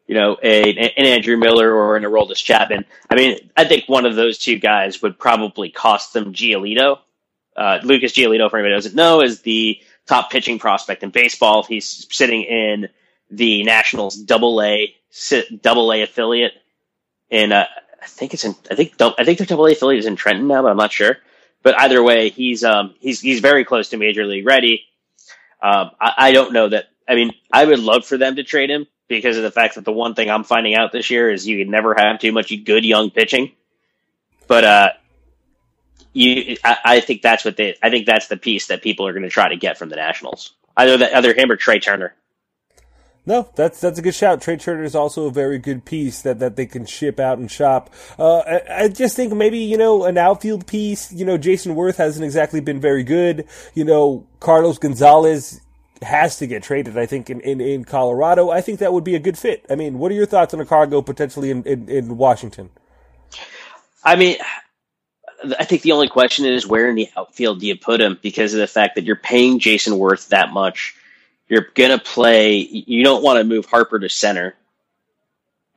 you 0.06 0.14
know 0.14 0.36
a 0.42 0.70
an 0.70 1.06
Andrew 1.06 1.38
Miller 1.38 1.72
or 1.72 1.96
an 1.96 2.04
Aroldis 2.04 2.44
Chapman. 2.44 2.84
I 3.08 3.14
mean, 3.14 3.38
I 3.56 3.64
think 3.64 3.84
one 3.86 4.04
of 4.04 4.16
those 4.16 4.36
two 4.36 4.58
guys 4.58 5.00
would 5.00 5.18
probably 5.18 5.70
cost 5.70 6.12
them 6.12 6.34
Giolito. 6.34 6.98
Uh, 7.56 7.80
Lucas 7.82 8.12
Giolito, 8.12 8.50
for 8.50 8.58
anybody 8.58 8.74
who 8.74 8.76
doesn't 8.76 8.94
know, 8.94 9.22
is 9.22 9.40
the 9.40 9.80
top 10.06 10.30
pitching 10.30 10.58
prospect 10.58 11.02
in 11.02 11.10
baseball. 11.10 11.62
He's 11.62 12.06
sitting 12.10 12.42
in 12.42 12.88
the 13.30 13.64
Nationals 13.64 14.14
Double 14.14 14.60
A 14.62 14.94
Double 15.62 15.90
A 15.90 16.02
affiliate 16.02 16.52
in 17.30 17.52
uh, 17.52 17.66
I 18.00 18.06
think 18.06 18.34
it's 18.34 18.44
in 18.44 18.54
I 18.70 18.74
think 18.74 18.94
I 19.00 19.24
think 19.24 19.38
the 19.38 19.46
Double 19.46 19.66
A 19.66 19.72
affiliate 19.72 20.00
is 20.00 20.06
in 20.06 20.16
Trenton 20.16 20.46
now, 20.46 20.62
but 20.62 20.70
I'm 20.70 20.76
not 20.76 20.92
sure. 20.92 21.16
But 21.62 21.78
either 21.78 22.02
way, 22.02 22.30
he's 22.30 22.64
um 22.64 22.94
he's 23.00 23.20
he's 23.20 23.40
very 23.40 23.64
close 23.64 23.90
to 23.90 23.96
major 23.96 24.24
league 24.26 24.46
ready. 24.46 24.84
Um, 25.62 25.90
I, 26.00 26.14
I 26.18 26.32
don't 26.32 26.52
know 26.52 26.68
that. 26.68 26.86
I 27.08 27.14
mean, 27.14 27.32
I 27.52 27.64
would 27.64 27.78
love 27.78 28.04
for 28.04 28.16
them 28.16 28.36
to 28.36 28.44
trade 28.44 28.70
him 28.70 28.86
because 29.08 29.36
of 29.36 29.42
the 29.42 29.50
fact 29.50 29.74
that 29.74 29.84
the 29.84 29.92
one 29.92 30.14
thing 30.14 30.30
I'm 30.30 30.44
finding 30.44 30.74
out 30.74 30.92
this 30.92 31.10
year 31.10 31.30
is 31.30 31.46
you 31.46 31.58
can 31.58 31.70
never 31.70 31.94
have 31.94 32.20
too 32.20 32.32
much 32.32 32.52
good 32.64 32.84
young 32.84 33.10
pitching. 33.10 33.52
But 34.46 34.64
uh, 34.64 34.90
you, 36.12 36.56
I, 36.64 36.76
I 36.84 37.00
think 37.00 37.22
that's 37.22 37.44
what 37.44 37.56
they. 37.56 37.76
I 37.82 37.90
think 37.90 38.06
that's 38.06 38.28
the 38.28 38.36
piece 38.36 38.68
that 38.68 38.82
people 38.82 39.06
are 39.06 39.12
going 39.12 39.24
to 39.24 39.30
try 39.30 39.48
to 39.48 39.56
get 39.56 39.78
from 39.78 39.88
the 39.88 39.96
Nationals. 39.96 40.54
Either 40.76 40.98
that, 40.98 41.14
either 41.16 41.34
him 41.34 41.50
or 41.50 41.56
Trea 41.56 41.80
Turner. 41.80 42.14
No, 43.28 43.46
that's 43.56 43.78
that's 43.78 43.98
a 43.98 44.02
good 44.02 44.14
shout. 44.14 44.40
Trea 44.40 44.56
Turner 44.56 44.84
is 44.84 44.94
also 44.94 45.26
a 45.26 45.30
very 45.30 45.58
good 45.58 45.84
piece 45.84 46.22
that, 46.22 46.38
that 46.38 46.56
they 46.56 46.64
can 46.64 46.86
ship 46.86 47.20
out 47.20 47.36
and 47.36 47.50
shop. 47.50 47.90
Uh, 48.18 48.38
I, 48.38 48.84
I, 48.84 48.88
just 48.88 49.16
think 49.16 49.34
maybe 49.34 49.58
you 49.58 49.76
know 49.76 50.06
an 50.06 50.16
outfield 50.16 50.66
piece. 50.66 51.12
You 51.12 51.26
know, 51.26 51.36
Jayson 51.36 51.74
Werth 51.74 51.96
hasn't 51.96 52.24
exactly 52.24 52.62
been 52.62 52.80
very 52.80 53.04
good. 53.04 53.46
You 53.74 53.84
know, 53.84 54.26
Carlos 54.40 54.78
Gonzalez 54.78 55.60
has 56.00 56.38
to 56.38 56.46
get 56.46 56.62
traded. 56.62 56.96
I 56.96 57.04
think 57.04 57.28
in, 57.28 57.42
in, 57.42 57.60
in 57.60 57.84
Colorado, 57.84 58.48
I 58.48 58.62
think 58.62 58.78
that 58.78 58.94
would 58.94 59.04
be 59.04 59.14
a 59.14 59.18
good 59.18 59.36
fit. 59.36 59.66
I 59.68 59.74
mean, 59.74 59.98
what 59.98 60.10
are 60.10 60.14
your 60.14 60.24
thoughts 60.24 60.54
on 60.54 60.60
a 60.60 60.64
cargo 60.64 61.02
potentially 61.02 61.50
in, 61.50 61.64
in, 61.64 61.86
in 61.90 62.16
Washington? 62.16 62.70
I 64.02 64.16
mean, 64.16 64.38
I 65.58 65.64
think 65.64 65.82
the 65.82 65.92
only 65.92 66.08
question 66.08 66.46
is 66.46 66.66
where 66.66 66.88
in 66.88 66.94
the 66.94 67.10
outfield 67.14 67.60
do 67.60 67.66
you 67.66 67.76
put 67.76 68.00
him 68.00 68.18
because 68.22 68.54
of 68.54 68.60
the 68.60 68.66
fact 68.66 68.94
that 68.94 69.04
you're 69.04 69.16
paying 69.16 69.58
Jayson 69.58 69.98
Werth 69.98 70.28
that 70.28 70.50
much 70.50 70.94
you're 71.48 71.68
going 71.74 71.90
to 71.90 72.04
play, 72.04 72.56
you 72.58 73.04
don't 73.04 73.22
want 73.22 73.38
to 73.38 73.44
move 73.44 73.66
Harper 73.66 73.98
to 73.98 74.08
center, 74.08 74.54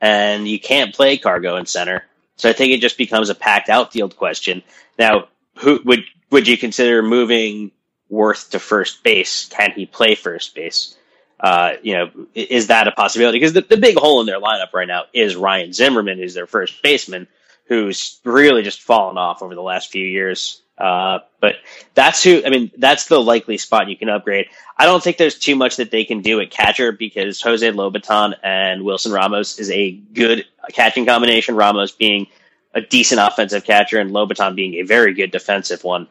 and 0.00 0.46
you 0.46 0.60
can't 0.60 0.94
play 0.94 1.16
Cargo 1.16 1.56
in 1.56 1.66
center. 1.66 2.04
So 2.36 2.48
I 2.48 2.52
think 2.52 2.72
it 2.72 2.80
just 2.80 2.98
becomes 2.98 3.30
a 3.30 3.34
packed 3.34 3.68
outfield 3.68 4.16
question. 4.16 4.62
Now, 4.98 5.28
who 5.58 5.80
would 5.84 6.04
would 6.30 6.48
you 6.48 6.56
consider 6.56 7.02
moving 7.02 7.70
Werth 8.10 8.50
to 8.50 8.58
first 8.58 9.02
base? 9.02 9.46
Can 9.46 9.72
he 9.72 9.86
play 9.86 10.14
first 10.14 10.54
base? 10.54 10.96
Uh, 11.38 11.74
you 11.82 11.94
know, 11.94 12.10
is 12.34 12.68
that 12.68 12.88
a 12.88 12.92
possibility? 12.92 13.38
Because 13.38 13.52
the, 13.52 13.62
the 13.62 13.76
big 13.76 13.96
hole 13.96 14.20
in 14.20 14.26
their 14.26 14.40
lineup 14.40 14.72
right 14.72 14.88
now 14.88 15.04
is 15.12 15.34
Ryan 15.36 15.72
Zimmerman, 15.72 16.18
who's 16.18 16.34
their 16.34 16.46
first 16.46 16.82
baseman, 16.82 17.26
who's 17.66 18.20
really 18.24 18.62
just 18.62 18.80
fallen 18.80 19.18
off 19.18 19.42
over 19.42 19.54
the 19.54 19.62
last 19.62 19.90
few 19.90 20.06
years. 20.06 20.61
Uh, 20.78 21.20
but 21.40 21.56
that's 21.94 22.24
who, 22.24 22.42
I 22.44 22.50
mean, 22.50 22.70
that's 22.76 23.06
the 23.06 23.20
likely 23.20 23.58
spot 23.58 23.88
you 23.88 23.96
can 23.96 24.08
upgrade. 24.08 24.46
I 24.76 24.86
don't 24.86 25.02
think 25.02 25.16
there's 25.16 25.38
too 25.38 25.54
much 25.54 25.76
that 25.76 25.90
they 25.90 26.04
can 26.04 26.22
do 26.22 26.40
at 26.40 26.50
catcher 26.50 26.92
because 26.92 27.40
Jose 27.40 27.70
Lobaton 27.70 28.34
and 28.42 28.84
Wilson 28.84 29.12
Ramos 29.12 29.58
is 29.58 29.70
a 29.70 29.92
good 29.92 30.44
catching 30.72 31.06
combination. 31.06 31.54
Ramos 31.54 31.92
being 31.92 32.26
a 32.74 32.80
decent 32.80 33.20
offensive 33.20 33.64
catcher 33.64 34.00
and 34.00 34.10
Lobaton 34.10 34.56
being 34.56 34.74
a 34.74 34.82
very 34.82 35.14
good 35.14 35.30
defensive 35.30 35.84
one. 35.84 36.08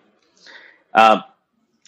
Um, 0.94 1.24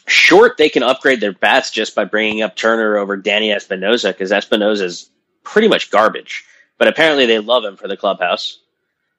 short, 0.07 0.57
they 0.57 0.69
can 0.69 0.83
upgrade 0.83 1.21
their 1.21 1.33
bats 1.33 1.71
just 1.71 1.95
by 1.95 2.05
bringing 2.05 2.41
up 2.41 2.55
Turner 2.55 2.97
over 2.97 3.17
Danny 3.17 3.51
Espinosa 3.51 4.09
because 4.09 4.31
Espinosa 4.31 4.85
is 4.85 5.09
pretty 5.43 5.67
much 5.67 5.91
garbage. 5.91 6.45
But 6.77 6.87
apparently 6.87 7.27
they 7.27 7.39
love 7.39 7.63
him 7.63 7.77
for 7.77 7.87
the 7.87 7.97
clubhouse. 7.97 8.59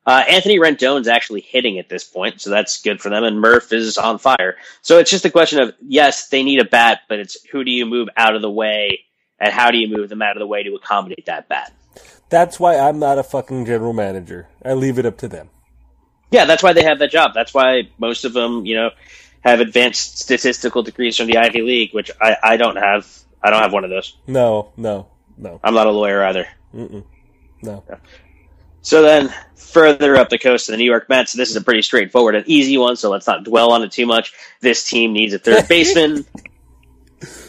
Uh, 0.07 0.23
Anthony 0.29 0.59
Rendon's 0.59 1.09
actually 1.09 1.41
hitting 1.41 1.79
at 1.79 1.89
this 1.89 2.05
point, 2.05 2.41
so 2.41 2.51
that's 2.51 2.83
good 2.83 3.01
for 3.01 3.09
them. 3.09 3.25
And 3.25 3.41
Murph 3.41 3.73
is 3.73 3.97
on 3.97 4.19
fire. 4.19 4.57
So 4.83 4.99
it's 4.99 5.11
just 5.11 5.25
a 5.25 5.31
question 5.31 5.61
of 5.61 5.75
yes, 5.81 6.29
they 6.29 6.43
need 6.43 6.61
a 6.61 6.65
bat, 6.65 7.01
but 7.09 7.19
it's 7.19 7.43
who 7.51 7.65
do 7.65 7.71
you 7.71 7.87
move 7.87 8.09
out 8.17 8.37
of 8.37 8.43
the 8.43 8.51
way, 8.51 9.05
and 9.39 9.53
how 9.53 9.71
do 9.71 9.79
you 9.79 9.89
move 9.89 10.09
them 10.11 10.21
out 10.23 10.37
of 10.37 10.41
the 10.41 10.47
way 10.47 10.63
to 10.63 10.75
accommodate 10.75 11.27
that 11.27 11.49
bat? 11.49 11.73
That's 12.29 12.61
why 12.61 12.77
I'm 12.77 12.99
not 12.99 13.19
a 13.19 13.23
fucking 13.23 13.65
general 13.67 13.93
manager. 13.93 14.49
I 14.65 14.75
leave 14.75 14.99
it 14.99 15.07
up 15.07 15.17
to 15.19 15.29
them. 15.29 15.51
Yeah, 16.31 16.47
that's 16.47 16.63
why 16.63 16.73
they 16.73 16.83
have 16.83 16.99
that 16.99 17.11
job. 17.11 17.33
That's 17.33 17.55
why 17.55 17.89
most 17.99 18.25
of 18.25 18.33
them, 18.33 18.67
you 18.67 18.75
know, 18.75 18.91
have 19.41 19.61
advanced 19.61 20.19
statistical 20.19 20.83
degrees 20.83 21.17
from 21.17 21.27
the 21.27 21.37
Ivy 21.37 21.63
League, 21.63 21.95
which 21.95 22.11
I, 22.21 22.37
I 22.43 22.57
don't 22.57 22.77
have. 22.77 23.07
I 23.43 23.51
don't 23.51 23.61
have 23.61 23.73
one 23.73 23.85
of 23.85 23.91
those. 23.91 24.17
No, 24.27 24.73
no, 24.77 25.09
no. 25.37 25.61
I'm 25.63 25.75
not 25.75 25.87
a 25.87 25.91
lawyer 25.91 26.25
either. 26.25 26.49
Mm-mm. 26.75 27.05
No. 27.63 27.85
So 28.85 29.01
then 29.01 29.33
further 29.57 30.15
up 30.15 30.29
the 30.29 30.39
coast 30.39 30.69
of 30.69 30.75
the 30.75 30.77
New 30.77 30.85
York 30.85 31.09
Mets, 31.09 31.33
this 31.33 31.49
is 31.49 31.57
a 31.57 31.63
pretty 31.63 31.81
straightforward 31.81 32.35
and 32.35 32.47
easy 32.47 32.77
one, 32.77 32.97
so 32.97 33.11
let's 33.11 33.27
not 33.27 33.43
dwell 33.43 33.73
on 33.73 33.83
it 33.83 33.91
too 33.91 34.05
much. 34.05 34.35
This 34.61 34.89
team 34.89 35.15
needs 35.15 35.33
a 35.33 35.39
third 35.39 35.67
baseman 35.69 36.27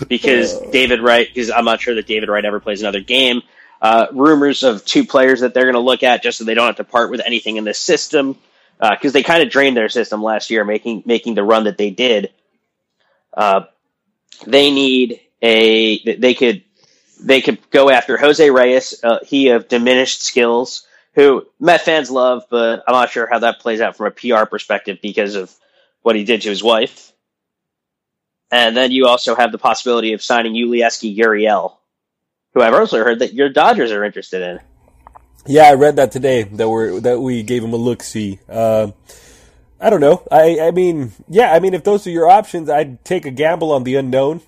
because 0.08 0.58
David 0.71 1.02
Wright, 1.02 1.28
because 1.28 1.52
I'm 1.52 1.65
not 1.65 1.82
sure 1.82 1.95
that 1.95 2.08
David 2.08 2.30
Wright 2.30 2.45
ever 2.45 2.62
plays 2.62 2.82
another 2.82 3.02
game. 3.02 3.41
Uh, 3.82 4.08
rumors 4.13 4.63
of 4.63 4.86
two 4.86 5.06
players 5.06 5.41
that 5.41 5.54
they're 5.54 5.65
going 5.65 5.74
to 5.74 5.82
look 5.82 6.04
at 6.04 6.24
just 6.24 6.38
so 6.38 6.45
they 6.45 6.54
don't 6.54 6.67
have 6.67 6.78
to 6.78 6.86
part 6.86 7.12
with 7.12 7.21
anything 7.26 7.58
in 7.58 7.65
this 7.65 7.80
system 7.80 8.38
because 8.80 9.12
uh, 9.12 9.13
they 9.13 9.21
kind 9.24 9.43
of 9.43 9.50
drained 9.50 9.76
their 9.76 9.89
system 9.89 10.24
last 10.24 10.50
year, 10.50 10.63
making 10.63 11.04
making 11.06 11.36
the 11.36 11.43
run 11.43 11.65
that 11.65 11.78
they 11.78 11.89
did. 11.89 12.32
Uh, 13.34 13.65
they 14.48 14.71
need 14.71 15.19
a 15.41 16.17
they 16.17 16.34
could 16.34 16.63
they 17.21 17.41
could 17.41 17.60
go 17.71 17.89
after 17.89 18.17
Jose 18.17 18.50
Reyes. 18.50 19.04
Uh, 19.04 19.19
he 19.24 19.50
of 19.50 19.67
diminished 19.67 20.24
skills 20.24 20.88
who 21.15 21.47
Met 21.60 21.82
fans 21.82 22.12
love, 22.12 22.43
but 22.49 22.84
I'm 22.88 22.93
not 22.93 23.10
sure 23.10 23.25
how 23.25 23.39
that 23.39 23.60
plays 23.60 23.82
out 23.82 23.95
from 23.95 24.08
a 24.08 24.12
PR 24.12 24.45
perspective 24.45 24.99
because 25.01 25.36
of 25.36 25.51
what 26.01 26.15
he 26.15 26.23
did 26.23 26.41
to 26.41 26.49
his 26.49 26.62
wife. 26.62 27.13
And 28.51 28.78
then 28.78 28.91
you 28.91 29.08
also 29.08 29.34
have 29.34 29.51
the 29.51 29.58
possibility 29.58 30.13
of 30.13 30.21
signing 30.21 30.54
Yulieski 30.54 31.17
Gurriel, 31.17 31.78
who 32.54 32.62
I've 32.62 32.73
also 32.73 33.04
heard 33.04 33.19
that 33.19 33.34
your 33.34 33.49
Dodgers 33.49 33.91
are 33.91 34.04
interested 34.04 34.41
in. 34.41 34.60
Yeah, 35.47 35.63
I 35.63 35.73
read 35.73 35.95
that 35.95 36.12
today 36.12 36.43
that 36.43 36.69
we 36.69 36.99
that 36.99 37.19
we 37.19 37.43
gave 37.43 37.63
him 37.63 37.73
a 37.73 37.78
look 37.78 38.04
see. 38.04 38.39
Uh, 38.49 38.91
I 39.80 39.89
don't 39.89 40.01
know. 40.01 40.23
I 40.32 40.60
I 40.60 40.71
mean, 40.71 41.12
yeah, 41.30 41.54
I 41.54 41.60
mean, 41.60 41.73
if 41.73 41.84
those 41.84 42.06
are 42.08 42.12
your 42.12 42.28
options, 42.30 42.69
I'd 42.69 43.04
take 43.06 43.25
a 43.25 43.32
gamble 43.32 43.71
on 43.71 43.84
the 43.84 43.95
unknown 43.95 44.41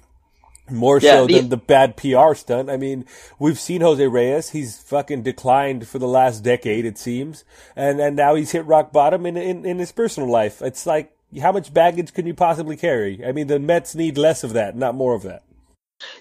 more 0.70 1.00
yeah, 1.00 1.12
so 1.12 1.28
the, 1.28 1.34
than 1.36 1.50
the 1.50 1.58
bad 1.58 1.98
PR 1.98 2.34
stunt. 2.34 2.70
I 2.70 2.78
mean, 2.78 3.06
we've 3.40 3.60
seen 3.60 3.82
Jose 3.82 4.06
Reyes. 4.06 4.50
He's 4.50 4.78
fucking 4.80 5.24
declined 5.24 5.88
for 5.88 6.00
the 6.00 6.08
last 6.08 6.44
decade, 6.44 6.86
it 6.86 6.98
seems. 6.98 7.44
And, 7.76 8.00
and 8.00 8.16
now 8.16 8.36
he's 8.36 8.52
hit 8.52 8.66
rock 8.66 8.92
bottom 8.92 9.26
in, 9.26 9.38
in, 9.38 9.66
in 9.66 9.80
his 9.80 9.92
personal 9.92 10.30
life. 10.30 10.62
It's 10.62 10.86
like, 10.86 11.16
how 11.42 11.52
much 11.52 11.74
baggage 11.74 12.14
can 12.14 12.26
you 12.26 12.34
possibly 12.34 12.78
carry? 12.78 13.26
I 13.26 13.32
mean, 13.32 13.48
the 13.48 13.60
Mets 13.60 13.96
need 13.96 14.18
less 14.18 14.44
of 14.44 14.54
that, 14.54 14.76
not 14.76 14.96
more 14.96 15.14
of 15.14 15.24
that. 15.24 15.44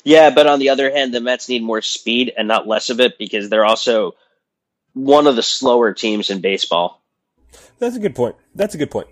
Yeah, 0.05 0.31
but 0.31 0.47
on 0.47 0.59
the 0.59 0.71
other 0.71 0.91
hand, 0.91 1.13
the 1.13 1.21
Mets 1.21 1.49
need 1.49 1.63
more 1.63 1.83
speed 1.83 2.33
and 2.37 2.49
not 2.49 2.67
less 2.67 2.91
of 2.91 3.01
it 3.01 3.19
because 3.19 3.49
they're 3.49 3.65
also 3.65 4.15
one 4.95 5.27
of 5.27 5.37
the 5.37 5.43
slower 5.43 5.93
teams 5.93 6.31
in 6.31 6.41
baseball. 6.41 7.03
That's 7.79 7.97
a 7.97 8.01
good 8.01 8.15
point. 8.15 8.37
That's 8.55 8.75
a 8.75 8.79
good 8.79 8.91
point. 8.91 9.09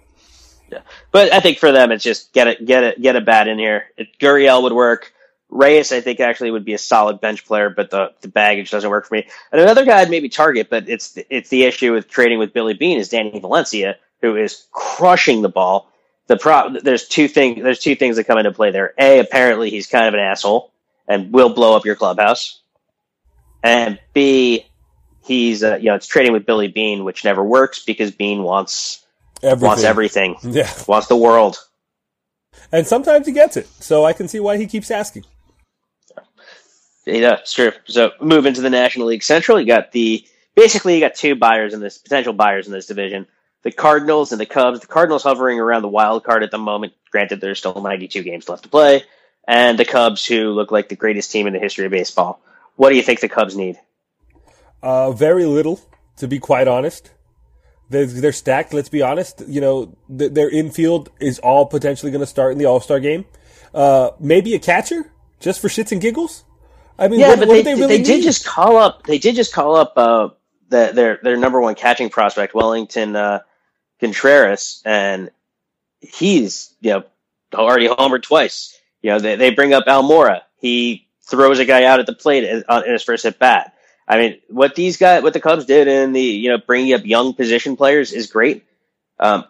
Yeah, 0.73 0.81
but 1.12 1.33
I 1.33 1.40
think 1.40 1.59
for 1.59 1.70
them, 1.73 1.92
it's 1.92 2.03
just 2.03 2.33
get 2.33 2.49
it, 2.49 2.64
get 2.64 2.83
it, 2.83 3.03
get 3.03 3.16
a 3.16 3.20
bat 3.20 3.49
in 3.49 3.59
here. 3.59 3.85
It, 3.97 4.18
Gurriel 4.18 4.62
would 4.62 4.73
work. 4.73 5.12
Reyes, 5.55 5.93
I 5.93 6.01
think, 6.01 6.19
actually 6.19 6.51
would 6.51 6.64
be 6.64 6.75
a 6.75 6.79
solid 6.79 7.21
bench 7.21 7.47
player, 7.47 7.71
but 7.71 7.88
the, 7.88 8.12
the 8.21 8.29
baggage 8.29 8.73
doesn't 8.73 8.90
work 8.90 9.07
for 9.07 9.14
me. 9.14 9.29
And 9.53 9.61
another 9.61 9.85
guy 9.85 10.01
I'd 10.01 10.11
maybe 10.11 10.29
target, 10.29 10.69
but 10.69 10.88
it's 10.88 11.17
it's 11.31 11.49
the 11.49 11.62
issue 11.62 11.93
with 11.93 12.09
trading 12.09 12.40
with 12.40 12.53
Billy 12.53 12.75
Beane 12.75 12.99
is 12.99 13.09
Danny 13.09 13.38
Valencia, 13.38 13.97
who 14.21 14.37
is 14.37 14.67
crushing 14.73 15.43
the 15.43 15.49
ball. 15.49 15.88
The 16.27 16.37
pro 16.37 16.71
there's 16.83 17.07
two 17.07 17.29
things 17.29 17.62
there's 17.62 17.79
two 17.79 17.95
things 17.95 18.17
that 18.17 18.25
come 18.25 18.37
into 18.37 18.51
play 18.51 18.73
there. 18.73 18.95
A, 18.99 19.21
apparently 19.21 19.71
he's 19.71 19.87
kind 19.87 20.09
of 20.09 20.14
an 20.14 20.21
asshole 20.21 20.73
and 21.07 21.33
will 21.33 21.51
blow 21.51 21.77
up 21.77 21.85
your 21.85 21.95
clubhouse. 21.95 22.61
And 23.62 24.01
B, 24.12 24.67
he's 25.23 25.62
uh, 25.62 25.77
you 25.77 25.85
know 25.85 25.95
it's 25.95 26.09
trading 26.09 26.33
with 26.33 26.47
Billy 26.47 26.67
Beane, 26.67 27.05
which 27.05 27.25
never 27.25 27.45
works 27.45 27.85
because 27.85 28.11
Beane 28.11 28.43
wants 28.43 29.07
everything. 29.40 29.69
wants 29.69 29.85
everything, 29.85 30.37
yeah, 30.43 30.73
wants 30.88 31.07
the 31.07 31.17
world. 31.17 31.59
And 32.73 32.88
sometimes 32.88 33.27
he 33.27 33.33
gets 33.33 33.57
it, 33.57 33.69
so 33.69 34.05
I 34.05 34.12
can 34.12 34.27
see 34.27 34.40
why 34.40 34.57
he 34.57 34.67
keeps 34.67 34.90
asking. 34.90 35.25
Yeah, 37.07 37.40
sure. 37.45 37.75
So 37.87 38.12
move 38.21 38.47
into 38.47 38.61
the 38.61 38.71
National 38.71 39.09
League 39.09 39.23
Central. 39.23 39.61
You 39.61 39.67
got 39.67 39.93
the 39.93 40.25
basically 40.55 40.95
you 40.95 41.01
got 41.01 41.14
two 41.14 41.35
buyers 41.35 41.75
in 41.75 41.81
this 41.81 41.99
potential 41.99 42.33
buyers 42.33 42.67
in 42.67 42.73
this 42.73 42.87
division: 42.87 43.27
the 43.63 43.73
Cardinals 43.73 44.33
and 44.33 44.40
the 44.40 44.46
Cubs. 44.46 44.81
The 44.81 44.87
Cardinals 44.87 45.23
hovering 45.23 45.61
around 45.61 45.83
the 45.83 45.88
wild 45.88 46.25
card 46.25 46.42
at 46.42 46.50
the 46.50 46.59
moment. 46.59 46.94
Granted, 47.11 47.40
there's 47.40 47.59
still 47.59 47.81
92 47.81 48.23
games 48.23 48.48
left 48.48 48.65
to 48.65 48.69
play, 48.69 49.05
and 49.46 49.79
the 49.79 49.85
Cubs, 49.85 50.25
who 50.25 50.50
look 50.50 50.71
like 50.71 50.88
the 50.88 50.96
greatest 50.96 51.31
team 51.31 51.46
in 51.46 51.52
the 51.52 51.59
history 51.59 51.85
of 51.85 51.92
baseball. 51.92 52.40
What 52.77 52.90
do 52.90 52.96
you 52.96 53.02
think 53.02 53.21
the 53.21 53.29
Cubs 53.29 53.57
need? 53.57 53.79
Uh, 54.83 55.13
very 55.13 55.44
little, 55.44 55.81
to 56.17 56.29
be 56.29 56.38
quite 56.38 56.69
honest. 56.69 57.11
They're, 57.90 58.07
they're 58.07 58.33
stacked. 58.33 58.75
Let's 58.75 58.88
be 58.88 59.02
honest. 59.02 59.42
You 59.46 59.61
know, 59.61 59.96
th- 60.17 60.33
their 60.33 60.50
infield 60.50 61.11
is 61.21 61.38
all 61.38 61.67
potentially 61.67 62.11
going 62.11 62.21
to 62.21 62.27
start 62.27 62.52
in 62.52 62.59
the 62.59 62.65
All 62.65 62.81
Star 62.81 62.98
game. 62.98 63.27
Uh, 63.73 64.11
maybe 64.19 64.55
a 64.55 64.59
catcher 64.59 65.13
just 65.40 65.61
for 65.61 65.69
shits 65.69 65.92
and 65.92 66.00
giggles. 66.00 66.44
I 66.99 67.09
mean, 67.09 67.21
yeah, 67.21 67.31
what, 67.31 67.40
but 67.40 67.49
what 67.49 67.55
they, 67.55 67.63
they 67.63 67.75
really 67.75 67.99
they 67.99 68.03
did 68.03 68.23
just 68.23 68.47
call 68.47 68.77
up. 68.77 69.05
They 69.05 69.19
did 69.19 69.35
just 69.35 69.53
call 69.53 69.77
up 69.77 69.95
uh, 69.97 70.29
the, 70.69 70.92
their 70.95 71.19
their 71.23 71.37
number 71.37 71.61
one 71.61 71.75
catching 71.75 72.11
prospect, 72.11 72.55
Wellington 72.55 73.17
uh, 73.17 73.40
Contreras, 74.01 74.83
and 74.85 75.31
he's 76.01 76.75
you 76.81 76.90
know 76.90 77.05
already 77.53 77.88
homered 77.88 78.23
twice. 78.23 78.79
You 79.03 79.11
know 79.11 79.19
they 79.19 79.37
they 79.37 79.51
bring 79.51 79.75
up 79.75 79.87
Almora. 79.87 80.42
He 80.57 81.09
throws 81.23 81.59
a 81.59 81.65
guy 81.65 81.85
out 81.85 82.01
at 82.01 82.07
the 82.07 82.15
plate 82.15 82.45
in, 82.45 82.65
in 82.69 82.92
his 82.92 83.03
first 83.03 83.25
at 83.25 83.38
bat. 83.38 83.75
I 84.07 84.19
mean, 84.19 84.40
what 84.49 84.75
these 84.75 84.97
guys, 84.99 85.23
what 85.23 85.33
the 85.33 85.40
Cubs 85.40 85.65
did 85.65 85.88
in 85.88 86.13
the 86.13 86.23
you 86.23 86.51
know 86.51 86.59
bringing 86.59 86.95
up 86.95 87.05
young 87.05 87.35
position 87.35 87.77
players 87.77 88.13
is 88.13 88.29
great. 88.29 88.65
Um, 89.19 89.45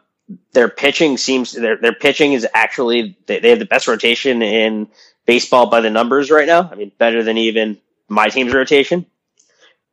their 0.52 0.68
pitching 0.68 1.18
seems 1.18 1.52
their 1.52 1.76
their 1.76 1.94
pitching 1.94 2.32
is 2.32 2.46
actually 2.54 3.16
they, 3.26 3.40
they 3.40 3.50
have 3.50 3.58
the 3.58 3.66
best 3.66 3.88
rotation 3.88 4.42
in 4.42 4.88
baseball 5.26 5.66
by 5.66 5.80
the 5.80 5.90
numbers 5.90 6.30
right 6.30 6.46
now. 6.46 6.68
I 6.70 6.74
mean, 6.74 6.92
better 6.98 7.22
than 7.22 7.38
even 7.38 7.78
my 8.08 8.28
team's 8.28 8.54
rotation. 8.54 9.06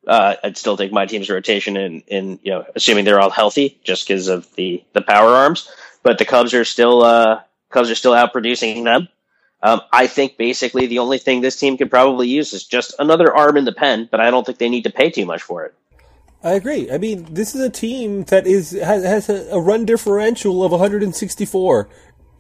Uh, 0.06 0.36
I'd 0.44 0.58
still 0.58 0.78
take 0.78 0.92
my 0.92 1.06
team's 1.06 1.30
rotation 1.30 1.78
in, 1.78 2.02
in 2.08 2.40
you 2.42 2.52
know, 2.52 2.66
assuming 2.76 3.06
they're 3.06 3.20
all 3.20 3.30
healthy, 3.30 3.80
just 3.84 4.08
because 4.08 4.28
of 4.28 4.54
the 4.56 4.84
the 4.94 5.02
power 5.02 5.30
arms. 5.30 5.70
But 6.04 6.18
the 6.18 6.26
Cubs 6.26 6.54
are 6.54 6.66
still 6.66 7.04
uh, 7.04 7.42
Cubs 7.70 7.92
are 7.92 7.96
still 7.96 8.14
out 8.14 8.32
producing 8.32 8.84
them. 8.84 9.08
Um, 9.64 9.82
I 9.94 10.08
think 10.08 10.38
basically 10.38 10.88
the 10.88 11.00
only 11.00 11.20
thing 11.20 11.42
this 11.42 11.60
team 11.60 11.78
could 11.78 11.92
probably 11.92 12.28
use 12.28 12.54
is 12.54 12.66
just 12.66 12.96
another 12.98 13.32
arm 13.36 13.58
in 13.58 13.66
the 13.66 13.72
pen, 13.72 14.08
but 14.10 14.20
I 14.20 14.32
don't 14.32 14.44
think 14.44 14.58
they 14.58 14.70
need 14.70 14.86
to 14.86 14.90
pay 14.90 15.12
too 15.12 15.26
much 15.26 15.44
for 15.44 15.66
it. 15.66 15.76
I 16.44 16.54
agree. 16.54 16.92
I 16.92 16.98
mean, 16.98 17.32
this 17.32 17.54
is 17.54 17.62
a 17.62 17.70
team 17.70 18.24
that 18.26 18.48
is 18.48 18.72
has, 18.72 19.04
has 19.04 19.30
a 19.30 19.60
run 19.60 19.86
differential 19.86 20.64
of 20.64 20.72
164. 20.72 21.90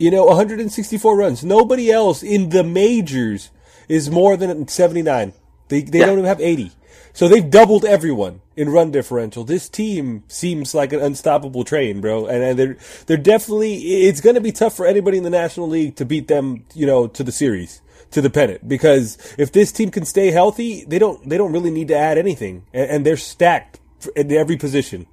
You 0.01 0.09
know, 0.09 0.25
164 0.25 1.15
runs. 1.15 1.43
Nobody 1.43 1.91
else 1.91 2.23
in 2.23 2.49
the 2.49 2.63
majors 2.63 3.51
is 3.87 4.09
more 4.09 4.35
than 4.35 4.67
79. 4.67 5.33
They 5.67 5.81
they 5.81 5.99
Yeah. 5.99 6.07
don't 6.07 6.17
even 6.17 6.25
have 6.25 6.41
80. 6.41 6.71
So 7.13 7.27
they've 7.27 7.47
doubled 7.49 7.85
everyone 7.85 8.41
in 8.55 8.69
run 8.69 8.89
differential. 8.89 9.43
This 9.43 9.69
team 9.69 10.23
seems 10.27 10.73
like 10.73 10.91
an 10.93 11.01
unstoppable 11.01 11.63
train, 11.63 12.01
bro. 12.01 12.25
And, 12.25 12.41
and 12.43 12.57
they're 12.59 12.77
they're 13.05 13.17
definitely. 13.17 13.75
It's 14.07 14.21
going 14.21 14.35
to 14.35 14.41
be 14.41 14.51
tough 14.51 14.75
for 14.75 14.87
anybody 14.87 15.17
in 15.17 15.23
the 15.23 15.29
National 15.29 15.67
League 15.67 15.95
to 15.97 16.05
beat 16.05 16.27
them. 16.27 16.65
You 16.73 16.87
know, 16.87 17.07
to 17.07 17.23
the 17.23 17.31
series. 17.31 17.81
To 18.11 18.21
the 18.21 18.29
pennant, 18.29 18.67
because 18.67 19.17
if 19.37 19.53
this 19.53 19.71
team 19.71 19.89
can 19.89 20.03
stay 20.03 20.31
healthy, 20.31 20.83
they 20.85 20.99
don't 20.99 21.29
they 21.29 21.37
don't 21.37 21.53
really 21.53 21.71
need 21.71 21.87
to 21.89 21.95
add 21.97 22.17
anything, 22.17 22.65
and, 22.73 22.89
and 22.91 23.05
they're 23.05 23.15
stacked 23.15 23.79
in 24.17 24.29
every 24.33 24.57
position. 24.57 25.05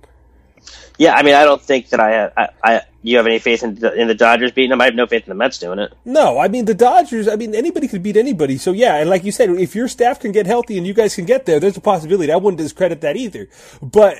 Yeah, 0.99 1.15
I 1.15 1.23
mean, 1.23 1.35
I 1.35 1.45
don't 1.45 1.63
think 1.63 1.91
that 1.91 2.01
I, 2.01 2.31
I, 2.37 2.49
I 2.65 2.83
you 3.03 3.17
have 3.17 3.27
any 3.27 3.39
faith 3.39 3.63
in 3.63 3.77
the, 3.77 3.93
in 3.95 4.09
the 4.09 4.15
Dodgers 4.15 4.51
beating 4.51 4.71
them. 4.71 4.81
I 4.81 4.87
have 4.87 4.95
no 4.95 5.07
faith 5.07 5.25
in 5.25 5.29
the 5.29 5.35
Mets 5.35 5.59
doing 5.59 5.79
it. 5.79 5.93
No, 6.05 6.39
I 6.39 6.49
mean 6.49 6.65
the 6.65 6.75
Dodgers. 6.75 7.29
I 7.29 7.37
mean 7.37 7.55
anybody 7.55 7.87
could 7.87 8.03
beat 8.03 8.17
anybody. 8.17 8.59
So 8.59 8.73
yeah, 8.73 8.97
and 8.97 9.09
like 9.09 9.25
you 9.25 9.33
said, 9.33 9.51
if 9.51 9.75
your 9.75 9.89
staff 9.89 10.19
can 10.21 10.33
get 10.33 10.47
healthy 10.47 10.77
and 10.77 10.87
you 10.87 10.95
guys 10.95 11.15
can 11.15 11.25
get 11.25 11.47
there, 11.47 11.61
there's 11.61 11.77
a 11.77 11.81
possibility. 11.81 12.33
I 12.33 12.37
wouldn't 12.37 12.59
discredit 12.59 13.01
that 13.03 13.17
either. 13.17 13.49
But 13.81 14.17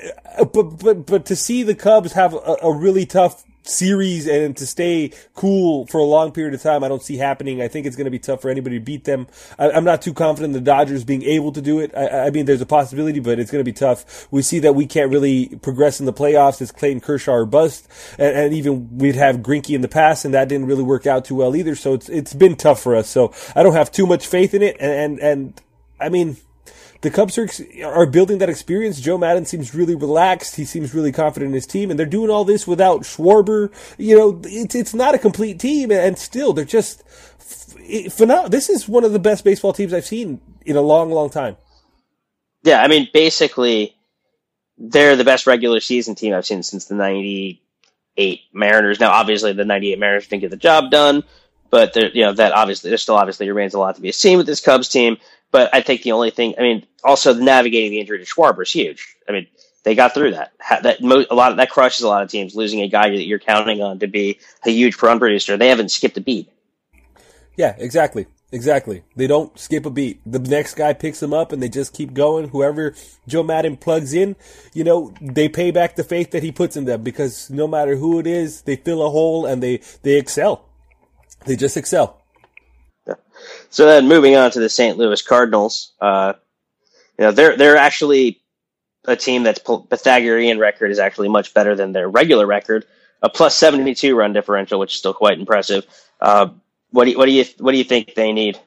but 0.53 0.79
but 0.79 1.05
but 1.05 1.25
to 1.25 1.35
see 1.35 1.63
the 1.63 1.75
Cubs 1.75 2.13
have 2.13 2.33
a, 2.33 2.57
a 2.63 2.73
really 2.73 3.05
tough 3.05 3.43
series 3.63 4.27
and 4.27 4.55
to 4.57 4.65
stay 4.65 5.11
cool 5.35 5.85
for 5.87 5.99
a 5.99 6.03
long 6.03 6.31
period 6.31 6.53
of 6.53 6.61
time, 6.61 6.83
I 6.83 6.87
don't 6.87 7.03
see 7.03 7.17
happening. 7.17 7.61
I 7.61 7.67
think 7.67 7.85
it's 7.85 7.95
going 7.95 8.05
to 8.05 8.11
be 8.11 8.19
tough 8.19 8.41
for 8.41 8.49
anybody 8.49 8.79
to 8.79 8.83
beat 8.83 9.03
them. 9.03 9.27
I, 9.57 9.71
I'm 9.71 9.83
not 9.83 10.01
too 10.01 10.13
confident 10.13 10.53
the 10.53 10.61
Dodgers 10.61 11.03
being 11.03 11.23
able 11.23 11.51
to 11.51 11.61
do 11.61 11.79
it. 11.79 11.91
I, 11.95 12.27
I 12.27 12.29
mean, 12.29 12.45
there's 12.45 12.61
a 12.61 12.65
possibility, 12.65 13.19
but 13.19 13.39
it's 13.39 13.51
going 13.51 13.63
to 13.63 13.69
be 13.69 13.73
tough. 13.73 14.27
We 14.31 14.41
see 14.41 14.59
that 14.59 14.73
we 14.73 14.85
can't 14.85 15.11
really 15.11 15.57
progress 15.61 15.99
in 15.99 16.05
the 16.05 16.13
playoffs. 16.13 16.61
It's 16.61 16.71
Clayton 16.71 17.01
Kershaw 17.01 17.33
or 17.33 17.45
bust, 17.45 17.87
and, 18.17 18.35
and 18.35 18.53
even 18.53 18.97
we'd 18.97 19.15
have 19.15 19.37
Greinke 19.37 19.75
in 19.75 19.81
the 19.81 19.87
past, 19.87 20.25
and 20.25 20.33
that 20.33 20.49
didn't 20.49 20.67
really 20.67 20.83
work 20.83 21.05
out 21.07 21.25
too 21.25 21.35
well 21.35 21.55
either. 21.55 21.75
So 21.75 21.93
it's 21.93 22.09
it's 22.09 22.33
been 22.33 22.55
tough 22.55 22.81
for 22.81 22.95
us. 22.95 23.07
So 23.07 23.33
I 23.55 23.63
don't 23.63 23.73
have 23.73 23.91
too 23.91 24.05
much 24.05 24.27
faith 24.27 24.53
in 24.53 24.61
it, 24.61 24.77
and 24.79 24.91
and, 24.91 25.19
and 25.19 25.61
I 25.99 26.09
mean 26.09 26.37
the 27.01 27.09
Cubs 27.09 27.37
are, 27.37 27.47
are 27.85 28.05
building 28.05 28.39
that 28.39 28.49
experience. 28.49 28.99
Joe 28.99 29.17
Maddon 29.17 29.45
seems 29.45 29.73
really 29.73 29.95
relaxed. 29.95 30.55
He 30.57 30.65
seems 30.65 30.93
really 30.93 31.11
confident 31.11 31.49
in 31.49 31.53
his 31.53 31.65
team, 31.65 31.89
and 31.89 31.99
they're 31.99 32.05
doing 32.05 32.29
all 32.29 32.43
this 32.43 32.67
without 32.67 33.01
Schwarber. 33.01 33.71
You 33.97 34.17
know, 34.17 34.41
it's 34.43 34.75
it's 34.75 34.93
not 34.93 35.15
a 35.15 35.19
complete 35.19 35.59
team, 35.59 35.91
and 35.91 36.17
still 36.17 36.51
they're 36.53 36.65
just 36.65 37.03
now. 38.19 38.47
This 38.47 38.69
is 38.69 38.87
one 38.87 39.03
of 39.03 39.13
the 39.13 39.19
best 39.19 39.43
baseball 39.43 39.73
teams 39.73 39.93
I've 39.93 40.05
seen 40.05 40.41
in 40.65 40.75
a 40.75 40.81
long, 40.81 41.09
long 41.11 41.29
time. 41.29 41.55
Yeah, 42.63 42.81
I 42.81 42.89
mean, 42.89 43.07
basically, 43.13 43.95
they're 44.77 45.15
the 45.15 45.23
best 45.23 45.47
regular 45.47 45.79
season 45.79 46.15
team 46.15 46.33
I've 46.33 46.45
seen 46.45 46.63
since 46.63 46.85
the 46.85 46.95
'98 46.95 48.41
Mariners. 48.51 48.99
Now, 48.99 49.11
obviously, 49.11 49.53
the 49.53 49.63
'98 49.63 49.99
Mariners 49.99 50.27
didn't 50.27 50.41
get 50.41 50.51
the 50.51 50.57
job 50.57 50.91
done, 50.91 51.23
but 51.69 51.95
you 51.95 52.23
know 52.23 52.33
that 52.33 52.51
obviously 52.51 52.89
there 52.89 52.97
still 52.97 53.15
obviously 53.15 53.47
remains 53.49 53.73
a 53.73 53.79
lot 53.79 53.95
to 53.95 54.01
be 54.01 54.11
seen 54.11 54.37
with 54.37 54.47
this 54.47 54.59
Cubs 54.61 54.89
team. 54.89 55.17
But 55.51 55.73
I 55.73 55.81
think 55.81 56.03
the 56.03 56.11
only 56.11 56.31
thing, 56.31 56.55
I 56.57 56.61
mean, 56.61 56.85
also 57.03 57.33
navigating 57.33 57.91
the 57.91 57.99
injury 57.99 58.19
to 58.19 58.25
Schwarber 58.25 58.63
is 58.63 58.71
huge. 58.71 59.15
I 59.27 59.31
mean, 59.31 59.47
they 59.83 59.95
got 59.95 60.13
through 60.13 60.31
that. 60.31 60.51
That 60.83 61.01
a 61.01 61.35
lot 61.35 61.51
of, 61.51 61.57
that 61.57 61.69
crushes 61.69 62.03
a 62.03 62.07
lot 62.07 62.21
of 62.21 62.29
teams 62.29 62.55
losing 62.55 62.81
a 62.81 62.87
guy 62.87 63.09
that 63.09 63.25
you're 63.25 63.39
counting 63.39 63.81
on 63.81 63.99
to 63.99 64.07
be 64.07 64.39
a 64.65 64.69
huge 64.69 65.01
run 65.01 65.19
producer. 65.19 65.57
They 65.57 65.69
haven't 65.69 65.89
skipped 65.89 66.17
a 66.17 66.21
beat. 66.21 66.51
Yeah, 67.57 67.75
exactly. 67.77 68.27
Exactly. 68.51 69.03
They 69.15 69.27
don't 69.27 69.57
skip 69.59 69.85
a 69.85 69.91
beat. 69.91 70.21
The 70.25 70.39
next 70.39 70.73
guy 70.73 70.93
picks 70.93 71.19
them 71.19 71.33
up 71.33 71.51
and 71.51 71.61
they 71.61 71.69
just 71.69 71.93
keep 71.93 72.13
going. 72.13 72.49
Whoever 72.49 72.95
Joe 73.27 73.43
Maddon 73.43 73.77
plugs 73.77 74.13
in, 74.13 74.35
you 74.73 74.83
know, 74.83 75.13
they 75.21 75.49
pay 75.49 75.69
back 75.69 75.95
the 75.95 76.03
faith 76.03 76.31
that 76.31 76.41
he 76.41 76.51
puts 76.51 76.75
in 76.75 76.85
them 76.85 77.03
because 77.03 77.49
no 77.51 77.67
matter 77.67 77.95
who 77.95 78.19
it 78.19 78.25
is, 78.25 78.63
they 78.63 78.75
fill 78.75 79.05
a 79.05 79.09
hole 79.09 79.45
and 79.45 79.61
they, 79.61 79.81
they 80.01 80.17
excel. 80.17 80.65
They 81.45 81.55
just 81.55 81.77
excel. 81.77 82.18
So 83.69 83.85
then 83.85 84.07
moving 84.07 84.35
on 84.35 84.51
to 84.51 84.59
the 84.59 84.69
St. 84.69 84.97
Louis 84.97 85.21
Cardinals, 85.21 85.93
uh, 86.01 86.33
you 87.17 87.25
know, 87.25 87.31
they're, 87.31 87.57
they're 87.57 87.77
actually 87.77 88.41
a 89.05 89.15
team 89.15 89.43
that's 89.43 89.59
Pythagorean 89.59 90.59
record 90.59 90.91
is 90.91 90.99
actually 90.99 91.29
much 91.29 91.53
better 91.53 91.75
than 91.75 91.91
their 91.91 92.07
regular 92.07 92.45
record, 92.45 92.85
a 93.21 93.29
plus 93.29 93.55
72 93.55 94.15
run 94.15 94.33
differential, 94.33 94.79
which 94.79 94.93
is 94.93 94.99
still 94.99 95.13
quite 95.13 95.39
impressive. 95.39 95.85
Uh, 96.19 96.49
what 96.91 97.05
do 97.05 97.11
you, 97.11 97.17
what 97.17 97.25
do 97.25 97.31
you, 97.31 97.45
what 97.59 97.71
do 97.71 97.77
you 97.77 97.83
think 97.83 98.15
they 98.15 98.31
need? 98.31 98.59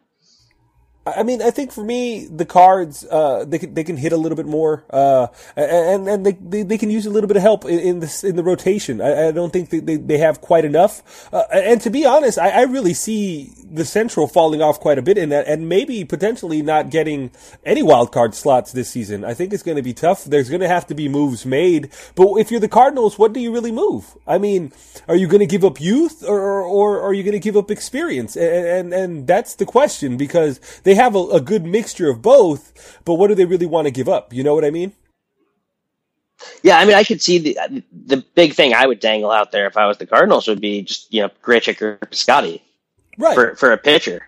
I 1.04 1.24
mean, 1.24 1.42
I 1.42 1.50
think 1.50 1.72
for 1.72 1.82
me, 1.82 2.26
the 2.26 2.44
cards 2.44 3.04
uh, 3.10 3.44
they 3.44 3.58
can 3.58 3.74
they 3.74 3.82
can 3.82 3.96
hit 3.96 4.12
a 4.12 4.16
little 4.16 4.36
bit 4.36 4.46
more, 4.46 4.84
uh, 4.90 5.26
and 5.56 6.08
and 6.08 6.24
they, 6.24 6.32
they, 6.32 6.62
they 6.62 6.78
can 6.78 6.90
use 6.90 7.06
a 7.06 7.10
little 7.10 7.26
bit 7.26 7.36
of 7.36 7.42
help 7.42 7.64
in, 7.64 7.78
in 7.80 8.00
this 8.00 8.22
in 8.22 8.36
the 8.36 8.44
rotation. 8.44 9.00
I, 9.00 9.28
I 9.28 9.32
don't 9.32 9.52
think 9.52 9.70
they, 9.70 9.96
they, 9.96 10.18
have 10.18 10.40
quite 10.40 10.64
enough. 10.64 11.28
Uh, 11.32 11.42
and 11.52 11.80
to 11.80 11.90
be 11.90 12.06
honest, 12.06 12.38
I, 12.38 12.50
I 12.50 12.62
really 12.62 12.94
see 12.94 13.52
the 13.68 13.84
central 13.84 14.28
falling 14.28 14.62
off 14.62 14.78
quite 14.78 14.96
a 14.96 15.02
bit 15.02 15.18
in 15.18 15.30
that, 15.30 15.48
and 15.48 15.68
maybe 15.68 16.04
potentially 16.04 16.62
not 16.62 16.90
getting 16.90 17.32
any 17.64 17.82
wild 17.82 18.12
card 18.12 18.36
slots 18.36 18.70
this 18.70 18.88
season. 18.88 19.24
I 19.24 19.34
think 19.34 19.52
it's 19.52 19.64
going 19.64 19.78
to 19.78 19.82
be 19.82 19.94
tough. 19.94 20.24
There's 20.24 20.48
going 20.48 20.60
to 20.60 20.68
have 20.68 20.86
to 20.86 20.94
be 20.94 21.08
moves 21.08 21.44
made. 21.44 21.90
But 22.14 22.36
if 22.36 22.52
you're 22.52 22.60
the 22.60 22.68
Cardinals, 22.68 23.18
what 23.18 23.32
do 23.32 23.40
you 23.40 23.52
really 23.52 23.72
move? 23.72 24.16
I 24.24 24.38
mean, 24.38 24.72
are 25.08 25.16
you 25.16 25.26
going 25.26 25.40
to 25.40 25.46
give 25.46 25.64
up 25.64 25.80
youth, 25.80 26.22
or 26.22 26.40
or, 26.40 26.64
or 26.64 27.02
are 27.02 27.12
you 27.12 27.24
going 27.24 27.32
to 27.32 27.40
give 27.40 27.56
up 27.56 27.72
experience? 27.72 28.36
And, 28.36 28.92
and 28.92 28.94
and 28.94 29.26
that's 29.26 29.56
the 29.56 29.66
question 29.66 30.16
because 30.16 30.60
they 30.84 30.91
have 30.94 31.14
a, 31.14 31.20
a 31.28 31.40
good 31.40 31.64
mixture 31.64 32.10
of 32.10 32.22
both, 32.22 33.00
but 33.04 33.14
what 33.14 33.28
do 33.28 33.34
they 33.34 33.44
really 33.44 33.66
want 33.66 33.86
to 33.86 33.90
give 33.90 34.08
up? 34.08 34.32
You 34.32 34.42
know 34.44 34.54
what 34.54 34.64
I 34.64 34.70
mean? 34.70 34.92
Yeah, 36.62 36.78
I 36.78 36.84
mean, 36.84 36.96
I 36.96 37.04
could 37.04 37.22
see 37.22 37.38
the 37.38 37.82
the 38.06 38.24
big 38.34 38.54
thing 38.54 38.74
I 38.74 38.86
would 38.86 39.00
dangle 39.00 39.30
out 39.30 39.52
there 39.52 39.66
if 39.66 39.76
I 39.76 39.86
was 39.86 39.98
the 39.98 40.06
Cardinals 40.06 40.48
would 40.48 40.60
be 40.60 40.82
just 40.82 41.12
you 41.12 41.22
know 41.22 41.30
Grichuk 41.42 41.80
or 41.82 41.98
Piscotti 41.98 42.60
Right. 43.18 43.34
for 43.34 43.54
for 43.56 43.72
a 43.72 43.78
pitcher. 43.78 44.26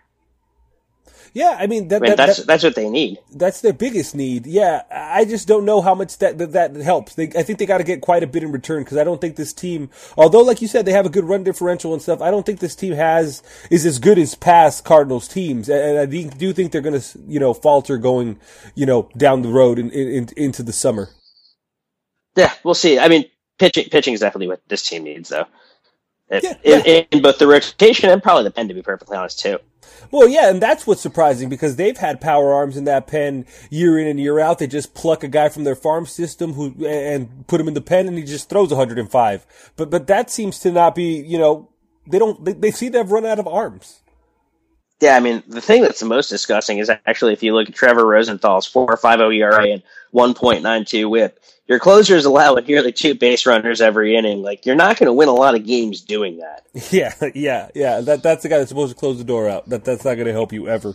Yeah, 1.35 1.57
I 1.59 1.66
mean 1.66 1.89
that, 1.89 1.97
I 1.97 2.01
mean, 2.01 2.11
that, 2.12 2.16
that's 2.16 2.37
that- 2.39 2.47
that's 2.47 2.62
what 2.64 2.74
they 2.76 2.89
need. 2.89 3.18
that's 3.35 3.61
their 3.61 3.72
biggest 3.74 4.14
need. 4.14 4.47
Yeah, 4.47 4.82
I 4.91 5.24
just 5.26 5.47
don't 5.49 5.64
know 5.64 5.82
how 5.82 5.95
much 5.95 6.16
that 6.18 6.39
that, 6.39 6.53
that 6.53 6.76
helps. 6.76 7.14
They, 7.14 7.24
I 7.37 7.43
think 7.43 7.59
they 7.59 7.66
got 7.66 7.78
to 7.78 7.85
get 7.85 8.01
quite 8.01 8.22
a 8.22 8.26
bit 8.26 8.43
in 8.45 8.53
return 8.53 8.85
because 8.85 8.97
I 8.97 9.05
don't 9.05 9.20
think 9.20 9.37
this 9.37 9.53
team, 9.53 9.91
although 10.16 10.43
like 10.43 10.62
you 10.62 10.68
said, 10.68 10.87
they 10.87 10.93
have 10.93 11.07
a 11.07 11.11
good 11.11 11.24
run 11.24 11.43
differential 11.45 11.93
and 11.93 12.01
stuff. 12.01 12.22
I 12.22 12.30
don't 12.30 12.47
think 12.47 12.61
this 12.61 12.76
team 12.76 12.95
has 12.95 13.43
is 13.70 13.85
as 13.85 13.99
good 13.99 14.18
as 14.18 14.35
past 14.35 14.85
Cardinals 14.85 15.28
teams, 15.28 15.68
and 15.68 15.99
I 15.99 16.07
do- 16.07 16.53
think 16.55 16.72
they're 16.72 16.80
going 16.80 17.01
to 17.01 17.18
you 17.26 17.41
know 17.41 17.53
falter 17.53 17.99
going 17.99 18.39
you 18.74 18.87
know 18.87 19.09
down 19.16 19.43
the 19.43 19.49
road 19.51 19.78
in, 19.78 19.91
in, 19.91 20.28
into 20.37 20.62
the 20.62 20.72
summer. 20.72 21.11
Yeah, 22.37 22.53
we'll 22.64 22.74
see. 22.74 22.99
I 22.99 23.09
mean, 23.09 23.24
pitching 23.59 23.89
pitching 23.91 24.14
is 24.14 24.20
definitely 24.20 24.49
what 24.49 24.61
this 24.68 24.82
team 24.89 25.05
needs, 25.05 25.28
though. 25.30 25.47
If- 26.28 26.43
Yeah, 26.64 26.78
in, 26.85 27.07
in 27.11 27.22
both 27.22 27.39
the 27.39 27.47
rotation 27.47 28.11
and 28.11 28.22
probably 28.22 28.45
the 28.45 28.51
pen, 28.51 28.68
to 28.68 28.74
be 28.74 28.82
perfectly 28.82 29.16
honest, 29.16 29.41
too. 29.41 29.59
Well, 30.11 30.28
yeah, 30.28 30.51
and 30.51 30.61
that's 30.61 30.87
what's 30.87 31.01
surprising 31.01 31.49
because 31.49 31.76
they've 31.76 31.97
had 31.97 32.20
power 32.20 32.53
arms 32.53 32.76
in 32.76 32.85
that 32.85 33.07
pen 33.07 33.47
year 33.70 33.99
in 33.99 34.07
and 34.07 34.20
year 34.20 34.39
out. 34.39 34.59
They 34.59 34.66
just 34.66 34.95
pluck 34.95 35.24
a 35.24 35.28
guy 35.28 35.49
from 35.49 35.64
their 35.64 35.74
farm 35.74 36.07
system 36.07 36.53
who 36.53 36.87
and 36.87 37.47
put 37.47 37.61
him 37.61 37.68
in 37.68 37.74
the 37.74 37.80
pen, 37.80 38.07
and 38.07 38.16
he 38.16 38.24
just 38.24 38.49
throws 38.49 38.70
105. 38.70 39.72
But 39.76 39.91
but 39.91 40.07
that 40.07 40.30
seems 40.30 40.59
to 40.61 40.70
not 40.70 40.95
be, 40.95 41.16
you 41.20 41.39
know, 41.39 41.68
they 42.07 42.18
don't 42.18 42.45
they, 42.45 42.53
they 42.53 42.70
seem 42.70 42.93
to 42.93 42.99
have 42.99 43.12
run 43.12 43.26
out 43.26 43.39
of 43.39 43.49
arms. 43.49 44.03
Yeah, 45.05 45.16
I 45.16 45.20
mean, 45.20 45.42
the 45.46 45.61
thing 45.61 45.82
that's 45.82 46.00
the 46.00 46.07
most 46.07 46.30
disgusting 46.30 46.78
is 46.78 46.88
actually 46.88 47.34
if 47.34 47.42
you 47.42 47.52
look 47.52 47.68
at 47.68 47.74
Trevor 47.74 48.07
Rosenthal's 48.07 48.66
4.50 48.72 49.36
ERA 49.36 49.68
and 49.68 49.82
1.92 50.14 51.11
whip, 51.11 51.38
your 51.68 51.78
closers 51.78 52.24
allow 52.24 52.55
nearly 52.55 52.90
two 52.90 53.14
base 53.14 53.44
runners 53.44 53.82
every 53.82 54.16
inning. 54.16 54.40
Like, 54.40 54.64
you're 54.64 54.74
not 54.74 54.96
going 54.96 55.09
to 55.09 55.12
win 55.12 55.28
a 55.28 55.34
lot 55.34 55.57
of 55.57 55.66
games 55.66 56.00
doing 56.00 56.38
that. 56.38 56.62
Yeah, 56.90 57.12
yeah, 57.34 57.68
yeah. 57.74 58.00
That 58.00 58.22
That's 58.22 58.44
the 58.44 58.48
guy 58.48 58.57
that's 58.57 58.70
supposed 58.70 58.94
to 58.94 58.98
close 58.98 59.18
the 59.18 59.24
door 59.24 59.46
out. 59.46 59.68
That 59.68 59.84
That's 59.84 60.07
not 60.07 60.14
going 60.14 60.26
to 60.26 60.32
help 60.32 60.55
you 60.55 60.68
ever. 60.68 60.94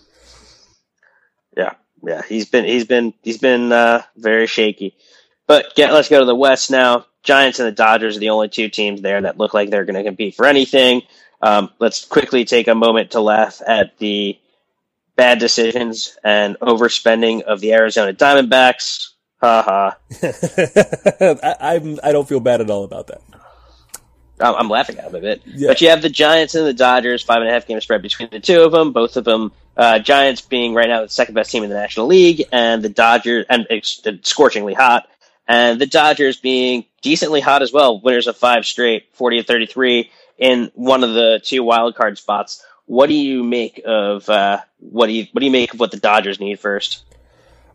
Yeah, 1.56 1.74
yeah. 2.04 2.24
He's 2.28 2.50
been, 2.50 2.66
he's 2.66 2.86
been, 2.86 3.14
he's 3.22 3.38
been, 3.38 3.72
uh, 3.72 4.02
very 4.18 4.48
shaky. 4.48 4.96
But 5.46 5.76
get, 5.76 5.94
let's 5.94 6.10
go 6.10 6.20
to 6.20 6.26
the 6.26 6.34
West 6.34 6.72
now. 6.72 7.06
Giants 7.22 7.60
and 7.60 7.68
the 7.68 7.74
Dodgers 7.74 8.18
are 8.18 8.22
the 8.22 8.32
only 8.32 8.50
two 8.50 8.70
teams 8.70 9.02
there 9.02 9.22
that 9.22 9.38
look 9.38 9.54
like 9.54 9.70
they're 9.70 9.86
going 9.86 10.04
to 10.04 10.04
compete 10.04 10.34
for 10.34 10.48
anything. 10.48 11.04
Um, 11.42 11.70
let's 11.80 12.06
quickly 12.06 12.46
take 12.46 12.68
a 12.68 12.76
moment 12.76 13.12
to 13.12 13.22
laugh 13.22 13.62
at 13.66 13.98
the 13.98 14.38
bad 15.16 15.40
decisions 15.40 16.18
and 16.24 16.58
overspending 16.60 17.42
of 17.44 17.60
the 17.60 17.74
Arizona 17.74 18.14
Diamondbacks. 18.14 19.10
Ha 19.42 19.62
ha. 19.62 19.98
I, 21.44 21.76
I'm, 21.76 22.00
I 22.04 22.12
don't 22.12 22.28
feel 22.28 22.40
bad 22.40 22.62
at 22.62 22.70
all 22.70 22.84
about 22.84 23.08
that. 23.08 23.22
I'm, 24.42 24.70
laughing 24.70 25.00
out 25.00 25.14
of 25.14 25.24
it. 25.24 25.42
Yeah. 25.46 25.68
But 25.68 25.82
you 25.82 25.90
have 25.90 26.02
the 26.02 26.10
Giants 26.10 26.56
and 26.56 26.66
the 26.66 26.74
Dodgers, 26.74 27.22
five 27.22 27.42
and 27.42 27.50
a 27.50 27.52
half 27.52 27.68
game 27.68 27.80
spread 27.82 28.02
between 28.02 28.30
the 28.30 28.40
two 28.40 28.62
of 28.62 28.72
them. 28.72 28.94
Both 28.94 29.18
of 29.18 29.26
them, 29.26 29.52
uh, 29.76 30.00
Giants 30.00 30.42
being 30.42 30.74
right 30.74 30.88
now 30.88 31.02
the 31.02 31.10
second 31.10 31.36
best 31.36 31.52
team 31.52 31.64
in 31.64 31.70
the 31.70 31.76
National 31.76 32.08
League, 32.08 32.46
and 32.52 32.82
the 32.82 32.90
Dodgers, 32.90 33.46
and 33.50 33.68
it's 33.70 34.02
scorchingly 34.24 34.74
hot, 34.74 35.10
and 35.48 35.80
the 35.80 35.86
Dodgers 35.86 36.38
being 36.38 36.86
decently 37.02 37.42
hot 37.42 37.62
as 37.62 37.74
well. 37.74 38.00
Winners 38.00 38.28
of 38.28 38.38
five 38.38 38.66
straight, 38.66 39.08
40 39.14 39.40
and 39.40 39.48
33 39.48 40.10
in 40.40 40.72
one 40.74 41.04
of 41.04 41.14
the 41.14 41.40
two 41.44 41.64
wild 41.64 41.96
card 41.96 42.18
spots. 42.18 42.66
What 42.86 43.08
do 43.08 43.14
you 43.14 43.44
make 43.44 43.82
of 43.86 44.28
uh, 44.30 44.62
what 44.80 45.08
do 45.08 45.14
you 45.14 45.28
what 45.32 45.42
do 45.42 45.46
you 45.46 45.52
make 45.52 45.74
of 45.74 45.80
what 45.80 45.92
the 45.92 46.00
Dodgers 46.00 46.40
need 46.40 46.60
first? 46.60 47.04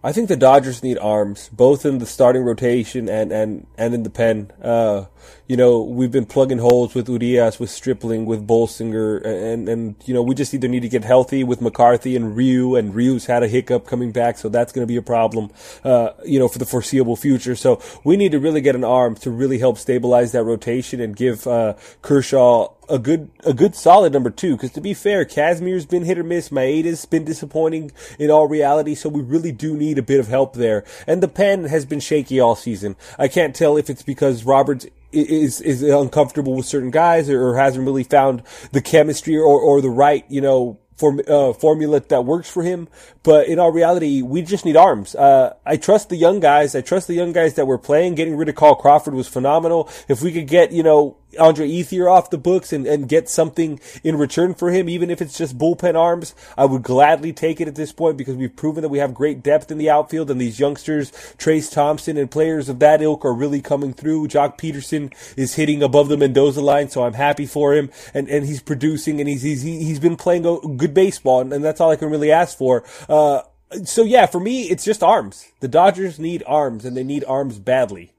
I 0.02 0.12
think 0.12 0.28
the 0.28 0.36
Dodgers 0.36 0.82
need 0.82 0.98
arms, 0.98 1.48
both 1.50 1.86
in 1.86 1.98
the 1.98 2.06
starting 2.06 2.42
rotation 2.42 3.08
and 3.08 3.30
and 3.30 3.66
and 3.78 3.94
in 3.94 4.02
the 4.02 4.10
pen. 4.10 4.50
Uh, 4.60 5.04
you 5.46 5.56
know, 5.56 5.82
we've 5.82 6.10
been 6.10 6.24
plugging 6.24 6.58
holes 6.58 6.94
with 6.94 7.08
Urias, 7.08 7.60
with 7.60 7.70
Stripling, 7.70 8.24
with 8.24 8.46
Bolsinger, 8.46 9.24
and, 9.24 9.68
and, 9.68 9.94
you 10.06 10.14
know, 10.14 10.22
we 10.22 10.34
just 10.34 10.54
either 10.54 10.68
need 10.68 10.80
to 10.80 10.88
get 10.88 11.04
healthy 11.04 11.44
with 11.44 11.60
McCarthy 11.60 12.16
and 12.16 12.34
Ryu, 12.34 12.76
and 12.76 12.94
Ryu's 12.94 13.26
had 13.26 13.42
a 13.42 13.48
hiccup 13.48 13.86
coming 13.86 14.10
back, 14.10 14.38
so 14.38 14.48
that's 14.48 14.72
going 14.72 14.86
to 14.86 14.90
be 14.90 14.96
a 14.96 15.02
problem, 15.02 15.50
uh, 15.84 16.10
you 16.24 16.38
know, 16.38 16.48
for 16.48 16.58
the 16.58 16.64
foreseeable 16.64 17.16
future. 17.16 17.54
So 17.54 17.80
we 18.04 18.16
need 18.16 18.32
to 18.32 18.40
really 18.40 18.62
get 18.62 18.74
an 18.74 18.84
arm 18.84 19.16
to 19.16 19.30
really 19.30 19.58
help 19.58 19.76
stabilize 19.76 20.32
that 20.32 20.44
rotation 20.44 21.00
and 21.00 21.14
give, 21.14 21.46
uh, 21.46 21.74
Kershaw 22.00 22.68
a 22.88 22.98
good 22.98 23.30
a 23.44 23.54
good 23.54 23.74
solid 23.74 24.12
number 24.12 24.30
two. 24.30 24.56
Because 24.56 24.72
to 24.72 24.80
be 24.80 24.94
fair, 24.94 25.24
Kazmir's 25.24 25.86
been 25.86 26.04
hit 26.04 26.18
or 26.18 26.22
miss. 26.22 26.50
Maeda's 26.50 27.04
been 27.06 27.24
disappointing 27.24 27.92
in 28.18 28.30
all 28.30 28.46
reality. 28.46 28.94
So 28.94 29.08
we 29.08 29.22
really 29.22 29.52
do 29.52 29.76
need 29.76 29.98
a 29.98 30.02
bit 30.02 30.20
of 30.20 30.28
help 30.28 30.54
there. 30.54 30.84
And 31.06 31.22
the 31.22 31.28
pen 31.28 31.64
has 31.64 31.86
been 31.86 32.00
shaky 32.00 32.40
all 32.40 32.56
season. 32.56 32.96
I 33.18 33.28
can't 33.28 33.54
tell 33.54 33.76
if 33.76 33.88
it's 33.88 34.02
because 34.02 34.44
Roberts 34.44 34.86
is 35.14 35.60
is 35.60 35.82
uncomfortable 35.82 36.54
with 36.54 36.66
certain 36.66 36.90
guys 36.90 37.28
or, 37.28 37.48
or 37.48 37.56
hasn't 37.56 37.84
really 37.84 38.04
found 38.04 38.42
the 38.72 38.80
chemistry 38.80 39.36
or, 39.36 39.60
or 39.60 39.80
the 39.80 39.90
right 39.90 40.24
you 40.28 40.40
know 40.40 40.78
form, 40.96 41.20
uh, 41.26 41.52
formula 41.52 42.00
that 42.00 42.24
works 42.24 42.50
for 42.50 42.62
him. 42.62 42.88
But 43.22 43.48
in 43.48 43.58
all 43.58 43.72
reality, 43.72 44.22
we 44.22 44.42
just 44.42 44.64
need 44.64 44.76
arms. 44.76 45.14
Uh, 45.14 45.54
I 45.64 45.76
trust 45.76 46.08
the 46.08 46.16
young 46.16 46.40
guys. 46.40 46.74
I 46.74 46.80
trust 46.80 47.06
the 47.08 47.14
young 47.14 47.32
guys 47.32 47.54
that 47.54 47.66
we're 47.66 47.78
playing. 47.78 48.14
Getting 48.14 48.36
rid 48.36 48.48
of 48.48 48.54
Carl 48.54 48.74
Crawford 48.74 49.14
was 49.14 49.28
phenomenal. 49.28 49.88
If 50.08 50.22
we 50.22 50.32
could 50.32 50.46
get, 50.46 50.72
you 50.72 50.82
know, 50.82 51.16
Andre 51.38 51.68
Ethier 51.68 52.10
off 52.10 52.30
the 52.30 52.38
books 52.38 52.72
and, 52.72 52.86
and 52.86 53.08
get 53.08 53.28
something 53.28 53.80
in 54.02 54.16
return 54.16 54.54
for 54.54 54.70
him, 54.70 54.88
even 54.88 55.10
if 55.10 55.20
it's 55.20 55.36
just 55.36 55.58
bullpen 55.58 55.98
arms, 55.98 56.34
I 56.56 56.64
would 56.64 56.82
gladly 56.82 57.32
take 57.32 57.60
it 57.60 57.68
at 57.68 57.74
this 57.74 57.92
point 57.92 58.16
because 58.16 58.36
we've 58.36 58.54
proven 58.54 58.82
that 58.82 58.88
we 58.88 58.98
have 58.98 59.14
great 59.14 59.42
depth 59.42 59.70
in 59.70 59.78
the 59.78 59.90
outfield 59.90 60.30
and 60.30 60.40
these 60.40 60.60
youngsters, 60.60 61.10
Trayce 61.38 61.72
Thompson 61.72 62.16
and 62.16 62.30
players 62.30 62.68
of 62.68 62.78
that 62.78 63.02
ilk 63.02 63.24
are 63.24 63.34
really 63.34 63.60
coming 63.60 63.92
through. 63.92 64.28
Joc 64.28 64.58
Pederson 64.58 65.12
is 65.36 65.54
hitting 65.54 65.82
above 65.82 66.08
the 66.08 66.16
Mendoza 66.16 66.60
line, 66.60 66.88
so 66.88 67.04
I'm 67.04 67.14
happy 67.14 67.46
for 67.46 67.74
him 67.74 67.90
and, 68.12 68.28
and 68.28 68.46
he's 68.46 68.62
producing 68.62 69.20
and 69.20 69.28
he's, 69.28 69.42
he's, 69.42 69.62
he's 69.62 70.00
been 70.00 70.16
playing 70.16 70.42
good 70.76 70.94
baseball 70.94 71.40
and, 71.40 71.52
and 71.52 71.64
that's 71.64 71.80
all 71.80 71.90
I 71.90 71.96
can 71.96 72.10
really 72.10 72.32
ask 72.32 72.56
for. 72.56 72.84
Uh, 73.08 73.42
so 73.84 74.04
yeah, 74.04 74.26
for 74.26 74.40
me, 74.40 74.64
it's 74.64 74.84
just 74.84 75.02
arms. 75.02 75.50
The 75.60 75.68
Dodgers 75.68 76.18
need 76.18 76.42
arms 76.46 76.84
and 76.84 76.96
they 76.96 77.04
need 77.04 77.24
arms 77.24 77.58
badly. 77.58 78.13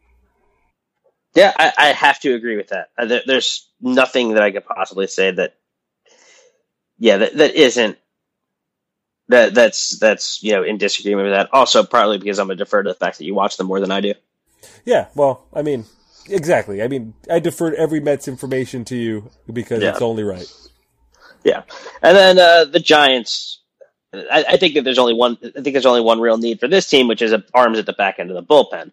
Yeah, 1.36 1.54
I, 1.58 1.74
I 1.78 1.88
have 1.88 2.20
to 2.22 2.34
agree 2.34 2.56
with 2.56 2.70
that. 2.70 2.90
Uh, 2.98 3.06
there, 3.06 3.22
there's 3.26 3.68
nothing 3.82 4.34
that 4.34 4.44
I 4.44 4.52
could 4.52 4.66
possibly 4.66 5.08
say 5.08 5.32
that, 5.32 5.56
yeah, 6.98 7.18
that, 7.18 7.36
that 7.36 7.56
isn't 7.56 7.98
that 9.28 9.54
that's 9.54 9.98
that's 10.00 10.44
you 10.44 10.54
know 10.54 10.64
in 10.64 10.78
disagreement 10.78 11.26
with 11.26 11.34
that. 11.34 11.50
Also, 11.52 11.84
partly 11.84 12.18
because 12.18 12.40
I'm 12.40 12.52
a 12.52 12.56
defer 12.56 12.84
to 12.84 12.90
the 12.90 12.96
fact 12.96 13.18
that 13.18 13.26
you 13.26 13.34
watch 13.34 13.58
them 13.58 13.68
more 13.68 13.80
than 13.80 13.92
I 13.92 14.02
do. 14.02 14.14
Yeah, 14.86 15.08
well, 15.16 15.46
I 15.54 15.62
mean, 15.62 15.86
exactly. 16.30 16.82
I 16.82 16.88
mean, 16.88 17.14
I 17.30 17.40
deferred 17.40 17.76
every 17.76 18.00
Mets 18.00 18.28
information 18.28 18.86
to 18.86 18.96
you 18.96 19.30
because 19.52 19.82
yeah. 19.82 19.90
it's 19.90 20.02
only 20.02 20.24
right. 20.24 20.52
Yeah, 21.44 21.64
and 22.02 22.16
then 22.16 22.40
uh, 22.40 22.66
the 22.66 22.80
Giants. 22.80 23.62
I, 24.14 24.46
I, 24.52 24.58
think 24.58 24.76
that 24.76 24.86
there's 24.86 24.98
only 24.98 25.14
one. 25.14 25.38
I 25.44 25.62
think 25.62 25.74
there's 25.74 25.86
only 25.86 26.00
one 26.00 26.22
real 26.22 26.38
need 26.38 26.62
for 26.62 26.70
this 26.70 26.90
team, 26.90 27.10
which 27.10 27.22
is 27.22 27.34
arms 27.54 27.78
at 27.78 27.86
the 27.86 27.94
back 27.94 28.18
end 28.18 28.32
of 28.32 28.36
the 28.36 28.44
bullpen. 28.44 28.92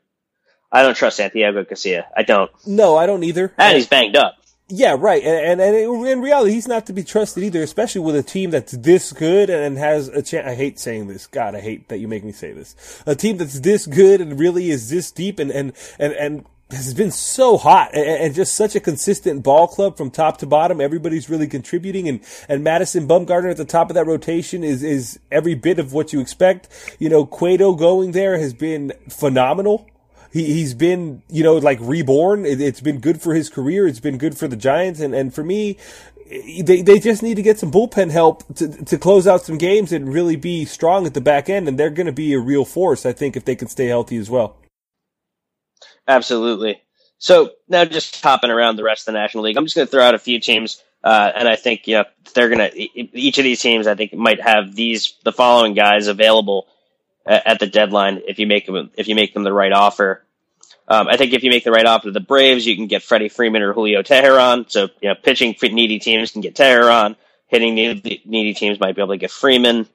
I 0.73 0.83
don't 0.83 0.95
trust 0.95 1.19
Santiago 1.19 1.65
Casilla. 1.65 2.05
I 2.17 2.23
don't. 2.23 2.51
No, 2.67 2.97
I 2.97 3.07
don't 3.07 3.23
either. 3.23 3.53
And 3.59 3.77
he's 3.77 3.87
banged 3.87 4.17
up. 4.17 4.37
Yeah, 4.75 4.97
right. 4.99 5.23
And, 5.23 5.61
and, 5.61 5.77
and 5.77 6.07
in 6.07 6.23
reality, 6.23 6.53
he's 6.53 6.67
not 6.67 6.87
to 6.87 6.95
be 6.95 7.05
trusted 7.05 7.43
either, 7.43 7.63
especially 7.63 8.01
with 8.01 8.17
a 8.17 8.23
team 8.23 8.51
that's 8.51 8.73
this 8.73 9.13
good 9.13 9.51
and 9.51 9.77
has 9.77 10.09
a 10.09 10.23
chance. 10.23 10.49
I 10.49 10.55
hate 10.55 10.79
saying 10.79 11.09
this. 11.09 11.27
God, 11.27 11.55
I 11.55 11.61
hate 11.61 11.89
that 11.89 11.99
you 11.99 12.09
make 12.09 12.25
me 12.25 12.33
say 12.33 12.53
this. 12.53 13.03
A 13.07 13.15
team 13.15 13.37
that's 13.37 13.61
this 13.61 13.87
good 13.87 14.23
and 14.23 14.41
really 14.41 14.71
is 14.71 14.89
this 14.89 15.11
deep 15.11 15.39
and, 15.39 15.51
and, 15.51 15.75
and, 15.99 16.15
and 16.15 16.47
has 16.71 16.95
been 16.95 17.11
so 17.11 17.59
hot 17.59 17.91
and, 17.93 18.03
and, 18.03 18.35
just 18.35 18.55
such 18.55 18.75
a 18.75 18.81
consistent 18.81 19.43
ball 19.43 19.69
club 19.69 19.99
from 19.99 20.11
top 20.11 20.39
to 20.39 20.47
bottom. 20.47 20.81
Everybody's 20.81 21.29
really 21.29 21.47
contributing 21.47 22.09
and, 22.09 22.21
and 22.49 22.65
Madison 22.65 23.07
Bumgarner 23.07 23.51
at 23.51 23.59
the 23.59 23.67
top 23.67 23.91
of 23.91 23.95
that 23.95 24.07
rotation 24.07 24.65
is, 24.65 24.83
is 24.83 25.19
every 25.31 25.55
bit 25.55 25.79
of 25.79 25.93
what 25.93 26.15
you 26.15 26.21
expect. 26.21 26.97
You 26.99 27.11
know, 27.11 27.27
Cueto 27.27 27.75
going 27.75 28.13
there 28.13 28.39
has 28.39 28.55
been 28.55 28.95
phenomenal 29.11 29.87
he, 30.33 30.45
he's 30.47 30.75
been, 30.75 31.23
you 31.29 31.43
know, 31.43 31.57
like 31.57 31.79
reborn. 31.81 32.47
It, 32.47 32.59
has 32.59 32.81
been 32.81 33.01
good 33.01 33.21
for 33.21 33.35
his 33.35 33.51
career. 33.51 33.87
It's 33.87 34.01
been 34.01 34.19
good 34.19 34.37
for 34.37 34.49
the 34.49 34.57
Giants. 34.57 34.99
And, 35.01 35.15
and 35.15 35.33
for 35.33 35.45
me, 35.45 35.77
they, 36.65 36.81
they 36.81 36.99
just 36.99 37.23
need 37.23 37.35
to 37.35 37.43
get 37.43 37.59
some 37.59 37.71
bullpen 37.71 38.11
help 38.11 38.43
to, 38.57 38.85
to 38.85 38.99
close 38.99 39.27
out 39.27 39.43
some 39.43 39.59
games 39.59 39.93
and 39.93 40.13
really 40.13 40.37
be 40.37 40.65
strong 40.65 41.07
at 41.07 41.13
the 41.13 41.21
back 41.21 41.51
end. 41.51 41.69
And 41.69 41.79
they're 41.79 41.91
going 41.91 42.07
to 42.07 42.13
be 42.13 42.33
a 42.33 42.41
real 42.41 42.65
force, 42.65 43.05
I 43.05 43.13
think, 43.13 43.37
if 43.37 43.45
they 43.45 43.55
can 43.55 43.69
stay 43.69 43.87
healthy 43.87 44.17
as 44.17 44.31
well. 44.31 44.57
Absolutely. 46.09 46.83
So 47.19 47.51
now 47.69 47.85
just 47.85 48.21
hopping 48.23 48.51
around 48.51 48.77
the 48.77 48.85
rest 48.85 49.07
of 49.07 49.13
the 49.13 49.19
National 49.19 49.45
League, 49.45 49.57
I'm 49.59 49.67
just 49.67 49.77
going 49.77 49.87
to 49.87 49.91
throw 49.91 50.03
out 50.03 50.15
a 50.15 50.19
few 50.19 50.41
teams. 50.41 50.83
Uh, 51.05 51.31
and 51.35 51.47
I 51.47 51.57
think, 51.57 51.87
you 51.87 51.97
know, 51.97 52.05
they're 52.35 52.49
going 52.49 52.71
to, 52.71 52.99
each 53.19 53.37
of 53.37 53.45
these 53.45 53.61
teams, 53.61 53.87
I 53.87 53.95
think 53.95 54.15
might 54.15 54.41
have 54.41 54.75
these, 54.75 55.15
the 55.25 55.33
following 55.33 55.75
guys 55.75 56.07
available 56.07 56.69
at 57.27 57.61
the 57.61 57.67
deadline 57.67 58.23
if 58.27 58.39
you 58.39 58.47
make 58.47 58.67
them 58.67 58.91
if 58.97 59.09
you 59.09 59.15
make 59.15 59.35
them 59.35 59.45
the 59.45 59.53
right 59.53 59.73
offer. 59.73 60.25
Um, 60.89 61.09
I 61.09 61.17
think 61.17 61.33
if 61.33 61.45
you 61.45 61.51
make 61.51 61.65
the 61.65 61.71
right 61.71 61.87
offer 61.87 62.07
to 62.07 62.11
the 62.11 62.21
Braves, 62.21 62.67
you 62.67 62.75
can 62.77 62.87
get 62.87 63.03
Freddie 63.03 63.29
Freeman 63.29 63.63
or 63.63 63.73
Julio 63.73 64.03
Teheran. 64.03 64.71
So 64.71 64.89
you 65.01 65.09
know, 65.09 65.15
pitching 65.15 65.55
needy 65.63 65.99
teams 65.99 66.33
can 66.33 66.41
get 66.41 66.55
Teheran. 66.55 67.17
Hitting 67.47 67.75
needy 67.75 68.55
teams 68.55 68.81
might 68.81 68.97
be 68.97 69.03
able 69.03 69.15
to 69.15 69.19
get 69.19 69.31
Freeman. 69.31 69.87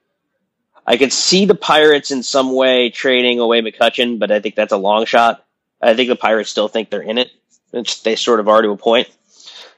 I 0.85 0.95
could 0.95 1.11
see 1.11 1.45
the 1.45 1.55
Pirates 1.55 2.11
in 2.11 2.23
some 2.23 2.53
way 2.53 2.89
trading 2.91 3.39
away 3.39 3.61
McCutchen, 3.61 4.19
but 4.19 4.31
I 4.31 4.39
think 4.39 4.55
that's 4.55 4.71
a 4.71 4.77
long 4.77 5.05
shot. 5.05 5.43
I 5.81 5.95
think 5.95 6.07
the 6.07 6.15
Pirates 6.15 6.49
still 6.49 6.67
think 6.67 6.89
they're 6.89 7.01
in 7.01 7.17
it. 7.17 7.31
They 8.03 8.15
sort 8.15 8.39
of 8.39 8.47
are 8.47 8.61
to 8.61 8.69
a 8.69 8.77
point. 8.77 9.09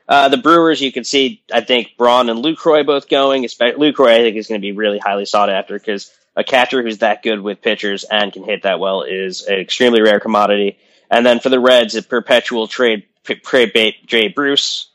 Uh, 0.08 0.30
the 0.30 0.38
Brewers, 0.38 0.82
you 0.82 0.92
can 0.92 1.04
see, 1.04 1.42
I 1.54 1.62
think 1.62 1.92
Braun 1.98 2.30
and 2.30 2.44
Lucroy 2.44 2.86
both 2.86 3.10
going. 3.10 3.44
Lucroy, 3.44 4.12
I 4.12 4.18
think, 4.20 4.38
is 4.38 4.48
going 4.48 4.60
to 4.60 4.66
be 4.66 4.72
really 4.72 5.00
highly 5.00 5.26
sought 5.26 5.50
after 5.50 5.78
because 5.78 6.12
a 6.36 6.44
catcher 6.44 6.82
who's 6.82 7.00
that 7.00 7.24
good 7.24 7.42
with 7.42 7.62
pitchers 7.62 8.04
and 8.04 8.32
can 8.32 8.44
hit 8.44 8.64
that 8.64 8.80
well 8.80 9.04
is 9.04 9.44
an 9.44 9.60
extremely 9.60 10.02
rare 10.02 10.20
commodity. 10.20 10.78
And 11.10 11.26
then 11.26 11.40
for 11.40 11.50
the 11.50 11.60
Reds, 11.60 11.96
a 11.96 12.04
perpetual 12.04 12.68
trade 12.68 13.06
trade 13.24 13.74
bait 13.74 14.06
Jay 14.06 14.28
Bruce. 14.28 14.90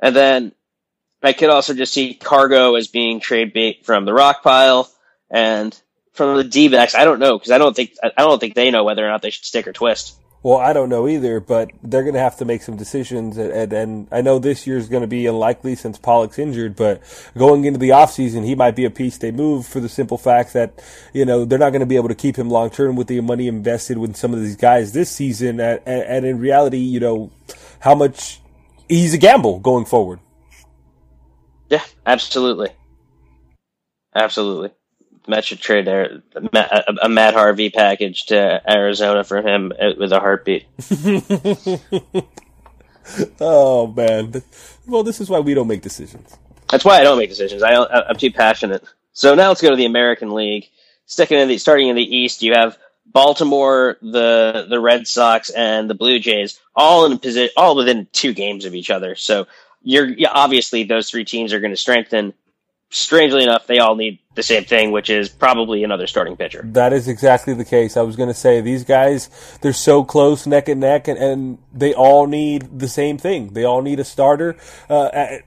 And 0.00 0.14
then 0.14 0.52
I 1.22 1.32
could 1.32 1.50
also 1.50 1.74
just 1.74 1.92
see 1.92 2.14
Cargo 2.14 2.74
as 2.74 2.88
being 2.88 3.20
trade 3.20 3.52
bait 3.52 3.84
from 3.84 4.04
the 4.04 4.12
rock 4.12 4.42
pile 4.42 4.90
and 5.30 5.78
from 6.12 6.36
the 6.36 6.44
D-backs. 6.44 6.94
I 6.94 7.04
don't 7.04 7.20
know 7.20 7.38
because 7.38 7.52
I 7.52 7.58
don't 7.58 7.74
think 7.74 7.92
I 8.02 8.22
don't 8.22 8.38
think 8.38 8.54
they 8.54 8.70
know 8.70 8.84
whether 8.84 9.04
or 9.04 9.10
not 9.10 9.22
they 9.22 9.30
should 9.30 9.44
stick 9.44 9.66
or 9.66 9.72
twist. 9.72 10.16
Well, 10.42 10.58
I 10.58 10.72
don't 10.72 10.88
know 10.88 11.06
either, 11.06 11.38
but 11.38 11.70
they're 11.84 12.02
going 12.02 12.14
to 12.14 12.20
have 12.20 12.36
to 12.38 12.44
make 12.44 12.62
some 12.62 12.76
decisions. 12.76 13.38
And, 13.38 13.72
and, 13.72 14.08
I 14.10 14.22
know 14.22 14.40
this 14.40 14.66
year 14.66 14.76
is 14.76 14.88
going 14.88 15.02
to 15.02 15.06
be 15.06 15.26
unlikely 15.26 15.76
since 15.76 15.98
Pollock's 15.98 16.38
injured, 16.38 16.74
but 16.74 17.00
going 17.38 17.64
into 17.64 17.78
the 17.78 17.90
offseason, 17.90 18.44
he 18.44 18.56
might 18.56 18.74
be 18.74 18.84
a 18.84 18.90
piece 18.90 19.18
they 19.18 19.30
move 19.30 19.66
for 19.66 19.78
the 19.78 19.88
simple 19.88 20.18
fact 20.18 20.52
that, 20.54 20.82
you 21.12 21.24
know, 21.24 21.44
they're 21.44 21.60
not 21.60 21.70
going 21.70 21.80
to 21.80 21.86
be 21.86 21.94
able 21.94 22.08
to 22.08 22.16
keep 22.16 22.34
him 22.34 22.50
long 22.50 22.70
term 22.70 22.96
with 22.96 23.06
the 23.06 23.20
money 23.20 23.46
invested 23.46 23.98
with 23.98 24.16
some 24.16 24.34
of 24.34 24.40
these 24.40 24.56
guys 24.56 24.92
this 24.92 25.12
season. 25.12 25.60
And, 25.60 25.80
and 25.86 26.26
in 26.26 26.40
reality, 26.40 26.78
you 26.78 26.98
know, 26.98 27.30
how 27.78 27.94
much 27.94 28.40
he's 28.88 29.14
a 29.14 29.18
gamble 29.18 29.60
going 29.60 29.84
forward. 29.84 30.18
Yeah, 31.70 31.84
absolutely. 32.04 32.70
Absolutely. 34.14 34.70
Met 35.26 35.44
should 35.44 35.60
trade 35.60 35.86
there 35.86 36.22
a, 36.34 36.94
a 37.04 37.08
Matt 37.08 37.34
Harvey 37.34 37.70
package 37.70 38.26
to 38.26 38.60
Arizona 38.68 39.24
for 39.24 39.40
him 39.40 39.72
uh, 39.80 39.92
with 39.98 40.12
a 40.12 40.20
heartbeat. 40.20 40.66
oh 43.40 43.86
man! 43.88 44.42
Well, 44.86 45.02
this 45.02 45.20
is 45.20 45.30
why 45.30 45.40
we 45.40 45.54
don't 45.54 45.68
make 45.68 45.82
decisions. 45.82 46.36
That's 46.70 46.84
why 46.84 46.98
I 46.98 47.04
don't 47.04 47.18
make 47.18 47.30
decisions. 47.30 47.62
I, 47.62 47.74
I'm 47.74 48.16
too 48.16 48.32
passionate. 48.32 48.82
So 49.12 49.34
now 49.34 49.48
let's 49.48 49.60
go 49.60 49.70
to 49.70 49.76
the 49.76 49.84
American 49.84 50.32
League. 50.32 50.68
Sticking 51.06 51.38
in 51.38 51.48
the 51.48 51.58
starting 51.58 51.88
in 51.88 51.96
the 51.96 52.16
East, 52.16 52.42
you 52.42 52.54
have 52.54 52.78
Baltimore, 53.06 53.98
the 54.00 54.66
the 54.68 54.80
Red 54.80 55.06
Sox, 55.06 55.50
and 55.50 55.88
the 55.88 55.94
Blue 55.94 56.18
Jays, 56.18 56.58
all 56.74 57.04
in 57.04 57.18
position, 57.18 57.52
all 57.56 57.76
within 57.76 58.08
two 58.12 58.32
games 58.32 58.64
of 58.64 58.74
each 58.74 58.90
other. 58.90 59.14
So 59.14 59.46
you're 59.82 60.08
yeah, 60.08 60.30
obviously 60.32 60.84
those 60.84 61.10
three 61.10 61.24
teams 61.24 61.52
are 61.52 61.60
going 61.60 61.72
to 61.72 61.76
strengthen 61.76 62.32
strangely 62.92 63.42
enough, 63.42 63.66
they 63.66 63.78
all 63.78 63.96
need 63.96 64.18
the 64.34 64.42
same 64.42 64.64
thing, 64.64 64.92
which 64.92 65.10
is 65.10 65.28
probably 65.28 65.82
another 65.82 66.06
starting 66.06 66.36
pitcher. 66.36 66.62
That 66.64 66.92
is 66.92 67.08
exactly 67.08 67.54
the 67.54 67.64
case. 67.64 67.96
I 67.96 68.02
was 68.02 68.16
going 68.16 68.28
to 68.28 68.34
say 68.34 68.60
these 68.60 68.84
guys, 68.84 69.28
they're 69.60 69.72
so 69.72 70.04
close, 70.04 70.46
neck 70.46 70.68
and 70.68 70.80
neck, 70.80 71.08
and, 71.08 71.18
and 71.18 71.58
they 71.72 71.94
all 71.94 72.26
need 72.26 72.78
the 72.78 72.88
same 72.88 73.18
thing. 73.18 73.54
They 73.54 73.64
all 73.64 73.82
need 73.82 73.98
a 73.98 74.04
starter. 74.04 74.56
Uh, 74.88 75.38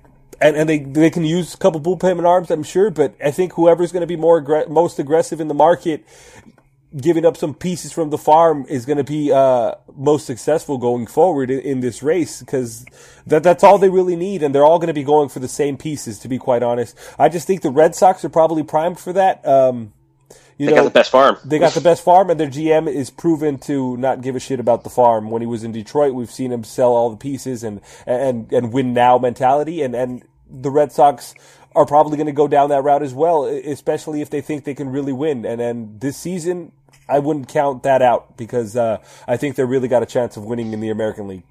and, 0.42 0.58
and 0.58 0.70
they 0.70 0.80
they 0.80 1.10
can 1.10 1.24
use 1.24 1.54
a 1.54 1.58
couple 1.58 1.80
bullpen 1.80 2.26
arms, 2.26 2.52
I'm 2.52 2.64
sure, 2.64 2.90
but 2.90 3.16
I 3.24 3.32
think 3.32 3.54
whoever's 3.54 3.92
going 3.92 4.02
to 4.02 4.08
be 4.08 4.18
more 4.18 4.66
most 4.68 5.00
aggressive 5.00 5.40
in 5.40 5.48
the 5.48 5.54
market 5.54 6.06
giving 6.98 7.26
up 7.26 7.36
some 7.36 7.54
pieces 7.54 7.92
from 7.92 8.10
the 8.10 8.18
farm 8.18 8.66
is 8.70 8.86
going 8.86 8.98
to 8.98 9.04
be 9.04 9.32
uh, 9.32 9.76
most 9.96 10.26
successful 10.26 10.78
going 10.78 11.08
forward 11.08 11.50
in, 11.50 11.60
in 11.60 11.80
this 11.82 12.02
race 12.02 12.40
because 12.40 12.86
that 13.28 13.44
that's 13.44 13.64
all 13.64 13.78
they 13.78 13.90
really 13.90 14.16
need, 14.16 14.44
and 14.44 14.56
they're 14.56 14.66
all 14.66 14.80
going 14.80 14.88
to 14.88 14.94
be 14.94 15.04
going 15.04 15.30
for 15.30 15.40
the 15.40 15.48
same 15.48 15.78
pieces. 15.78 16.20
To 16.20 16.28
be 16.28 16.38
quite 16.38 16.64
honest, 16.64 16.98
I 17.20 17.30
just 17.30 17.48
think 17.48 17.62
the 17.62 17.72
Red 17.72 17.96
Sox 17.96 18.24
are 18.24 18.30
probably 18.30 18.64
primed 18.64 19.00
for 19.00 19.14
that. 19.14 19.46
Um, 19.46 19.94
you 20.58 20.68
they 20.68 20.72
know, 20.72 20.84
got 20.84 20.86
the 20.86 21.00
best 21.00 21.12
farm. 21.12 21.38
They 21.44 21.60
got 21.60 21.74
the 21.74 21.82
best 21.82 22.04
farm, 22.04 22.30
and 22.30 22.40
their 22.40 22.48
GM 22.48 22.88
is 22.88 23.10
proven 23.10 23.58
to 23.60 23.98
not 23.98 24.22
give 24.22 24.38
a 24.38 24.40
shit 24.40 24.60
about 24.60 24.86
the 24.86 24.90
farm. 24.90 25.30
When 25.30 25.42
he 25.42 25.48
was 25.48 25.64
in 25.64 25.74
Detroit, 25.74 26.14
we've 26.14 26.32
seen 26.32 26.52
him 26.52 26.64
sell 26.64 26.94
all 26.94 27.10
the 27.10 27.18
pieces 27.18 27.64
and 27.64 27.82
and 28.06 28.52
and 28.54 28.72
win 28.72 28.94
now 28.94 29.18
mentality, 29.18 29.82
and 29.82 29.94
and 29.96 30.24
the 30.50 30.72
Red 30.72 30.94
Sox 30.94 31.34
are 31.76 31.86
probably 31.86 32.16
going 32.16 32.28
to 32.28 32.32
go 32.32 32.48
down 32.48 32.70
that 32.70 32.84
route 32.84 33.04
as 33.04 33.14
well, 33.14 33.44
especially 33.46 34.22
if 34.22 34.30
they 34.30 34.40
think 34.40 34.64
they 34.64 34.74
can 34.74 34.90
really 34.90 35.12
win. 35.12 35.46
And 35.46 35.60
then 35.60 35.98
this 36.00 36.16
season, 36.16 36.72
I 37.08 37.20
wouldn't 37.20 37.48
count 37.48 37.84
that 37.84 38.02
out 38.02 38.38
because 38.38 38.76
uh, 38.76 38.98
I 39.28 39.38
think 39.38 39.56
they 39.56 39.64
really 39.64 39.88
got 39.88 40.04
a 40.04 40.08
chance 40.08 40.38
of 40.38 40.46
winning 40.46 40.74
in 40.74 40.80
the 40.80 40.90
American 40.90 41.28
League. 41.28 41.44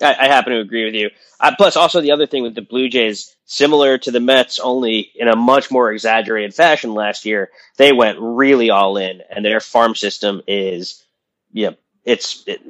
I, 0.00 0.16
I 0.18 0.26
happen 0.26 0.52
to 0.52 0.60
agree 0.60 0.84
with 0.84 0.94
you. 0.94 1.10
Uh, 1.38 1.54
plus, 1.56 1.76
also 1.76 2.00
the 2.00 2.12
other 2.12 2.26
thing 2.26 2.42
with 2.42 2.54
the 2.54 2.62
Blue 2.62 2.88
Jays, 2.88 3.34
similar 3.44 3.98
to 3.98 4.10
the 4.10 4.20
Mets, 4.20 4.58
only 4.58 5.10
in 5.14 5.28
a 5.28 5.36
much 5.36 5.70
more 5.70 5.92
exaggerated 5.92 6.54
fashion 6.54 6.94
last 6.94 7.24
year, 7.24 7.50
they 7.76 7.92
went 7.92 8.18
really 8.20 8.70
all 8.70 8.96
in, 8.96 9.22
and 9.30 9.44
their 9.44 9.60
farm 9.60 9.94
system 9.94 10.42
is, 10.46 11.04
yeah, 11.52 11.70
it's 12.04 12.44
it, 12.46 12.60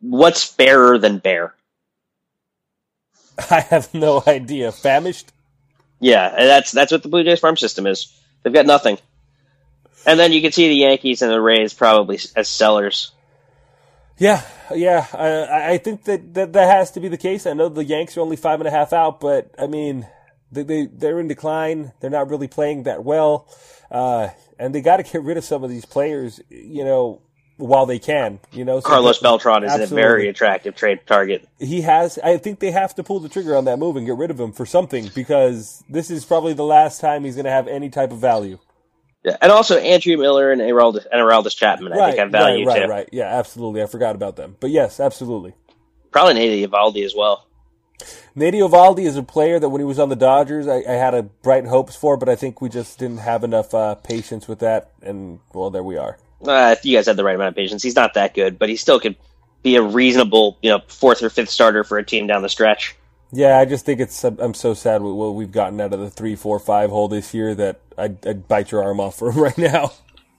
what's 0.00 0.44
fairer 0.44 0.98
than 0.98 1.18
bare. 1.18 1.54
I 3.50 3.60
have 3.60 3.92
no 3.92 4.22
idea. 4.26 4.70
Famished? 4.70 5.32
Yeah, 6.00 6.30
that's 6.36 6.72
that's 6.72 6.92
what 6.92 7.02
the 7.02 7.08
Blue 7.08 7.24
Jays 7.24 7.40
farm 7.40 7.56
system 7.56 7.86
is. 7.86 8.12
They've 8.42 8.52
got 8.52 8.66
nothing. 8.66 8.98
And 10.06 10.18
then 10.18 10.32
you 10.32 10.40
can 10.40 10.52
see 10.52 10.68
the 10.68 10.74
Yankees 10.74 11.22
and 11.22 11.30
the 11.30 11.40
Rays 11.40 11.72
probably 11.72 12.18
as 12.36 12.48
sellers. 12.48 13.12
Yeah, 14.18 14.42
yeah. 14.74 15.06
I, 15.12 15.72
I 15.72 15.78
think 15.78 16.04
that, 16.04 16.34
that 16.34 16.52
that 16.52 16.70
has 16.70 16.92
to 16.92 17.00
be 17.00 17.08
the 17.08 17.18
case. 17.18 17.46
I 17.46 17.52
know 17.52 17.68
the 17.68 17.84
Yanks 17.84 18.16
are 18.16 18.20
only 18.20 18.36
five 18.36 18.60
and 18.60 18.68
a 18.68 18.70
half 18.70 18.92
out, 18.92 19.20
but 19.20 19.50
I 19.58 19.66
mean, 19.66 20.06
they, 20.52 20.62
they 20.62 20.86
they're 20.86 21.18
in 21.18 21.28
decline. 21.28 21.92
They're 22.00 22.10
not 22.10 22.30
really 22.30 22.48
playing 22.48 22.84
that 22.84 23.02
well, 23.02 23.48
uh, 23.90 24.28
and 24.58 24.74
they 24.74 24.82
got 24.82 24.98
to 24.98 25.02
get 25.02 25.22
rid 25.22 25.36
of 25.36 25.44
some 25.44 25.64
of 25.64 25.70
these 25.70 25.84
players. 25.84 26.40
You 26.48 26.84
know, 26.84 27.22
while 27.56 27.86
they 27.86 27.98
can. 27.98 28.40
You 28.52 28.64
know, 28.64 28.80
so 28.80 28.88
Carlos 28.88 29.18
Beltran 29.18 29.64
is 29.64 29.70
absolutely. 29.70 30.02
a 30.02 30.06
very 30.06 30.28
attractive 30.28 30.74
trade 30.74 31.00
target. 31.06 31.48
He 31.58 31.82
has. 31.82 32.18
I 32.22 32.36
think 32.36 32.60
they 32.60 32.70
have 32.70 32.94
to 32.96 33.02
pull 33.02 33.20
the 33.20 33.28
trigger 33.28 33.56
on 33.56 33.64
that 33.66 33.78
move 33.78 33.96
and 33.96 34.06
get 34.06 34.16
rid 34.16 34.30
of 34.30 34.38
him 34.38 34.52
for 34.52 34.66
something 34.66 35.10
because 35.14 35.82
this 35.88 36.10
is 36.10 36.24
probably 36.24 36.52
the 36.52 36.64
last 36.64 37.00
time 37.00 37.24
he's 37.24 37.34
going 37.34 37.46
to 37.46 37.50
have 37.50 37.68
any 37.68 37.90
type 37.90 38.12
of 38.12 38.18
value. 38.18 38.58
Yeah, 39.24 39.38
and 39.40 39.50
also 39.50 39.78
Andrew 39.78 40.18
Miller 40.18 40.52
and 40.52 40.60
Aroldis, 40.60 41.06
and 41.10 41.50
Chapman, 41.50 41.92
I 41.92 41.96
right, 41.96 42.06
think 42.08 42.18
have 42.18 42.30
value 42.30 42.66
right, 42.66 42.74
right, 42.74 42.82
too. 42.84 42.90
Right, 42.90 43.08
Yeah, 43.10 43.38
absolutely. 43.38 43.82
I 43.82 43.86
forgot 43.86 44.14
about 44.14 44.36
them, 44.36 44.56
but 44.60 44.70
yes, 44.70 45.00
absolutely. 45.00 45.54
Probably 46.10 46.34
Nate 46.34 46.70
Eovaldi 46.70 47.04
as 47.04 47.14
well. 47.14 47.46
Nate 48.34 48.54
Eovaldi 48.54 49.06
is 49.06 49.16
a 49.16 49.22
player 49.22 49.58
that 49.58 49.70
when 49.70 49.80
he 49.80 49.84
was 49.86 49.98
on 49.98 50.10
the 50.10 50.16
Dodgers, 50.16 50.68
I, 50.68 50.76
I 50.86 50.92
had 50.92 51.14
a 51.14 51.22
bright 51.22 51.64
hopes 51.64 51.96
for, 51.96 52.18
but 52.18 52.28
I 52.28 52.36
think 52.36 52.60
we 52.60 52.68
just 52.68 52.98
didn't 52.98 53.18
have 53.18 53.44
enough 53.44 53.72
uh, 53.72 53.94
patience 53.94 54.46
with 54.46 54.58
that, 54.58 54.90
and 55.00 55.40
well, 55.54 55.70
there 55.70 55.82
we 55.82 55.96
are. 55.96 56.18
Uh, 56.44 56.76
you 56.82 56.96
guys 56.96 57.06
had 57.06 57.16
the 57.16 57.24
right 57.24 57.34
amount 57.34 57.48
of 57.48 57.54
patience. 57.54 57.82
He's 57.82 57.96
not 57.96 58.14
that 58.14 58.34
good, 58.34 58.58
but 58.58 58.68
he 58.68 58.76
still 58.76 59.00
could 59.00 59.16
be 59.62 59.76
a 59.76 59.82
reasonable, 59.82 60.58
you 60.60 60.70
know, 60.70 60.80
fourth 60.88 61.22
or 61.22 61.30
fifth 61.30 61.48
starter 61.48 61.82
for 61.82 61.96
a 61.96 62.04
team 62.04 62.26
down 62.26 62.42
the 62.42 62.48
stretch. 62.50 62.94
Yeah, 63.34 63.58
I 63.58 63.64
just 63.64 63.84
think 63.84 64.00
it's. 64.00 64.22
I'm 64.22 64.54
so 64.54 64.74
sad 64.74 65.02
with 65.02 65.14
what 65.14 65.34
we've 65.34 65.50
gotten 65.50 65.80
out 65.80 65.92
of 65.92 65.98
the 66.00 66.10
three, 66.10 66.36
four, 66.36 66.60
five 66.60 66.90
hole 66.90 67.08
this 67.08 67.34
year 67.34 67.54
that 67.56 67.80
I'd, 67.98 68.24
I'd 68.26 68.46
bite 68.46 68.70
your 68.70 68.84
arm 68.84 69.00
off 69.00 69.18
for 69.18 69.32
him 69.32 69.40
right 69.42 69.58
now. 69.58 69.92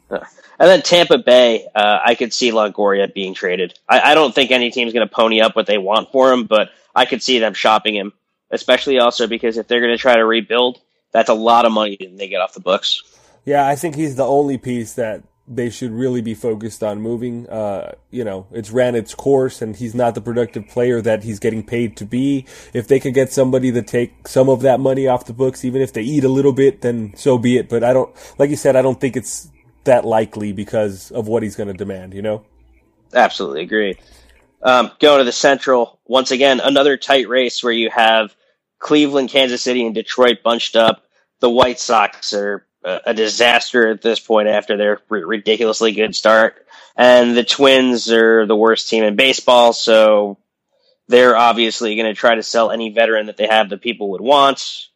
And 0.58 0.70
then 0.70 0.82
Tampa 0.84 1.18
Bay, 1.18 1.68
uh, 1.76 2.00
I 2.06 2.16
could 2.16 2.34
see 2.34 2.52
Longoria 2.52 3.14
being 3.14 3.34
traded. 3.34 3.78
I, 3.90 4.12
I 4.12 4.16
don't 4.16 4.34
think 4.34 4.52
any 4.52 4.72
team's 4.72 4.94
going 4.94 5.06
to 5.06 5.14
pony 5.14 5.42
up 5.42 5.54
what 5.54 5.68
they 5.68 5.78
want 5.78 6.14
for 6.14 6.32
him, 6.32 6.46
but 6.46 6.70
I 6.96 7.04
could 7.04 7.22
see 7.22 7.40
them 7.40 7.54
shopping 7.54 7.94
him, 7.94 8.14
especially 8.52 9.00
also 9.00 9.28
because 9.28 9.58
if 9.58 9.68
they're 9.68 9.82
going 9.82 9.92
to 9.92 9.98
try 9.98 10.16
to 10.16 10.24
rebuild, 10.24 10.80
that's 11.12 11.28
a 11.28 11.34
lot 11.34 11.66
of 11.66 11.74
money 11.74 11.98
they 12.00 12.30
get 12.30 12.40
off 12.40 12.54
the 12.54 12.62
books. 12.62 13.04
Yeah, 13.44 13.68
I 13.68 13.76
think 13.76 13.96
he's 13.96 14.16
the 14.16 14.26
only 14.26 14.58
piece 14.58 14.94
that 14.94 15.24
they 15.48 15.70
should 15.70 15.92
really 15.92 16.22
be 16.22 16.34
focused 16.34 16.84
on 16.84 17.02
moving. 17.02 17.48
Uh, 17.48 17.94
you 18.10 18.24
know, 18.24 18.48
it's 18.52 18.72
ran 18.72 18.96
its 18.96 19.14
course 19.14 19.62
and 19.62 19.76
he's 19.76 19.94
not 19.94 20.16
the 20.16 20.22
productive 20.22 20.68
player 20.68 21.02
that 21.02 21.24
he's 21.24 21.40
getting 21.40 21.64
paid 21.64 21.96
to 21.98 22.06
be. 22.06 22.46
If 22.74 22.88
they 22.88 23.00
could 23.00 23.14
get 23.14 23.32
somebody 23.32 23.72
to 23.72 23.82
take 23.82 24.28
some 24.28 24.50
of 24.50 24.62
that 24.62 24.80
money 24.80 25.08
off 25.08 25.26
the 25.26 25.34
books, 25.34 25.64
even 25.64 25.82
if 25.82 25.94
they 25.94 26.02
eat 26.02 26.24
a 26.24 26.30
little 26.30 26.54
bit, 26.54 26.82
then 26.82 27.14
so 27.16 27.38
be 27.38 27.58
it. 27.58 27.70
But 27.70 27.84
I 27.84 27.94
don't, 27.94 28.16
like 28.40 28.50
you 28.50 28.56
said, 28.56 28.76
I 28.76 28.82
don't 28.82 29.00
think 29.00 29.16
it's 29.16 29.50
that 29.84 30.04
likely 30.04 30.52
because 30.52 31.12
of 31.12 31.28
what 31.28 31.44
he's 31.44 31.56
going 31.56 31.68
to 31.68 31.74
demand, 31.74 32.14
you 32.14 32.24
know? 32.24 32.44
Absolutely 33.14 33.62
agree. 33.62 34.00
Um, 34.64 34.92
going 35.00 35.20
to 35.20 35.26
the 35.26 35.32
Central, 35.32 36.00
once 36.06 36.32
again, 36.32 36.60
another 36.60 36.98
tight 36.98 37.30
race 37.30 37.64
where 37.64 37.72
you 37.72 37.92
have 37.92 38.36
Cleveland, 38.80 39.30
Kansas 39.30 39.62
City, 39.62 39.86
and 39.86 39.94
Detroit 39.94 40.40
bunched 40.44 40.76
up. 40.76 41.04
The 41.40 41.50
White 41.50 41.80
Sox 41.80 42.34
are 42.34 42.65
a 42.86 43.14
disaster 43.14 43.90
at 43.90 44.02
this 44.02 44.20
point 44.20 44.48
after 44.48 44.78
their 44.78 45.02
ridiculously 45.10 45.92
good 45.92 46.16
start. 46.16 46.66
And 46.96 47.36
the 47.36 47.44
Twins 47.44 48.12
are 48.12 48.46
the 48.46 48.56
worst 48.56 48.90
team 48.90 49.04
in 49.04 49.16
baseball, 49.16 49.74
so 49.74 50.38
they're 51.08 51.36
obviously 51.36 51.96
going 51.96 52.08
to 52.08 52.14
try 52.14 52.36
to 52.36 52.44
sell 52.44 52.72
any 52.72 52.92
veteran 52.92 53.26
that 53.26 53.38
they 53.38 53.48
have 53.48 53.70
that 53.70 53.82
people 53.82 54.12
would 54.12 54.22
want. 54.22 54.88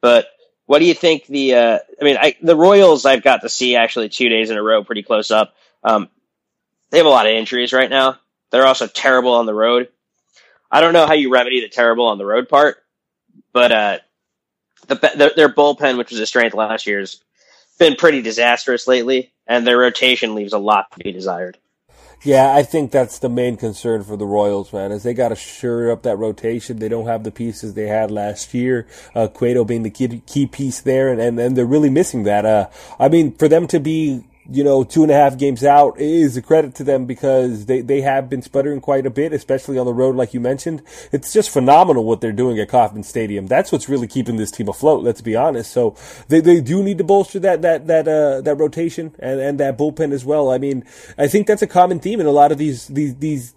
But 0.00 0.26
what 0.66 0.78
do 0.78 0.86
you 0.86 0.94
think 0.94 1.26
the? 1.26 1.54
Uh, 1.54 1.78
I 2.00 2.04
mean, 2.04 2.16
I, 2.18 2.34
the 2.42 2.56
Royals 2.56 3.04
I've 3.04 3.22
got 3.22 3.42
to 3.42 3.48
see 3.48 3.76
actually 3.76 4.08
two 4.08 4.28
days 4.28 4.50
in 4.50 4.56
a 4.56 4.62
row, 4.62 4.82
pretty 4.82 5.02
close 5.02 5.30
up. 5.30 5.54
Um, 5.84 6.08
they 6.90 6.98
have 6.98 7.06
a 7.06 7.10
lot 7.10 7.26
of 7.26 7.32
injuries 7.32 7.72
right 7.72 7.90
now. 7.90 8.18
They're 8.50 8.66
also 8.66 8.86
terrible 8.86 9.34
on 9.34 9.46
the 9.46 9.54
road. 9.54 9.88
I 10.70 10.80
don't 10.80 10.92
know 10.92 11.06
how 11.06 11.14
you 11.14 11.32
remedy 11.32 11.60
the 11.60 11.68
terrible 11.68 12.06
on 12.06 12.18
the 12.18 12.26
road 12.26 12.48
part, 12.48 12.78
but 13.52 13.72
uh, 13.72 13.98
the, 14.88 14.94
their, 15.16 15.32
their 15.34 15.48
bullpen, 15.48 15.98
which 15.98 16.10
was 16.10 16.20
a 16.20 16.26
strength 16.26 16.54
last 16.54 16.86
year, 16.86 17.00
has 17.00 17.20
been 17.78 17.96
pretty 17.96 18.22
disastrous 18.22 18.86
lately, 18.86 19.32
and 19.46 19.66
their 19.66 19.78
rotation 19.78 20.34
leaves 20.34 20.52
a 20.52 20.58
lot 20.58 20.90
to 20.92 20.98
be 21.02 21.12
desired. 21.12 21.58
Yeah, 22.24 22.54
I 22.54 22.62
think 22.62 22.92
that's 22.92 23.18
the 23.18 23.28
main 23.28 23.56
concern 23.56 24.04
for 24.04 24.16
the 24.16 24.26
Royals, 24.26 24.72
man, 24.72 24.92
is 24.92 25.02
they 25.02 25.12
got 25.12 25.30
to 25.30 25.34
sure 25.34 25.90
up 25.90 26.02
that 26.02 26.16
rotation. 26.16 26.78
They 26.78 26.88
don't 26.88 27.06
have 27.06 27.24
the 27.24 27.32
pieces 27.32 27.74
they 27.74 27.88
had 27.88 28.12
last 28.12 28.54
year. 28.54 28.86
Uh, 29.12 29.26
Cueto 29.26 29.64
being 29.64 29.82
the 29.82 29.90
key, 29.90 30.22
key 30.24 30.46
piece 30.46 30.80
there, 30.80 31.08
and, 31.08 31.20
and, 31.20 31.38
and 31.40 31.56
they're 31.56 31.66
really 31.66 31.90
missing 31.90 32.22
that. 32.22 32.46
Uh, 32.46 32.68
I 33.00 33.08
mean, 33.08 33.32
for 33.32 33.48
them 33.48 33.66
to 33.66 33.80
be 33.80 34.22
you 34.50 34.64
know, 34.64 34.82
two 34.82 35.02
and 35.02 35.12
a 35.12 35.14
half 35.14 35.38
games 35.38 35.62
out 35.62 35.98
is 36.00 36.36
a 36.36 36.42
credit 36.42 36.74
to 36.76 36.84
them 36.84 37.06
because 37.06 37.66
they, 37.66 37.80
they 37.80 38.00
have 38.00 38.28
been 38.28 38.42
sputtering 38.42 38.80
quite 38.80 39.06
a 39.06 39.10
bit, 39.10 39.32
especially 39.32 39.78
on 39.78 39.86
the 39.86 39.94
road, 39.94 40.16
like 40.16 40.34
you 40.34 40.40
mentioned. 40.40 40.82
It's 41.12 41.32
just 41.32 41.50
phenomenal 41.50 42.04
what 42.04 42.20
they're 42.20 42.32
doing 42.32 42.58
at 42.58 42.68
Kauffman 42.68 43.04
Stadium. 43.04 43.46
That's 43.46 43.70
what's 43.70 43.88
really 43.88 44.08
keeping 44.08 44.36
this 44.36 44.50
team 44.50 44.68
afloat, 44.68 45.04
let's 45.04 45.20
be 45.20 45.36
honest. 45.36 45.70
So 45.70 45.96
they, 46.28 46.40
they 46.40 46.60
do 46.60 46.82
need 46.82 46.98
to 46.98 47.04
bolster 47.04 47.38
that, 47.40 47.62
that, 47.62 47.86
that, 47.86 48.08
uh, 48.08 48.40
that 48.40 48.56
rotation 48.56 49.14
and, 49.18 49.40
and 49.40 49.60
that 49.60 49.78
bullpen 49.78 50.12
as 50.12 50.24
well. 50.24 50.50
I 50.50 50.58
mean, 50.58 50.84
I 51.16 51.28
think 51.28 51.46
that's 51.46 51.62
a 51.62 51.66
common 51.66 52.00
theme 52.00 52.20
in 52.20 52.26
a 52.26 52.32
lot 52.32 52.50
of 52.50 52.58
these, 52.58 52.88
these, 52.88 53.14
these, 53.16 53.54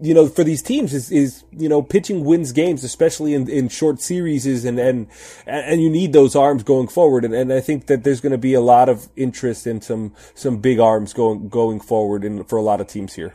you 0.00 0.14
know, 0.14 0.28
for 0.28 0.44
these 0.44 0.62
teams 0.62 0.94
is, 0.94 1.10
is, 1.10 1.44
you 1.52 1.68
know, 1.68 1.82
pitching 1.82 2.24
wins 2.24 2.52
games, 2.52 2.84
especially 2.84 3.34
in, 3.34 3.48
in 3.48 3.68
short 3.68 4.00
series 4.00 4.46
and, 4.64 4.78
and, 4.78 5.08
and 5.46 5.82
you 5.82 5.90
need 5.90 6.12
those 6.12 6.34
arms 6.34 6.62
going 6.62 6.88
forward. 6.88 7.24
And, 7.24 7.34
and 7.34 7.52
I 7.52 7.60
think 7.60 7.86
that 7.86 8.02
there's 8.02 8.20
going 8.20 8.32
to 8.32 8.38
be 8.38 8.54
a 8.54 8.60
lot 8.60 8.88
of 8.88 9.08
interest 9.16 9.66
in 9.66 9.80
some, 9.82 10.14
some 10.34 10.58
big 10.58 10.80
arms 10.80 11.12
going, 11.12 11.48
going 11.48 11.80
forward 11.80 12.24
in, 12.24 12.44
for 12.44 12.56
a 12.56 12.62
lot 12.62 12.80
of 12.80 12.86
teams 12.86 13.14
here. 13.14 13.34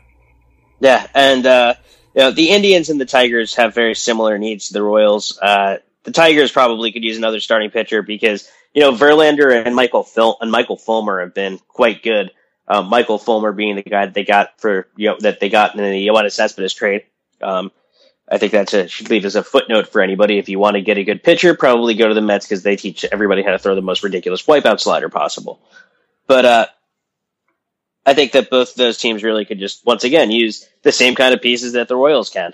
Yeah. 0.79 1.05
And, 1.13 1.45
uh, 1.45 1.75
you 2.15 2.21
know, 2.21 2.31
the 2.31 2.49
Indians 2.49 2.89
and 2.89 2.99
the 2.99 3.05
Tigers 3.05 3.55
have 3.55 3.75
very 3.75 3.93
similar 3.93 4.37
needs 4.37 4.67
to 4.67 4.73
the 4.73 4.81
Royals. 4.81 5.37
Uh, 5.39 5.77
the 6.03 6.11
Tigers 6.11 6.51
probably 6.51 6.91
could 6.91 7.03
use 7.03 7.17
another 7.17 7.39
starting 7.39 7.69
pitcher 7.69 8.01
because, 8.01 8.49
you 8.73 8.81
know, 8.81 8.91
Verlander 8.91 9.65
and 9.65 9.75
Michael 9.75 10.03
Phil 10.03 10.37
and 10.41 10.51
Michael 10.51 10.77
Fulmer 10.77 11.19
have 11.19 11.33
been 11.33 11.59
quite 11.67 12.01
good. 12.01 12.31
Um, 12.67 12.87
Michael 12.87 13.19
Fulmer 13.19 13.51
being 13.51 13.75
the 13.75 13.83
guy 13.83 14.05
that 14.05 14.13
they 14.13 14.23
got 14.23 14.59
for 14.59 14.87
you 14.95 15.09
know 15.09 15.17
that 15.19 15.39
they 15.39 15.49
got 15.49 15.75
in 15.75 15.83
the 15.83 16.07
Yoenis 16.07 16.31
Cespedes 16.31 16.73
trade. 16.73 17.03
Um, 17.41 17.71
I 18.27 18.39
think 18.39 18.51
that's 18.51 18.73
a 18.73 18.87
should 18.87 19.09
leave 19.09 19.25
as 19.25 19.35
a 19.35 19.43
footnote 19.43 19.87
for 19.87 20.01
anybody. 20.01 20.39
If 20.39 20.49
you 20.49 20.57
want 20.57 20.75
to 20.75 20.81
get 20.81 20.97
a 20.97 21.03
good 21.03 21.23
pitcher, 21.23 21.53
probably 21.53 21.93
go 21.93 22.07
to 22.07 22.13
the 22.13 22.21
Mets 22.21 22.47
because 22.47 22.63
they 22.63 22.75
teach 22.75 23.05
everybody 23.05 23.43
how 23.43 23.51
to 23.51 23.59
throw 23.59 23.75
the 23.75 23.81
most 23.81 24.03
ridiculous 24.03 24.45
wipeout 24.45 24.79
slider 24.79 25.09
possible. 25.09 25.61
But 26.25 26.45
uh, 26.45 26.65
I 28.05 28.15
think 28.15 28.31
that 28.31 28.49
both 28.49 28.73
those 28.73 28.97
teams 28.97 29.23
really 29.23 29.45
could 29.45 29.59
just 29.59 29.85
once 29.85 30.03
again 30.03 30.31
use 30.31 30.67
the 30.81 30.91
same 30.91 31.13
kind 31.13 31.33
of 31.35 31.41
pieces 31.41 31.73
that 31.73 31.87
the 31.87 31.95
Royals 31.95 32.31
can. 32.31 32.53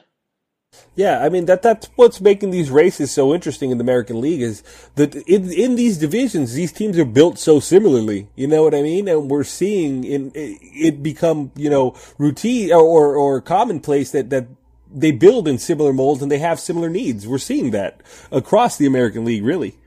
Yeah, 0.96 1.20
I 1.20 1.30
mean 1.30 1.46
that 1.46 1.62
that's 1.62 1.90
what's 1.96 2.20
making 2.20 2.52
these 2.52 2.70
races 2.70 3.12
so 3.12 3.34
interesting 3.34 3.72
in 3.72 3.78
the 3.78 3.84
American 3.84 4.20
League 4.20 4.42
is 4.42 4.62
that 4.96 5.16
in 5.16 5.52
in 5.52 5.76
these 5.76 5.98
divisions 5.98 6.54
these 6.54 6.72
teams 6.72 6.98
are 6.98 7.06
built 7.06 7.40
so 7.40 7.60
similarly. 7.60 8.28
You 8.36 8.48
know 8.48 8.64
what 8.64 8.76
I 8.76 8.82
mean? 8.82 9.08
And 9.08 9.30
we're 9.30 9.46
seeing 9.46 10.04
in 10.04 10.32
it 10.36 11.02
become 11.02 11.52
you 11.56 11.70
know 11.70 11.96
routine 12.18 12.74
or 12.74 13.16
or 13.16 13.42
commonplace 13.42 14.12
that 14.12 14.30
that 14.32 14.48
they 14.94 15.12
build 15.12 15.48
in 15.48 15.58
similar 15.58 15.94
molds 15.94 16.22
and 16.22 16.30
they 16.30 16.40
have 16.40 16.60
similar 16.60 16.90
needs. 16.90 17.26
We're 17.26 17.38
seeing 17.38 17.72
that 17.72 18.02
across 18.32 18.78
the 18.78 18.86
American 18.86 19.24
League, 19.24 19.46
really. 19.46 19.78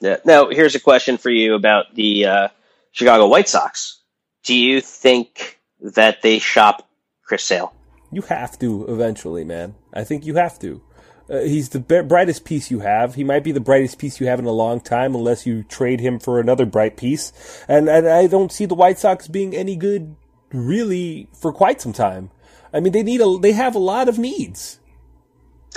Yeah. 0.00 0.18
Now 0.26 0.50
here's 0.50 0.74
a 0.74 0.80
question 0.80 1.16
for 1.16 1.30
you 1.30 1.54
about 1.54 1.94
the 1.94 2.26
uh, 2.26 2.48
Chicago 2.92 3.26
White 3.26 3.48
Sox. 3.48 4.00
Do 4.44 4.54
you 4.54 4.82
think 4.82 5.58
that 5.80 6.20
they 6.20 6.38
shop 6.38 6.86
Chris 7.24 7.44
Sale? 7.44 7.72
You 8.10 8.22
have 8.22 8.58
to 8.60 8.86
eventually, 8.88 9.44
man. 9.44 9.74
I 9.92 10.04
think 10.04 10.24
you 10.24 10.36
have 10.36 10.58
to. 10.60 10.82
Uh, 11.30 11.40
he's 11.40 11.68
the 11.68 11.80
b- 11.80 12.00
brightest 12.00 12.44
piece 12.44 12.70
you 12.70 12.80
have. 12.80 13.14
He 13.14 13.24
might 13.24 13.44
be 13.44 13.52
the 13.52 13.60
brightest 13.60 13.98
piece 13.98 14.18
you 14.18 14.26
have 14.26 14.38
in 14.38 14.46
a 14.46 14.50
long 14.50 14.80
time, 14.80 15.14
unless 15.14 15.46
you 15.46 15.62
trade 15.62 16.00
him 16.00 16.18
for 16.18 16.40
another 16.40 16.64
bright 16.64 16.96
piece. 16.96 17.32
And, 17.68 17.88
and 17.88 18.08
I 18.08 18.26
don't 18.26 18.50
see 18.50 18.64
the 18.64 18.74
White 18.74 18.98
Sox 18.98 19.28
being 19.28 19.54
any 19.54 19.76
good, 19.76 20.16
really, 20.52 21.28
for 21.38 21.52
quite 21.52 21.82
some 21.82 21.92
time. 21.92 22.30
I 22.72 22.80
mean, 22.80 22.92
they 22.92 23.02
need 23.02 23.20
a 23.20 23.38
they 23.38 23.52
have 23.52 23.74
a 23.74 23.78
lot 23.78 24.08
of 24.08 24.18
needs. 24.18 24.78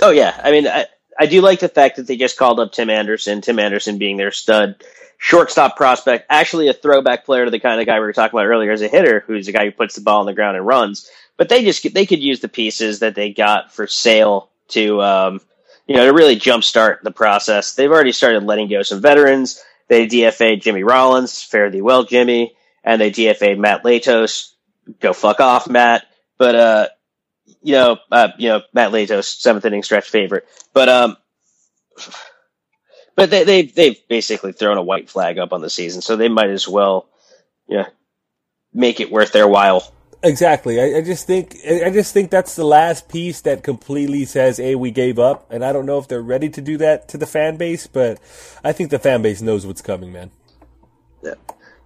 Oh 0.00 0.10
yeah, 0.10 0.38
I 0.42 0.50
mean, 0.50 0.66
I 0.66 0.86
I 1.18 1.26
do 1.26 1.40
like 1.40 1.60
the 1.60 1.68
fact 1.68 1.96
that 1.96 2.06
they 2.06 2.16
just 2.16 2.38
called 2.38 2.60
up 2.60 2.72
Tim 2.72 2.90
Anderson. 2.90 3.40
Tim 3.40 3.58
Anderson 3.58 3.98
being 3.98 4.16
their 4.16 4.30
stud 4.30 4.82
shortstop 5.18 5.76
prospect, 5.76 6.26
actually 6.28 6.68
a 6.68 6.74
throwback 6.74 7.24
player 7.24 7.44
to 7.44 7.50
the 7.50 7.60
kind 7.60 7.80
of 7.80 7.86
guy 7.86 7.94
we 8.00 8.06
were 8.06 8.12
talking 8.12 8.36
about 8.36 8.46
earlier 8.46 8.72
as 8.72 8.82
a 8.82 8.88
hitter, 8.88 9.22
who's 9.26 9.48
a 9.48 9.52
guy 9.52 9.64
who 9.64 9.70
puts 9.70 9.94
the 9.94 10.00
ball 10.00 10.20
on 10.20 10.26
the 10.26 10.34
ground 10.34 10.56
and 10.56 10.66
runs. 10.66 11.08
But 11.42 11.48
they 11.48 11.64
just 11.64 11.92
they 11.92 12.06
could 12.06 12.22
use 12.22 12.38
the 12.38 12.48
pieces 12.48 13.00
that 13.00 13.16
they 13.16 13.32
got 13.32 13.72
for 13.72 13.88
Sale 13.88 14.48
to 14.68 15.02
um, 15.02 15.40
you 15.88 15.96
know 15.96 16.06
to 16.06 16.12
really 16.12 16.36
jumpstart 16.36 17.00
the 17.02 17.10
process. 17.10 17.74
They've 17.74 17.90
already 17.90 18.12
started 18.12 18.44
letting 18.44 18.68
go 18.68 18.84
some 18.84 19.02
veterans. 19.02 19.60
They 19.88 20.06
DFA 20.06 20.62
Jimmy 20.62 20.84
Rollins, 20.84 21.42
fare 21.42 21.68
thee 21.68 21.82
well, 21.82 22.04
Jimmy, 22.04 22.54
and 22.84 23.00
they 23.00 23.10
DFA 23.10 23.58
Matt 23.58 23.82
Latos. 23.82 24.52
Go 25.00 25.12
fuck 25.12 25.40
off, 25.40 25.68
Matt. 25.68 26.06
But 26.38 26.54
uh, 26.54 26.88
you 27.60 27.72
know, 27.72 27.98
uh, 28.12 28.28
you 28.38 28.50
know, 28.50 28.62
Matt 28.72 28.92
Latos, 28.92 29.24
seventh 29.24 29.64
inning 29.64 29.82
stretch 29.82 30.08
favorite. 30.08 30.46
But 30.72 30.88
um, 30.88 31.16
but 33.16 33.30
they 33.30 33.42
they 33.42 33.62
they've 33.62 33.98
basically 34.06 34.52
thrown 34.52 34.78
a 34.78 34.82
white 34.84 35.10
flag 35.10 35.38
up 35.38 35.52
on 35.52 35.60
the 35.60 35.70
season, 35.70 36.02
so 36.02 36.14
they 36.14 36.28
might 36.28 36.50
as 36.50 36.68
well, 36.68 37.08
you 37.66 37.78
know, 37.78 37.86
make 38.72 39.00
it 39.00 39.10
worth 39.10 39.32
their 39.32 39.48
while 39.48 39.92
Exactly. 40.24 40.80
I, 40.80 40.98
I, 40.98 41.00
just 41.02 41.26
think 41.26 41.56
I 41.66 41.90
just 41.90 42.14
think 42.14 42.30
that's 42.30 42.54
the 42.54 42.64
last 42.64 43.08
piece 43.08 43.40
that 43.40 43.64
completely 43.64 44.24
says, 44.24 44.58
"Hey, 44.58 44.76
we 44.76 44.92
gave 44.92 45.18
up." 45.18 45.50
And 45.50 45.64
I 45.64 45.72
don't 45.72 45.84
know 45.84 45.98
if 45.98 46.06
they're 46.06 46.22
ready 46.22 46.48
to 46.50 46.60
do 46.60 46.76
that 46.78 47.08
to 47.08 47.18
the 47.18 47.26
fan 47.26 47.56
base, 47.56 47.88
but 47.88 48.20
I 48.62 48.72
think 48.72 48.90
the 48.90 49.00
fan 49.00 49.22
base 49.22 49.42
knows 49.42 49.66
what's 49.66 49.82
coming, 49.82 50.12
man. 50.12 50.30
Yeah. 51.22 51.34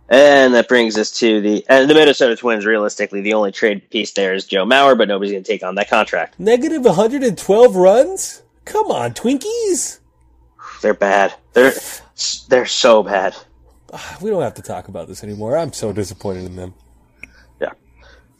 And 0.09 0.55
that 0.55 0.68
brings 0.68 0.99
us 0.99 1.11
to 1.18 1.41
the 1.41 1.64
and 1.68 1.89
the 1.89 1.95
Minnesota 1.95 2.37
Twins. 2.37 2.66
Realistically, 2.66 3.22
the 3.22 3.32
only 3.32 3.53
trade 3.53 3.89
piece 3.89 4.12
there 4.12 4.34
is 4.34 4.45
Joe 4.45 4.66
Mauer, 4.66 4.99
but 4.99 5.09
nobody's 5.09 5.32
going 5.32 5.43
to 5.43 5.51
take 5.51 5.62
on 5.62 5.74
that 5.76 5.89
contract. 5.89 6.39
Negative 6.39 6.84
112 6.84 7.76
runs. 7.76 8.43
Come 8.66 8.91
on, 8.91 9.14
Twinkies. 9.14 10.01
They're 10.82 10.95
bad. 10.95 11.34
They're 11.55 11.72
they're 12.49 12.66
so 12.66 13.03
bad. 13.03 13.34
Ah, 13.93 14.18
we 14.20 14.28
don't 14.28 14.43
have 14.43 14.55
to 14.55 14.62
talk 14.62 14.89
about 14.89 15.09
this 15.09 15.24
anymore. 15.24 15.57
I'm 15.57 15.72
so 15.72 15.93
disappointed 15.93 16.45
in 16.45 16.57
them. 16.57 16.74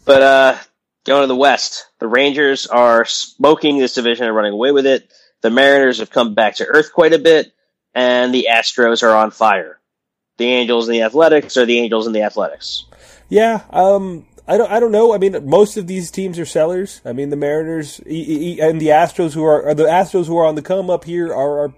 But 0.07 0.23
uh, 0.23 0.57
going 1.05 1.23
to 1.23 1.27
the 1.27 1.37
West, 1.37 1.89
the 1.99 2.07
Rangers 2.07 2.67
are 2.67 3.05
smoking 3.05 3.77
this 3.77 3.95
division 3.95 4.27
and 4.27 4.35
running 4.35 4.53
away 4.53 4.71
with 4.71 4.87
it. 4.87 5.13
The 5.43 5.51
Mariners 5.51 5.99
have 5.99 6.11
come 6.11 6.35
back 6.35 6.57
to 6.57 6.67
earth 6.67 6.93
quite 6.93 7.13
a 7.13 7.19
bit, 7.19 7.53
and 7.93 8.33
the 8.33 8.47
Astros 8.51 9.03
are 9.03 9.15
on 9.15 9.33
fire. 9.33 9.81
The 10.39 10.47
Angels 10.47 10.87
and 10.87 10.95
the 10.95 11.03
Athletics 11.03 11.57
are 11.57 11.67
the 11.67 11.81
Angels 11.81 12.07
and 12.07 12.15
the 12.15 12.23
Athletics. 12.23 12.85
Yeah, 13.29 13.63
um, 13.71 14.27
I 14.47 14.57
don't. 14.57 14.71
I 14.71 14.79
don't 14.79 14.93
know. 14.93 15.13
I 15.13 15.19
mean, 15.19 15.49
most 15.49 15.77
of 15.77 15.89
these 15.89 16.13
teams 16.13 16.39
are 16.39 16.47
sellers. 16.47 17.01
I 17.05 17.13
mean, 17.13 17.31
the 17.31 17.37
Mariners 17.37 17.99
and 17.99 18.81
the 18.81 18.89
Astros, 18.89 19.35
who 19.35 19.43
are, 19.43 19.75
the 19.75 19.85
Astros 19.85 20.27
who 20.27 20.39
are 20.39 20.47
on 20.47 20.55
the 20.55 20.63
come 20.63 20.89
up 20.89 21.05
here, 21.05 21.35
are, 21.35 21.65
are 21.65 21.75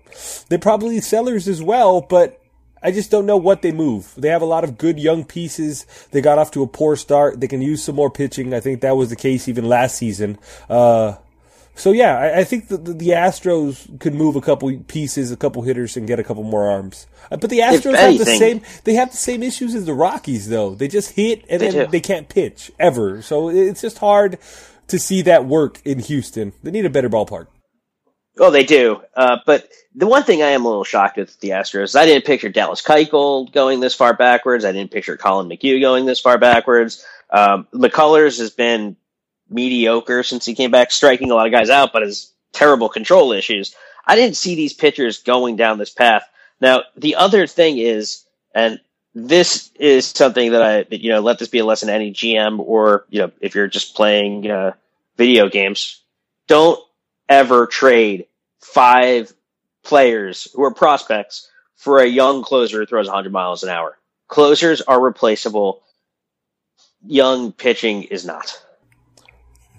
they're 0.49 0.59
probably 0.59 1.01
sellers 1.01 1.49
as 1.49 1.63
well. 1.63 2.03
But 2.03 2.43
I 2.83 2.91
just 2.91 3.11
don't 3.11 3.27
know 3.27 3.37
what 3.37 3.63
they 3.63 3.73
move. 3.73 4.13
They 4.17 4.29
have 4.29 4.43
a 4.43 4.47
lot 4.47 4.65
of 4.65 4.79
good 4.79 4.99
young 4.99 5.25
pieces. 5.25 5.87
They 6.11 6.21
got 6.21 6.39
off 6.39 6.51
to 6.53 6.63
a 6.63 6.67
poor 6.67 6.97
start. 6.97 7.41
They 7.41 7.49
can 7.49 7.63
use 7.63 7.83
some 7.83 7.97
more 7.97 8.11
pitching. 8.11 8.55
I 8.55 8.61
think 8.61 8.81
that 8.81 8.97
was 8.97 9.11
the 9.11 9.17
case 9.17 9.49
even 9.49 9.69
last 9.69 9.97
season. 9.97 10.39
Uh, 10.69 11.17
so 11.79 11.93
yeah, 11.93 12.19
I, 12.19 12.41
I 12.41 12.45
think 12.45 12.69
the, 12.69 12.77
the, 12.77 13.11
Astros 13.11 14.01
could 14.01 14.15
move 14.15 14.35
a 14.35 14.41
couple 14.41 14.77
pieces, 14.89 15.31
a 15.31 15.37
couple 15.37 15.63
hitters, 15.63 15.97
and 15.97 16.09
get 16.09 16.19
a 16.19 16.25
couple 16.25 16.43
more 16.43 16.69
arms. 16.69 17.07
Uh, 17.31 17.37
but 17.37 17.51
the 17.51 17.61
Astros 17.61 17.97
have 17.97 18.19
the 18.19 18.25
same. 18.27 18.63
They 18.83 18.95
have 18.95 19.13
the 19.13 19.17
same 19.17 19.45
issues 19.45 19.77
as 19.77 19.87
the 19.87 19.95
Rockies, 19.95 20.49
though. 20.49 20.75
They 20.75 20.89
just 20.89 21.13
hit 21.13 21.45
and 21.49 21.61
they 21.61 21.71
then 21.71 21.87
do. 21.87 21.91
they 21.91 22.01
can't 22.01 22.29
pitch 22.29 22.73
ever. 22.81 23.23
So 23.23 23.49
it's 23.49 23.81
just 23.81 23.99
hard 23.99 24.39
to 24.89 24.99
see 24.99 25.23
that 25.23 25.45
work 25.45 25.81
in 25.85 26.01
Houston. 26.01 26.53
They 26.63 26.73
need 26.73 26.85
a 26.85 26.91
better 26.91 27.09
ballpark. 27.09 27.47
Oh, 28.39 28.51
they 28.51 28.65
do. 28.65 29.03
Uh, 29.15 29.39
but 29.45 29.69
the 29.95 30.07
one 30.07 30.23
thing 30.23 30.43
I 30.43 30.51
am 30.51 30.65
a 30.65 30.69
little 30.69 30.85
shocked 30.85 31.17
with 31.17 31.39
the 31.41 31.51
Astros 31.51 31.99
I 31.99 32.07
didn't 32.07 32.25
picture 32.25 32.49
Dallas 32.49 32.83
Keuchel 32.83 33.51
going 33.53 33.81
this 33.81 33.95
far 33.95 34.15
backwards. 34.15 34.65
I 34.65 34.73
didn't 34.73 34.93
picture 34.93 35.17
Collin 35.17 35.49
McHugh 35.49 35.81
going 35.81 36.07
this 36.07 36.21
far 36.21 36.39
backwards. 36.39 37.05
Um, 37.31 37.67
McCullers 37.75 38.39
has 38.39 38.51
been 38.51 38.97
mediocre 39.51 40.23
since 40.23 40.45
he 40.45 40.55
came 40.55 40.71
back, 40.71 40.91
striking 40.91 41.31
a 41.31 41.35
lot 41.35 41.47
of 41.47 41.53
guys 41.53 41.71
out, 41.71 41.93
but 41.93 42.03
has 42.03 42.31
terrible 42.53 42.89
control 42.89 43.33
issues. 43.33 43.75
I 44.07 44.17
didn't 44.17 44.37
see 44.37 44.55
these 44.55 44.73
pitchers 44.73 45.23
going 45.23 45.57
down 45.57 45.79
this 45.79 45.91
path. 45.91 46.23
Now, 46.61 46.85
the 46.97 47.17
other 47.17 47.47
thing 47.47 47.79
is, 47.79 48.25
and 48.55 48.81
this 49.15 49.71
is 49.79 50.07
something 50.07 50.53
that 50.53 50.63
I, 50.63 50.87
you 50.91 51.11
know, 51.11 51.21
let 51.21 51.39
this 51.39 51.49
be 51.49 51.59
a 51.59 51.65
lesson 51.65 51.89
to 51.89 51.95
any 51.95 52.13
GM 52.13 52.59
or, 52.61 53.05
you 53.11 53.21
know, 53.21 53.33
if 53.41 53.55
you're 53.55 53.69
just 53.69 53.95
playing 53.97 54.51
uh, 54.51 54.73
video 55.17 55.49
games, 55.49 56.01
don't 56.47 56.81
ever 57.29 57.67
trade 57.67 58.27
five 58.61 59.33
players 59.83 60.49
who 60.55 60.63
are 60.65 60.75
prospects 60.75 61.51
for 61.77 61.99
a 61.99 62.07
young 62.07 62.43
closer 62.43 62.79
who 62.79 62.87
throws 62.87 63.07
100 63.07 63.33
miles 63.33 63.63
an 63.63 63.69
hour. 63.69 63.99
Closers 64.27 64.81
are 64.83 65.01
replaceable. 65.01 65.83
Young 67.07 67.53
pitching 67.53 68.03
is 68.05 68.27
not. 68.27 68.61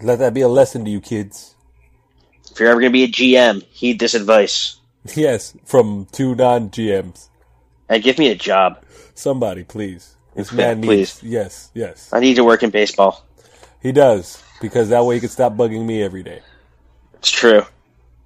Let 0.01 0.19
that 0.19 0.33
be 0.33 0.41
a 0.41 0.47
lesson 0.47 0.85
to 0.85 0.91
you 0.91 1.01
kids. 1.01 1.55
If 2.51 2.59
you're 2.59 2.69
ever 2.69 2.79
going 2.79 2.91
to 2.91 2.93
be 2.93 3.03
a 3.03 3.07
GM, 3.07 3.63
heed 3.63 3.99
this 3.99 4.13
advice. 4.13 4.75
Yes, 5.15 5.55
from 5.65 6.07
two 6.11 6.35
non 6.35 6.69
GMs. 6.69 7.29
And 7.87 8.03
give 8.03 8.19
me 8.19 8.27
a 8.27 8.35
job. 8.35 8.83
Somebody, 9.15 9.63
please. 9.63 10.17
This 10.35 10.51
man 10.53 10.81
needs. 10.81 11.19
Please. 11.19 11.23
Yes, 11.23 11.71
yes. 11.73 12.11
I 12.11 12.19
need 12.19 12.35
to 12.35 12.43
work 12.43 12.63
in 12.63 12.69
baseball. 12.69 13.25
He 13.81 13.93
does 13.93 14.43
because 14.61 14.89
that 14.89 15.05
way 15.05 15.15
he 15.15 15.21
can 15.21 15.29
stop 15.29 15.53
bugging 15.53 15.85
me 15.85 16.03
every 16.03 16.21
day. 16.21 16.41
It's 17.19 17.31
true. 17.31 17.63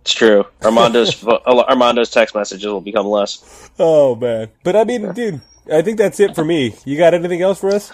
It's 0.02 0.14
true. 0.14 0.46
Armando's 0.62 1.24
Armando's 1.46 2.10
text 2.12 2.36
messages 2.36 2.66
will 2.66 2.82
become 2.82 3.06
less. 3.08 3.70
Oh 3.80 4.16
man, 4.16 4.50
but 4.64 4.76
I 4.76 4.84
mean, 4.84 5.12
dude, 5.14 5.42
I 5.72 5.82
think 5.82 5.98
that's 5.98 6.20
it 6.20 6.36
for 6.36 6.44
me. 6.46 6.76
You 6.86 6.98
got 6.98 7.14
anything 7.14 7.42
else 7.42 7.60
for 7.60 7.70
us? 7.70 7.92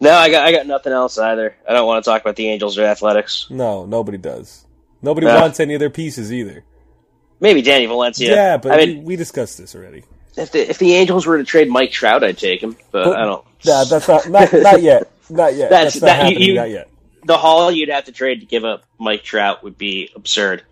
No, 0.00 0.10
I 0.12 0.30
got 0.30 0.46
I 0.46 0.52
got 0.52 0.66
nothing 0.66 0.92
else 0.92 1.16
either. 1.18 1.56
I 1.68 1.72
don't 1.72 1.86
want 1.86 2.04
to 2.04 2.10
talk 2.10 2.20
about 2.22 2.36
the 2.36 2.48
Angels 2.48 2.78
or 2.78 2.84
athletics. 2.84 3.46
No, 3.50 3.86
nobody 3.86 4.18
does. 4.18 4.64
Nobody 5.02 5.26
Yeah. 5.26 5.40
wants 5.40 5.60
any 5.60 5.74
of 5.74 5.80
their 5.80 5.90
pieces 5.90 6.32
either. 6.32 6.64
Maybe 7.40 7.62
Danny 7.62 7.86
Valencia. 7.86 8.30
Yeah, 8.34 8.56
but 8.56 8.72
I 8.72 8.76
we, 8.78 8.86
mean, 8.94 9.04
we 9.04 9.16
discussed 9.16 9.58
this 9.58 9.74
already. 9.76 10.02
if 10.36 10.50
the 10.52 10.68
if 10.68 10.78
the 10.78 10.94
Angels 10.94 11.26
were 11.26 11.38
to 11.38 11.44
trade 11.44 11.68
Mike 11.70 11.92
Trout, 11.92 12.24
I'd 12.24 12.38
take 12.38 12.60
him. 12.62 12.76
But, 12.90 13.04
But- 13.04 13.16
I 13.16 13.24
don't. 13.24 13.44
Nah, 13.64 13.84
that's 13.84 14.06
not 14.08 14.28
not, 14.28 14.52
not 14.52 14.82
yet. 14.82 15.10
Not 15.30 15.54
yet. 15.54 15.70
That's- 15.70 15.94
That's, 15.94 16.02
not 16.02 16.06
that- 16.06 16.16
happening. 16.24 16.42
you- 16.42 16.54
not 16.54 16.70
yet. 16.70 16.88
The 17.24 17.36
haul 17.36 17.70
you'd 17.70 17.88
have 17.88 18.04
to 18.04 18.12
trade 18.12 18.40
to 18.40 18.46
give 18.46 18.64
up 18.64 18.84
Mike 18.98 19.22
Trout 19.22 19.62
would 19.62 19.76
be 19.76 20.10
absurd. 20.14 20.62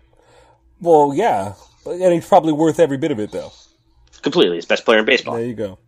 Well, 0.79 1.13
yeah, 1.13 1.53
and 1.85 2.13
he's 2.13 2.27
probably 2.27 2.53
worth 2.53 2.79
every 2.79 2.97
bit 2.97 3.11
of 3.11 3.19
it, 3.19 3.31
though. 3.31 3.51
Completely, 4.21 4.55
his 4.55 4.65
best 4.65 4.85
player 4.85 4.99
in 4.99 5.05
baseball. 5.05 5.35
There 5.35 5.45
you 5.45 5.53
go. 5.53 5.79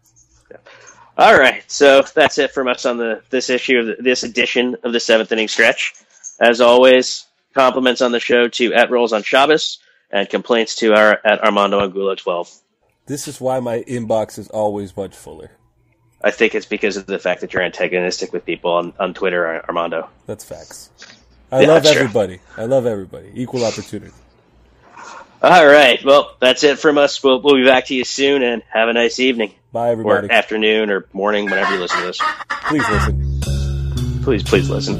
All 1.17 1.37
right, 1.37 1.69
so 1.69 2.01
that's 2.15 2.37
it 2.37 2.51
from 2.51 2.67
us 2.67 2.85
on 2.85 2.97
the 2.97 3.21
this 3.29 3.49
issue 3.49 3.79
of 3.79 3.85
the, 3.87 3.95
this 3.99 4.23
edition 4.23 4.77
of 4.83 4.93
the 4.93 4.99
seventh 4.99 5.31
inning 5.31 5.49
stretch. 5.49 5.93
As 6.39 6.61
always, 6.61 7.25
compliments 7.53 8.01
on 8.01 8.13
the 8.13 8.21
show 8.21 8.47
to 8.47 8.73
at 8.73 8.89
Rolls 8.89 9.11
on 9.11 9.23
Shabbos 9.23 9.79
and 10.11 10.29
complaints 10.29 10.75
to 10.75 10.93
our 10.93 11.19
at 11.25 11.43
Armando 11.43 11.81
Angulo 11.81 12.15
twelve. 12.15 12.49
This 13.05 13.27
is 13.27 13.41
why 13.41 13.59
my 13.59 13.81
inbox 13.81 14.39
is 14.39 14.47
always 14.49 14.95
much 14.95 15.15
fuller. 15.15 15.51
I 16.21 16.31
think 16.31 16.53
it's 16.55 16.65
because 16.65 16.97
of 16.97 17.05
the 17.05 17.17
fact 17.19 17.41
that 17.41 17.53
you're 17.53 17.63
antagonistic 17.63 18.33
with 18.33 18.45
people 18.45 18.71
on, 18.71 18.93
on 18.99 19.13
Twitter, 19.13 19.45
Ar- 19.45 19.65
Armando. 19.67 20.09
That's 20.25 20.43
facts. 20.43 20.89
I 21.51 21.61
Yeah, 21.61 21.67
love 21.67 21.85
everybody. 21.85 22.39
I 22.57 22.65
love 22.65 22.85
everybody. 22.85 23.31
Equal 23.33 23.63
opportunity. 23.65 24.11
All 25.41 25.65
right, 25.65 26.03
well, 26.03 26.35
that's 26.41 26.63
it 26.65 26.79
from 26.79 26.97
us. 26.97 27.23
We'll, 27.23 27.41
we'll 27.41 27.55
be 27.55 27.63
back 27.65 27.85
to 27.85 27.95
you 27.95 28.03
soon, 28.03 28.43
and 28.43 28.61
have 28.69 28.89
a 28.89 28.93
nice 28.93 29.19
evening 29.21 29.53
Bye, 29.71 29.87
or 29.89 29.91
everybody. 29.93 30.29
afternoon 30.31 30.89
or 30.91 31.07
morning, 31.13 31.45
whenever 31.45 31.73
you 31.73 31.79
listen 31.79 32.01
to 32.01 32.07
this. 32.07 32.19
Please 32.67 32.83
listen. 32.89 33.39
Please, 34.21 34.43
please 34.43 34.69
listen. 34.69 34.99